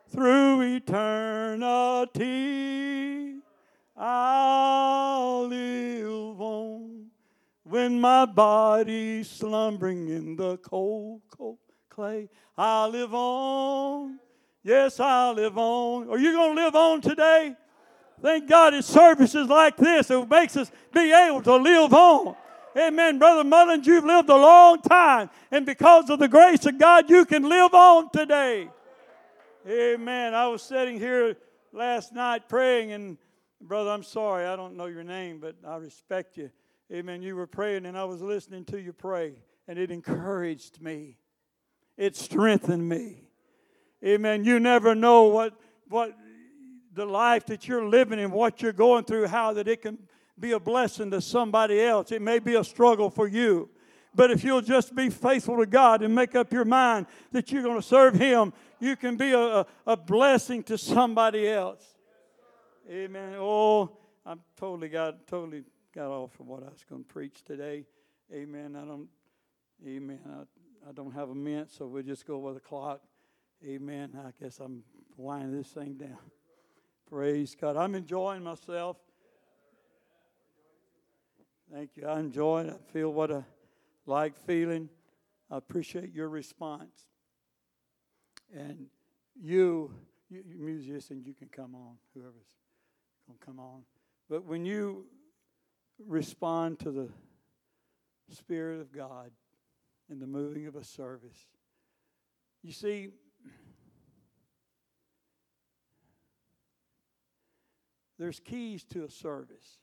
through 0.09 0.61
eternity. 0.75 2.19
I'll 3.97 5.47
live 5.47 6.39
on 6.39 7.07
when 7.63 7.99
my 7.99 8.25
body's 8.25 9.27
slumbering 9.27 10.09
in 10.09 10.35
the 10.35 10.57
cold, 10.57 11.21
cold 11.35 11.57
clay. 11.93 12.29
I'll 12.57 12.89
live 12.89 13.13
on. 13.13 14.19
Yes, 14.63 14.99
I'll 14.99 15.33
live 15.33 15.57
on. 15.57 16.09
Are 16.09 16.17
you 16.17 16.31
going 16.31 16.55
to 16.55 16.63
live 16.63 16.75
on 16.75 17.01
today? 17.01 17.55
Thank 18.21 18.49
God 18.49 18.73
it's 18.73 18.87
services 18.87 19.47
like 19.47 19.77
this 19.77 20.07
that 20.07 20.29
makes 20.29 20.55
us 20.55 20.71
be 20.93 21.11
able 21.11 21.41
to 21.43 21.55
live 21.55 21.93
on. 21.93 22.35
Amen. 22.75 23.19
Brother 23.19 23.43
Mullins, 23.43 23.85
you've 23.85 24.05
lived 24.05 24.29
a 24.29 24.35
long 24.35 24.81
time, 24.81 25.29
and 25.51 25.65
because 25.65 26.09
of 26.09 26.17
the 26.19 26.27
grace 26.27 26.65
of 26.65 26.79
God, 26.79 27.09
you 27.09 27.25
can 27.25 27.47
live 27.47 27.73
on 27.73 28.09
today. 28.09 28.69
Amen. 29.67 30.33
I 30.33 30.47
was 30.47 30.63
sitting 30.63 30.99
here 30.99 31.35
last 31.71 32.13
night 32.13 32.49
praying, 32.49 32.91
and 32.91 33.17
brother, 33.61 33.91
I'm 33.91 34.03
sorry, 34.03 34.45
I 34.45 34.55
don't 34.55 34.75
know 34.75 34.87
your 34.87 35.03
name, 35.03 35.39
but 35.39 35.55
I 35.67 35.75
respect 35.75 36.37
you. 36.37 36.49
Amen. 36.91 37.21
You 37.21 37.35
were 37.35 37.47
praying, 37.47 37.85
and 37.85 37.97
I 37.97 38.05
was 38.05 38.21
listening 38.21 38.65
to 38.65 38.81
you 38.81 38.93
pray, 38.93 39.33
and 39.67 39.77
it 39.77 39.91
encouraged 39.91 40.81
me. 40.81 41.17
It 41.97 42.15
strengthened 42.15 42.87
me. 42.87 43.23
Amen. 44.03 44.43
You 44.43 44.59
never 44.59 44.95
know 44.95 45.23
what 45.23 45.53
what 45.87 46.17
the 46.93 47.05
life 47.05 47.45
that 47.47 47.67
you're 47.67 47.85
living 47.85 48.19
and 48.19 48.31
what 48.31 48.61
you're 48.61 48.73
going 48.73 49.05
through, 49.05 49.27
how 49.27 49.53
that 49.53 49.67
it 49.67 49.81
can 49.81 49.97
be 50.39 50.51
a 50.51 50.59
blessing 50.59 51.11
to 51.11 51.21
somebody 51.21 51.81
else. 51.81 52.11
It 52.11 52.21
may 52.21 52.39
be 52.39 52.55
a 52.55 52.63
struggle 52.63 53.09
for 53.09 53.27
you. 53.27 53.69
But 54.15 54.29
if 54.29 54.43
you'll 54.43 54.61
just 54.61 54.93
be 54.93 55.09
faithful 55.09 55.57
to 55.57 55.65
God 55.65 56.03
and 56.03 56.13
make 56.13 56.35
up 56.35 56.53
your 56.53 56.65
mind 56.65 57.07
that 57.31 57.51
you're 57.51 57.63
going 57.63 57.81
to 57.81 57.87
serve 57.87 58.13
Him, 58.13 58.53
you 58.79 58.95
can 58.95 59.17
be 59.17 59.31
a, 59.33 59.65
a 59.87 59.97
blessing 59.97 60.61
to 60.63 60.77
somebody 60.77 61.47
else. 61.47 61.83
Amen. 62.89 63.35
Oh, 63.37 63.97
I 64.25 64.35
totally 64.57 64.89
got 64.89 65.25
totally 65.25 65.63
got 65.95 66.09
off 66.09 66.39
of 66.39 66.47
what 66.47 66.61
I 66.63 66.69
was 66.69 66.83
going 66.87 67.03
to 67.03 67.07
preach 67.07 67.43
today. 67.43 67.85
Amen. 68.31 68.75
I 68.75 68.85
don't. 68.85 69.07
Amen. 69.87 70.19
I, 70.27 70.43
I 70.87 70.91
don't 70.91 71.13
have 71.13 71.29
a 71.29 71.35
minute, 71.35 71.71
so 71.71 71.87
we'll 71.87 72.03
just 72.03 72.25
go 72.25 72.37
with 72.39 72.55
the 72.55 72.59
clock. 72.59 73.01
Amen. 73.65 74.11
I 74.17 74.31
guess 74.41 74.59
I'm 74.59 74.83
winding 75.15 75.55
this 75.57 75.69
thing 75.69 75.93
down. 75.93 76.17
Praise 77.09 77.55
God. 77.59 77.77
I'm 77.77 77.95
enjoying 77.95 78.43
myself. 78.43 78.97
Thank 81.71 81.91
you. 81.95 82.05
I 82.05 82.19
enjoy 82.19 82.65
it. 82.65 82.69
I 82.73 82.91
feel 82.91 83.13
what 83.13 83.31
I 83.31 83.43
like 84.05 84.37
feeling. 84.45 84.89
I 85.49 85.57
appreciate 85.57 86.13
your 86.13 86.29
response. 86.29 87.07
And 88.53 88.87
you, 89.39 89.91
you, 90.29 90.43
you 90.45 90.57
musicians, 90.57 91.25
you 91.25 91.33
can 91.33 91.47
come 91.47 91.73
on, 91.73 91.95
whoever's 92.13 92.33
going 93.27 93.39
to 93.39 93.45
come 93.45 93.59
on. 93.59 93.83
But 94.29 94.45
when 94.45 94.65
you 94.65 95.05
respond 96.05 96.79
to 96.79 96.91
the 96.91 97.09
Spirit 98.29 98.81
of 98.81 98.91
God, 98.91 99.31
in 100.13 100.19
the 100.19 100.27
moving 100.27 100.67
of 100.67 100.75
a 100.75 100.83
service. 100.83 101.47
You 102.61 102.71
see, 102.71 103.09
there's 108.19 108.39
keys 108.39 108.83
to 108.91 109.03
a 109.05 109.09
service. 109.09 109.79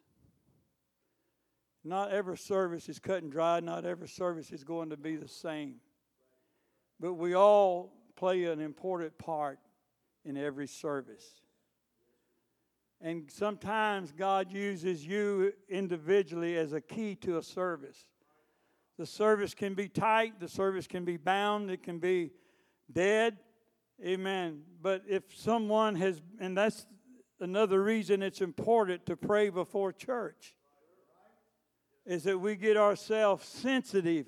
Not 1.82 2.12
every 2.12 2.38
service 2.38 2.88
is 2.88 3.00
cut 3.00 3.24
and 3.24 3.32
dry, 3.32 3.58
not 3.58 3.84
every 3.84 4.08
service 4.08 4.52
is 4.52 4.62
going 4.62 4.90
to 4.90 4.96
be 4.96 5.16
the 5.16 5.28
same. 5.28 5.76
But 7.00 7.14
we 7.14 7.34
all 7.34 7.92
play 8.14 8.44
an 8.44 8.60
important 8.60 9.18
part 9.18 9.58
in 10.24 10.36
every 10.36 10.68
service. 10.68 11.40
And 13.00 13.28
sometimes 13.32 14.12
God 14.12 14.52
uses 14.52 15.04
you 15.04 15.54
individually 15.68 16.56
as 16.56 16.72
a 16.72 16.80
key 16.80 17.16
to 17.16 17.38
a 17.38 17.42
service. 17.42 18.06
The 19.00 19.06
service 19.06 19.54
can 19.54 19.72
be 19.72 19.88
tight, 19.88 20.40
the 20.40 20.46
service 20.46 20.86
can 20.86 21.06
be 21.06 21.16
bound, 21.16 21.70
it 21.70 21.82
can 21.82 22.00
be 22.00 22.32
dead. 22.92 23.38
Amen. 24.04 24.60
But 24.82 25.04
if 25.08 25.22
someone 25.34 25.94
has, 25.94 26.20
and 26.38 26.54
that's 26.54 26.86
another 27.40 27.82
reason 27.82 28.22
it's 28.22 28.42
important 28.42 29.06
to 29.06 29.16
pray 29.16 29.48
before 29.48 29.90
church, 29.94 30.54
is 32.04 32.24
that 32.24 32.38
we 32.38 32.56
get 32.56 32.76
ourselves 32.76 33.48
sensitive 33.48 34.26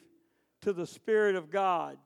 to 0.62 0.73
the 0.73 0.87
Spirit 0.87 1.37
of 1.37 1.51
God. 1.51 1.99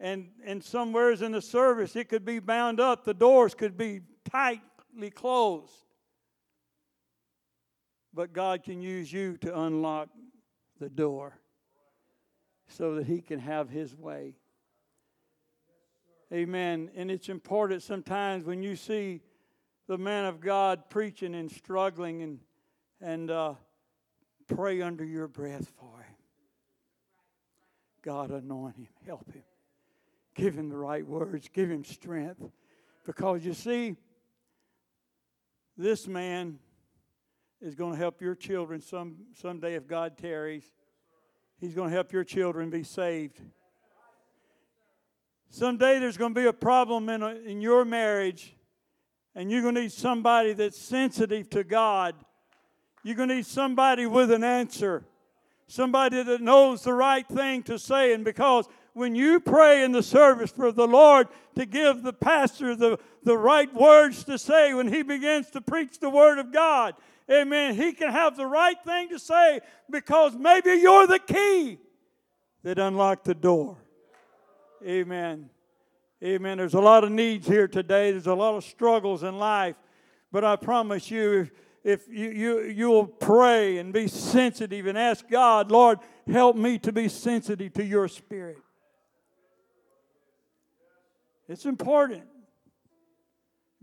And, 0.00 0.30
and 0.46 0.64
somewheres 0.64 1.20
in 1.20 1.32
the 1.32 1.42
service, 1.42 1.94
it 1.96 2.08
could 2.08 2.24
be 2.24 2.38
bound 2.38 2.80
up, 2.80 3.04
the 3.04 3.12
doors 3.12 3.54
could 3.54 3.76
be 3.76 4.00
tightly 4.24 5.10
closed. 5.10 5.84
But 8.14 8.32
God 8.32 8.62
can 8.62 8.80
use 8.80 9.12
you 9.12 9.36
to 9.42 9.60
unlock 9.64 10.08
the 10.80 10.88
door 10.88 11.41
so 12.76 12.96
that 12.96 13.06
he 13.06 13.20
can 13.20 13.38
have 13.38 13.70
his 13.70 13.94
way. 13.96 14.34
Amen. 16.32 16.90
And 16.94 17.10
it's 17.10 17.28
important 17.28 17.82
sometimes 17.82 18.44
when 18.44 18.62
you 18.62 18.76
see 18.76 19.20
the 19.86 19.98
man 19.98 20.24
of 20.24 20.40
God 20.40 20.88
preaching 20.88 21.34
and 21.34 21.50
struggling 21.50 22.22
and 22.22 22.38
and 23.02 23.30
uh, 23.30 23.54
pray 24.46 24.80
under 24.80 25.04
your 25.04 25.26
breath 25.26 25.70
for 25.78 25.98
him. 25.98 26.14
God 28.02 28.30
anoint 28.30 28.76
him, 28.76 28.88
help 29.04 29.30
him, 29.32 29.42
give 30.34 30.54
him 30.54 30.68
the 30.68 30.76
right 30.76 31.06
words, 31.06 31.48
give 31.52 31.70
him 31.70 31.84
strength. 31.84 32.42
Because 33.04 33.44
you 33.44 33.54
see, 33.54 33.96
this 35.76 36.06
man 36.06 36.58
is 37.60 37.74
going 37.74 37.92
to 37.92 37.98
help 37.98 38.20
your 38.20 38.34
children 38.34 38.80
some 38.80 39.16
someday 39.34 39.74
if 39.74 39.86
God 39.86 40.16
tarries. 40.16 40.72
He's 41.62 41.74
going 41.76 41.90
to 41.90 41.94
help 41.94 42.12
your 42.12 42.24
children 42.24 42.70
be 42.70 42.82
saved. 42.82 43.40
Someday 45.48 46.00
there's 46.00 46.16
going 46.16 46.34
to 46.34 46.40
be 46.40 46.48
a 46.48 46.52
problem 46.52 47.08
in, 47.08 47.22
a, 47.22 47.36
in 47.36 47.60
your 47.60 47.84
marriage, 47.84 48.56
and 49.36 49.48
you're 49.48 49.62
going 49.62 49.76
to 49.76 49.82
need 49.82 49.92
somebody 49.92 50.54
that's 50.54 50.76
sensitive 50.76 51.48
to 51.50 51.62
God. 51.62 52.16
You're 53.04 53.14
going 53.14 53.28
to 53.28 53.36
need 53.36 53.46
somebody 53.46 54.06
with 54.06 54.32
an 54.32 54.42
answer, 54.42 55.04
somebody 55.68 56.24
that 56.24 56.40
knows 56.40 56.82
the 56.82 56.94
right 56.94 57.28
thing 57.28 57.62
to 57.62 57.78
say. 57.78 58.12
And 58.12 58.24
because 58.24 58.66
when 58.92 59.14
you 59.14 59.38
pray 59.38 59.84
in 59.84 59.92
the 59.92 60.02
service 60.02 60.50
for 60.50 60.72
the 60.72 60.88
Lord 60.88 61.28
to 61.54 61.64
give 61.64 62.02
the 62.02 62.12
pastor 62.12 62.74
the, 62.74 62.98
the 63.22 63.38
right 63.38 63.72
words 63.72 64.24
to 64.24 64.36
say 64.36 64.74
when 64.74 64.88
he 64.88 65.04
begins 65.04 65.48
to 65.50 65.60
preach 65.60 66.00
the 66.00 66.10
Word 66.10 66.40
of 66.40 66.52
God, 66.52 66.96
amen, 67.30 67.74
he 67.74 67.92
can 67.92 68.10
have 68.10 68.36
the 68.36 68.46
right 68.46 68.76
thing 68.84 69.08
to 69.10 69.18
say 69.18 69.60
because 69.90 70.34
maybe 70.34 70.70
you're 70.72 71.06
the 71.06 71.18
key 71.18 71.78
that 72.62 72.78
unlocked 72.78 73.24
the 73.24 73.34
door. 73.34 73.78
Amen. 74.86 75.50
Amen. 76.22 76.58
There's 76.58 76.74
a 76.74 76.80
lot 76.80 77.04
of 77.04 77.10
needs 77.10 77.46
here 77.46 77.66
today. 77.66 78.12
There's 78.12 78.26
a 78.26 78.34
lot 78.34 78.54
of 78.54 78.64
struggles 78.64 79.22
in 79.22 79.38
life. 79.38 79.76
But 80.30 80.44
I 80.44 80.56
promise 80.56 81.10
you, 81.10 81.40
if, 81.40 81.50
if 81.84 82.08
you, 82.08 82.30
you, 82.30 82.60
you 82.62 82.90
will 82.90 83.06
pray 83.06 83.78
and 83.78 83.92
be 83.92 84.06
sensitive 84.08 84.86
and 84.86 84.96
ask 84.96 85.28
God, 85.28 85.70
Lord, 85.70 85.98
help 86.26 86.56
me 86.56 86.78
to 86.78 86.92
be 86.92 87.08
sensitive 87.08 87.72
to 87.74 87.84
your 87.84 88.08
spirit. 88.08 88.58
It's 91.48 91.66
important. 91.66 92.22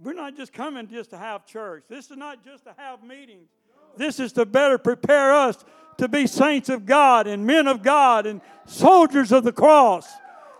We're 0.01 0.13
not 0.13 0.37
just 0.37 0.53
coming 0.53 0.87
just 0.87 1.09
to 1.09 1.17
have 1.17 1.45
church. 1.45 1.83
This 1.89 2.09
is 2.09 2.17
not 2.17 2.43
just 2.43 2.63
to 2.63 2.73
have 2.77 3.03
meetings. 3.03 3.49
This 3.97 4.19
is 4.19 4.31
to 4.33 4.45
better 4.45 4.77
prepare 4.77 5.33
us 5.33 5.63
to 5.97 6.07
be 6.07 6.25
saints 6.25 6.69
of 6.69 6.85
God 6.85 7.27
and 7.27 7.45
men 7.45 7.67
of 7.67 7.83
God 7.83 8.25
and 8.25 8.39
soldiers 8.65 9.31
of 9.31 9.43
the 9.43 9.51
cross. 9.51 10.07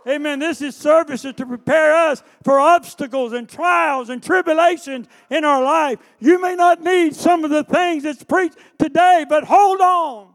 Amen. 0.07 0.39
This 0.39 0.61
is 0.61 0.75
services 0.75 1.33
to 1.35 1.45
prepare 1.45 1.93
us 2.09 2.23
for 2.43 2.59
obstacles 2.59 3.31
and 3.33 3.47
trials 3.47 4.09
and 4.09 4.21
tribulations 4.21 5.07
in 5.29 5.45
our 5.45 5.63
life. 5.63 5.99
You 6.19 6.41
may 6.41 6.55
not 6.55 6.83
need 6.83 7.15
some 7.15 7.43
of 7.43 7.51
the 7.51 7.63
things 7.63 8.03
that's 8.03 8.23
preached 8.23 8.57
today, 8.77 9.25
but 9.27 9.43
hold 9.43 9.79
on 9.79 10.33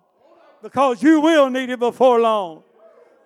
because 0.63 1.03
you 1.03 1.21
will 1.21 1.51
need 1.51 1.71
it 1.71 1.79
before 1.79 2.21
long. 2.21 2.63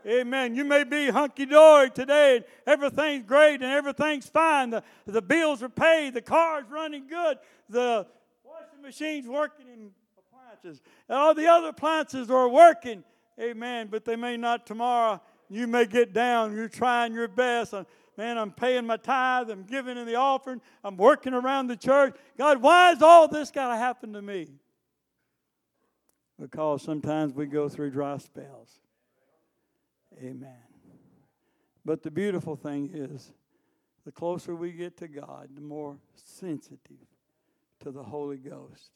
Amen. 0.08 0.54
You 0.54 0.64
may 0.64 0.84
be 0.84 1.10
hunky 1.10 1.44
dory 1.44 1.90
today 1.90 2.36
and 2.36 2.44
everything's 2.66 3.26
great 3.26 3.56
and 3.56 3.64
everything's 3.64 4.26
fine. 4.26 4.70
The, 4.70 4.82
the 5.04 5.20
bills 5.20 5.62
are 5.62 5.68
paid, 5.68 6.14
the 6.14 6.22
car's 6.22 6.64
running 6.70 7.06
good, 7.06 7.38
the 7.68 8.06
washing 8.42 8.80
machine's 8.80 9.26
working 9.26 9.66
in 9.68 9.90
appliances. 10.18 10.80
And 11.10 11.18
All 11.18 11.34
the 11.34 11.46
other 11.46 11.68
appliances 11.68 12.30
are 12.30 12.48
working. 12.48 13.04
Amen. 13.38 13.88
But 13.90 14.06
they 14.06 14.16
may 14.16 14.36
not 14.38 14.66
tomorrow 14.66 15.20
You 15.50 15.66
may 15.66 15.84
get 15.84 16.14
down. 16.14 16.56
You're 16.56 16.68
trying 16.68 17.12
your 17.12 17.28
best. 17.28 17.74
Uh, 17.74 17.84
man, 18.16 18.38
I'm 18.38 18.50
paying 18.50 18.86
my 18.86 18.96
tithe. 18.96 19.50
I'm 19.50 19.64
giving 19.64 19.98
in 19.98 20.06
the 20.06 20.14
offering. 20.14 20.62
I'm 20.82 20.96
working 20.96 21.34
around 21.34 21.66
the 21.66 21.76
church. 21.76 22.16
God, 22.38 22.62
why 22.62 22.92
is 22.92 23.02
all 23.02 23.28
this 23.28 23.50
got 23.50 23.68
to 23.68 23.76
happen 23.76 24.14
to 24.14 24.22
me? 24.22 24.48
Because 26.40 26.82
sometimes 26.82 27.34
we 27.34 27.46
go 27.46 27.68
through 27.68 27.90
dry 27.90 28.16
spells. 28.16 28.80
Amen. 30.20 30.56
But 31.84 32.02
the 32.02 32.10
beautiful 32.10 32.56
thing 32.56 32.90
is, 32.92 33.32
the 34.04 34.12
closer 34.12 34.54
we 34.54 34.72
get 34.72 34.96
to 34.98 35.08
God, 35.08 35.48
the 35.54 35.60
more 35.60 35.98
sensitive 36.14 37.06
to 37.80 37.90
the 37.90 38.02
Holy 38.02 38.36
Ghost. 38.38 38.90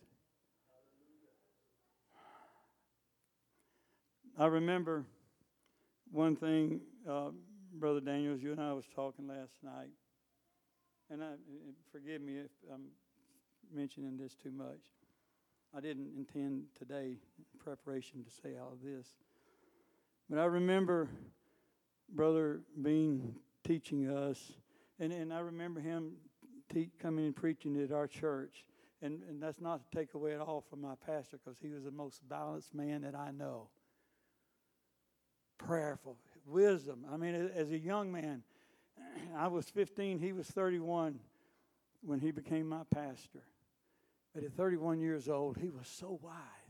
I 4.38 4.46
remember 4.46 5.04
one 6.10 6.34
thing, 6.34 6.80
uh, 7.08 7.30
Brother 7.74 8.00
Daniels, 8.00 8.42
you 8.42 8.52
and 8.52 8.60
I 8.60 8.72
was 8.72 8.86
talking 8.94 9.28
last 9.28 9.52
night, 9.62 9.90
and 11.10 11.22
I, 11.22 11.32
forgive 11.92 12.22
me 12.22 12.38
if 12.38 12.50
I'm 12.72 12.86
mentioning 13.74 14.16
this 14.16 14.34
too 14.34 14.50
much. 14.50 14.80
I 15.76 15.80
didn't 15.80 16.10
intend 16.16 16.64
today, 16.78 17.18
in 17.38 17.60
preparation, 17.60 18.24
to 18.24 18.30
say 18.30 18.56
all 18.58 18.72
of 18.72 18.82
this. 18.82 19.06
But 20.32 20.40
I 20.40 20.46
remember 20.46 21.10
Brother 22.08 22.62
Bean 22.80 23.34
teaching 23.64 24.08
us, 24.08 24.52
and, 24.98 25.12
and 25.12 25.30
I 25.30 25.40
remember 25.40 25.78
him 25.78 26.12
te- 26.72 26.88
coming 26.98 27.26
and 27.26 27.36
preaching 27.36 27.78
at 27.82 27.92
our 27.92 28.06
church. 28.06 28.64
And, 29.02 29.22
and 29.28 29.42
that's 29.42 29.60
not 29.60 29.82
to 29.82 29.98
take 29.98 30.14
away 30.14 30.32
at 30.32 30.40
all 30.40 30.64
from 30.70 30.80
my 30.80 30.94
pastor 31.06 31.36
because 31.36 31.58
he 31.60 31.68
was 31.68 31.84
the 31.84 31.90
most 31.90 32.26
balanced 32.30 32.74
man 32.74 33.02
that 33.02 33.14
I 33.14 33.30
know 33.30 33.68
prayerful, 35.58 36.16
wisdom. 36.46 37.04
I 37.12 37.18
mean, 37.18 37.34
as 37.54 37.70
a 37.70 37.78
young 37.78 38.10
man, 38.10 38.42
I 39.36 39.48
was 39.48 39.68
15, 39.68 40.18
he 40.18 40.32
was 40.32 40.46
31 40.46 41.20
when 42.00 42.20
he 42.20 42.30
became 42.30 42.66
my 42.66 42.84
pastor. 42.90 43.42
But 44.34 44.44
at 44.44 44.54
31 44.54 44.98
years 44.98 45.28
old, 45.28 45.58
he 45.58 45.68
was 45.68 45.86
so 45.86 46.18
wise. 46.22 46.61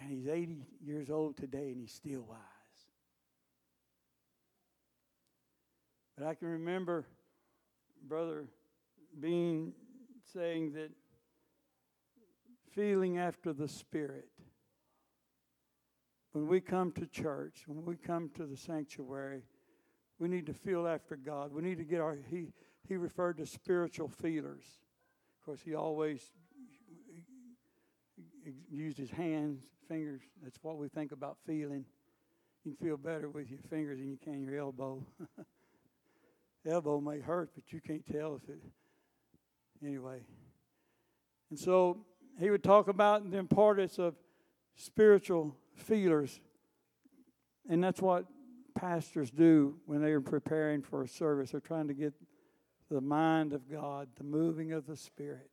And 0.00 0.10
he's 0.10 0.28
80 0.28 0.66
years 0.84 1.10
old 1.10 1.36
today, 1.36 1.70
and 1.70 1.80
he's 1.80 1.92
still 1.92 2.22
wise. 2.22 2.38
But 6.16 6.26
I 6.26 6.34
can 6.34 6.48
remember 6.48 7.06
Brother 8.06 8.46
Bean 9.20 9.72
saying 10.32 10.72
that 10.72 10.90
feeling 12.72 13.18
after 13.18 13.52
the 13.52 13.68
Spirit 13.68 14.28
when 16.36 16.46
we 16.48 16.60
come 16.60 16.92
to 16.92 17.06
church, 17.06 17.62
when 17.66 17.82
we 17.86 17.96
come 17.96 18.28
to 18.34 18.44
the 18.44 18.58
sanctuary, 18.58 19.40
we 20.18 20.28
need 20.28 20.44
to 20.44 20.52
feel 20.52 20.86
after 20.86 21.16
God. 21.16 21.50
We 21.50 21.62
need 21.62 21.78
to 21.78 21.84
get 21.84 22.02
our, 22.02 22.18
he, 22.30 22.48
he 22.86 22.96
referred 22.96 23.38
to 23.38 23.46
spiritual 23.46 24.08
feelers. 24.08 24.64
Of 25.40 25.46
course, 25.46 25.60
he 25.64 25.74
always 25.74 26.32
used 28.70 28.98
his 28.98 29.10
hands, 29.10 29.62
fingers. 29.88 30.20
That's 30.42 30.58
what 30.62 30.78
we 30.78 30.88
think 30.88 31.12
about 31.12 31.36
feeling. 31.46 31.84
You 32.64 32.74
can 32.74 32.86
feel 32.86 32.96
better 32.96 33.28
with 33.28 33.50
your 33.50 33.60
fingers 33.70 33.98
than 33.98 34.08
you 34.08 34.18
can 34.22 34.42
your 34.42 34.58
elbow. 34.58 35.04
elbow 36.68 37.00
may 37.00 37.20
hurt, 37.20 37.50
but 37.54 37.72
you 37.72 37.80
can't 37.80 38.04
tell 38.06 38.36
if 38.36 38.48
it. 38.48 38.60
Anyway. 39.84 40.20
And 41.50 41.58
so 41.58 42.04
he 42.38 42.50
would 42.50 42.64
talk 42.64 42.88
about 42.88 43.30
the 43.30 43.38
importance 43.38 43.98
of 43.98 44.14
spiritual 44.74 45.56
feelers. 45.74 46.40
And 47.68 47.82
that's 47.82 48.00
what 48.00 48.26
pastors 48.74 49.30
do 49.30 49.76
when 49.86 50.02
they 50.02 50.10
are 50.10 50.20
preparing 50.20 50.82
for 50.82 51.02
a 51.02 51.08
service. 51.08 51.50
They're 51.50 51.60
trying 51.60 51.88
to 51.88 51.94
get 51.94 52.14
the 52.90 53.00
mind 53.00 53.52
of 53.52 53.70
God, 53.70 54.08
the 54.16 54.24
moving 54.24 54.72
of 54.72 54.86
the 54.86 54.96
Spirit. 54.96 55.50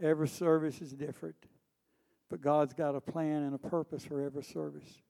Every 0.00 0.28
service 0.28 0.80
is 0.80 0.92
different, 0.92 1.36
but 2.32 2.40
God's 2.40 2.72
got 2.72 2.94
a 2.94 3.00
plan 3.02 3.42
and 3.42 3.54
a 3.54 3.58
purpose 3.58 4.06
for 4.06 4.22
every 4.22 4.42
service. 4.42 5.02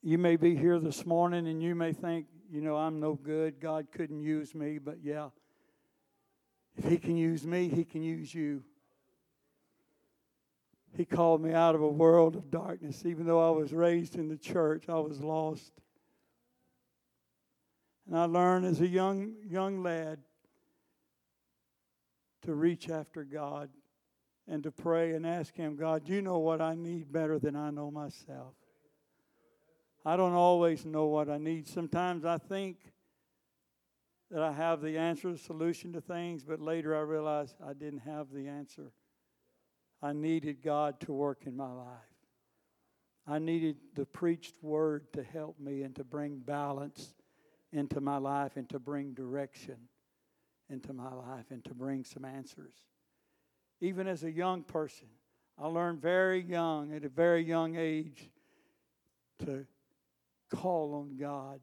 You 0.00 0.16
may 0.16 0.36
be 0.36 0.56
here 0.56 0.78
this 0.78 1.04
morning 1.04 1.46
and 1.46 1.62
you 1.62 1.74
may 1.74 1.92
think, 1.92 2.28
you 2.50 2.62
know, 2.62 2.76
I'm 2.76 2.98
no 2.98 3.12
good. 3.12 3.60
God 3.60 3.88
couldn't 3.92 4.22
use 4.22 4.54
me, 4.54 4.78
but 4.78 5.00
yeah, 5.02 5.28
if 6.78 6.86
He 6.86 6.96
can 6.96 7.14
use 7.14 7.44
me, 7.46 7.68
He 7.68 7.84
can 7.84 8.02
use 8.02 8.34
you. 8.34 8.62
He 10.96 11.04
called 11.04 11.42
me 11.42 11.52
out 11.52 11.74
of 11.74 11.82
a 11.82 11.88
world 11.88 12.36
of 12.36 12.50
darkness. 12.50 13.04
Even 13.04 13.26
though 13.26 13.46
I 13.46 13.54
was 13.54 13.74
raised 13.74 14.14
in 14.14 14.30
the 14.30 14.38
church, 14.38 14.88
I 14.88 14.98
was 14.98 15.20
lost. 15.20 15.74
And 18.06 18.16
I 18.16 18.24
learned 18.24 18.64
as 18.64 18.80
a 18.80 18.88
young, 18.88 19.34
young 19.46 19.82
lad 19.82 20.20
to 22.46 22.54
reach 22.54 22.88
after 22.88 23.24
God 23.24 23.68
and 24.50 24.64
to 24.64 24.72
pray 24.72 25.12
and 25.12 25.24
ask 25.24 25.54
Him, 25.54 25.76
God, 25.76 26.08
you 26.08 26.20
know 26.20 26.38
what 26.38 26.60
I 26.60 26.74
need 26.74 27.12
better 27.12 27.38
than 27.38 27.54
I 27.54 27.70
know 27.70 27.90
myself. 27.90 28.54
I 30.04 30.16
don't 30.16 30.32
always 30.32 30.84
know 30.84 31.06
what 31.06 31.30
I 31.30 31.38
need. 31.38 31.68
Sometimes 31.68 32.24
I 32.24 32.36
think 32.36 32.78
that 34.30 34.42
I 34.42 34.52
have 34.52 34.80
the 34.80 34.98
answer, 34.98 35.30
the 35.30 35.38
solution 35.38 35.92
to 35.92 36.00
things, 36.00 36.42
but 36.44 36.60
later 36.60 36.96
I 36.96 37.00
realize 37.00 37.54
I 37.64 37.74
didn't 37.74 38.00
have 38.00 38.32
the 38.32 38.48
answer. 38.48 38.90
I 40.02 40.12
needed 40.12 40.62
God 40.62 40.98
to 41.00 41.12
work 41.12 41.42
in 41.46 41.56
my 41.56 41.70
life. 41.70 41.86
I 43.28 43.38
needed 43.38 43.76
the 43.94 44.06
preached 44.06 44.62
word 44.62 45.12
to 45.12 45.22
help 45.22 45.60
me 45.60 45.82
and 45.82 45.94
to 45.94 46.02
bring 46.04 46.38
balance 46.38 47.14
into 47.72 48.00
my 48.00 48.16
life 48.16 48.56
and 48.56 48.68
to 48.70 48.80
bring 48.80 49.14
direction 49.14 49.76
into 50.68 50.92
my 50.92 51.12
life 51.12 51.46
and 51.50 51.64
to 51.66 51.74
bring 51.74 52.02
some 52.04 52.24
answers. 52.24 52.74
Even 53.80 54.06
as 54.06 54.24
a 54.24 54.30
young 54.30 54.62
person, 54.62 55.08
I 55.58 55.66
learned 55.66 56.00
very 56.00 56.40
young, 56.40 56.92
at 56.94 57.04
a 57.04 57.08
very 57.08 57.42
young 57.42 57.76
age, 57.76 58.30
to 59.44 59.66
call 60.50 60.94
on 60.94 61.16
God 61.16 61.60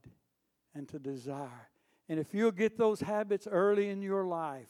and 0.73 0.87
to 0.89 0.99
desire. 0.99 1.69
And 2.09 2.19
if 2.19 2.33
you'll 2.33 2.51
get 2.51 2.77
those 2.77 3.01
habits 3.01 3.47
early 3.49 3.89
in 3.89 4.01
your 4.01 4.25
life, 4.25 4.69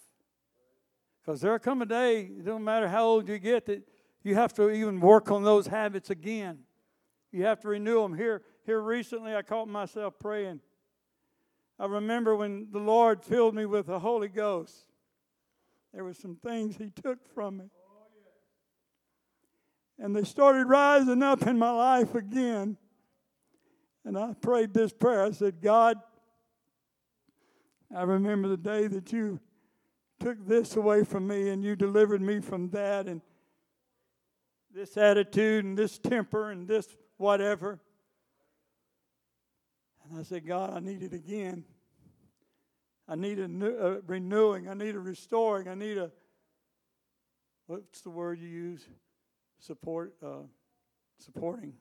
because 1.22 1.42
there'll 1.42 1.60
come 1.60 1.82
a 1.82 1.86
day, 1.86 2.22
it 2.22 2.46
don't 2.46 2.64
matter 2.64 2.88
how 2.88 3.06
old 3.06 3.28
you 3.28 3.38
get, 3.38 3.66
that 3.66 3.84
you 4.24 4.36
have 4.36 4.54
to 4.56 4.70
even 4.70 5.00
work 5.00 5.30
on 5.30 5.44
those 5.44 5.68
habits 5.68 6.10
again. 6.10 6.60
You 7.32 7.44
have 7.44 7.60
to 7.62 7.68
renew 7.68 8.02
them. 8.02 8.16
Here, 8.16 8.42
here 8.66 8.82
recently, 8.82 9.36
I 9.36 9.42
caught 9.42 9.68
myself 9.68 10.16
praying. 10.20 10.62
I 11.80 11.86
remember 11.86 12.36
when 12.36 12.68
the 12.72 12.80
Lord 12.80 13.24
filled 13.24 13.56
me 13.56 13.66
with 13.66 13.88
the 13.88 14.00
Holy 14.00 14.30
Ghost. 14.30 14.74
There 15.94 16.04
were 16.04 16.14
some 16.14 16.38
things 16.44 16.78
He 16.78 16.90
took 16.90 17.20
from 17.34 17.58
me. 17.58 17.66
And 20.00 20.16
they 20.16 20.24
started 20.24 20.66
rising 20.66 21.24
up 21.24 21.48
in 21.48 21.58
my 21.58 21.72
life 21.72 22.14
again. 22.14 22.78
And 24.06 24.18
I 24.18 24.34
prayed 24.34 24.74
this 24.74 24.94
prayer. 24.94 25.26
I 25.26 25.32
said, 25.32 25.62
God, 25.62 25.98
I 27.94 28.04
remember 28.04 28.48
the 28.48 28.58
day 28.58 28.88
that 28.88 29.12
you 29.12 29.40
took 30.20 30.46
this 30.48 30.76
away 30.76 31.04
from 31.04 31.28
me 31.28 31.50
and 31.50 31.64
you 31.64 31.76
delivered 31.76 32.22
me 32.22 32.40
from 32.40 32.70
that 32.70 33.08
and 33.08 33.22
this 34.74 34.98
attitude 34.98 35.66
and 35.66 35.78
this 35.78 35.98
temper 35.98 36.52
and 36.52 36.68
this 36.68 36.88
whatever. 37.18 37.80
And 40.10 40.20
I 40.20 40.24
said, 40.24 40.46
God, 40.46 40.74
I 40.74 40.80
need 40.80 41.04
it 41.04 41.14
again. 41.14 41.66
I 43.08 43.16
need 43.16 43.40
a, 43.40 43.48
new, 43.48 43.78
a 43.78 44.02
renewing. 44.02 44.68
I 44.68 44.74
need 44.74 44.96
a 44.96 45.00
restoring. 45.00 45.68
I 45.68 45.76
need 45.76 45.98
a, 45.98 46.12
what's 47.68 48.02
the 48.02 48.10
word 48.10 48.40
you 48.40 48.48
use? 48.48 48.86
Support, 49.60 50.14
uh, 50.24 50.44
supporting. 51.18 51.74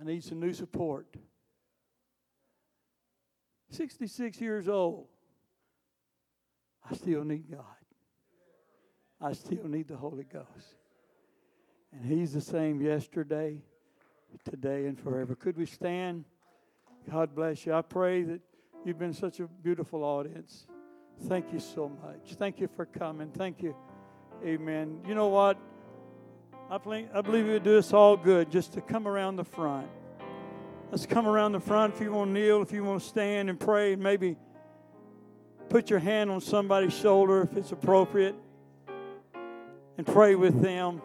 I 0.00 0.04
need 0.04 0.22
some 0.22 0.40
new 0.40 0.52
support. 0.52 1.06
66 3.70 4.40
years 4.40 4.68
old. 4.68 5.06
I 6.88 6.94
still 6.94 7.24
need 7.24 7.50
God. 7.50 7.64
I 9.20 9.32
still 9.32 9.66
need 9.66 9.88
the 9.88 9.96
Holy 9.96 10.24
Ghost. 10.24 10.76
And 11.92 12.04
He's 12.04 12.32
the 12.32 12.40
same 12.40 12.80
yesterday, 12.80 13.60
today, 14.48 14.86
and 14.86 14.98
forever. 14.98 15.34
Could 15.34 15.56
we 15.56 15.66
stand? 15.66 16.24
God 17.10 17.34
bless 17.34 17.66
you. 17.66 17.74
I 17.74 17.82
pray 17.82 18.22
that 18.22 18.40
you've 18.84 18.98
been 18.98 19.12
such 19.12 19.40
a 19.40 19.46
beautiful 19.46 20.04
audience. 20.04 20.66
Thank 21.26 21.52
you 21.52 21.60
so 21.60 21.88
much. 21.88 22.34
Thank 22.34 22.60
you 22.60 22.68
for 22.68 22.86
coming. 22.86 23.30
Thank 23.30 23.62
you. 23.62 23.76
Amen. 24.44 25.00
You 25.06 25.14
know 25.14 25.28
what? 25.28 25.58
I 26.70 26.78
believe, 26.78 27.08
it 27.12 27.52
would 27.52 27.62
do 27.64 27.78
us 27.78 27.92
all 27.92 28.16
good 28.16 28.50
just 28.50 28.72
to 28.74 28.80
come 28.80 29.08
around 29.08 29.36
the 29.36 29.44
front. 29.44 29.88
Let's 30.90 31.04
come 31.04 31.26
around 31.26 31.52
the 31.52 31.60
front 31.60 31.94
if 31.94 32.00
you 32.00 32.12
want 32.12 32.28
to 32.28 32.32
kneel, 32.32 32.62
if 32.62 32.72
you 32.72 32.84
want 32.84 33.02
to 33.02 33.08
stand 33.08 33.50
and 33.50 33.58
pray, 33.58 33.96
maybe 33.96 34.36
put 35.68 35.90
your 35.90 35.98
hand 35.98 36.30
on 36.30 36.40
somebody's 36.40 36.96
shoulder 36.96 37.42
if 37.42 37.56
it's 37.56 37.72
appropriate 37.72 38.34
and 39.98 40.06
pray 40.06 40.34
with 40.34 40.62
them. 40.62 41.02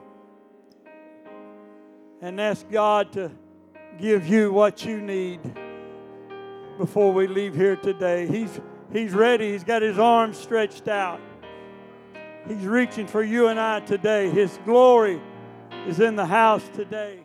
and 2.21 2.39
ask 2.41 2.67
God 2.69 3.11
to 3.13 3.31
give 3.99 4.27
you 4.27 4.51
what 4.51 4.85
you 4.85 4.99
need 5.01 5.39
before 6.77 7.11
we 7.13 7.27
leave 7.27 7.55
here 7.55 7.75
today. 7.75 8.27
He's, 8.27 8.59
he's 8.91 9.13
ready, 9.13 9.51
He's 9.51 9.63
got 9.63 9.81
His 9.81 9.99
arms 9.99 10.37
stretched 10.37 10.87
out. 10.87 11.19
He's 12.47 12.65
reaching 12.65 13.07
for 13.07 13.23
you 13.23 13.47
and 13.47 13.59
I 13.59 13.79
today. 13.79 14.29
His 14.29 14.59
glory 14.65 15.19
is 15.87 15.99
in 15.99 16.15
the 16.15 16.25
house 16.25 16.67
today. 16.75 17.24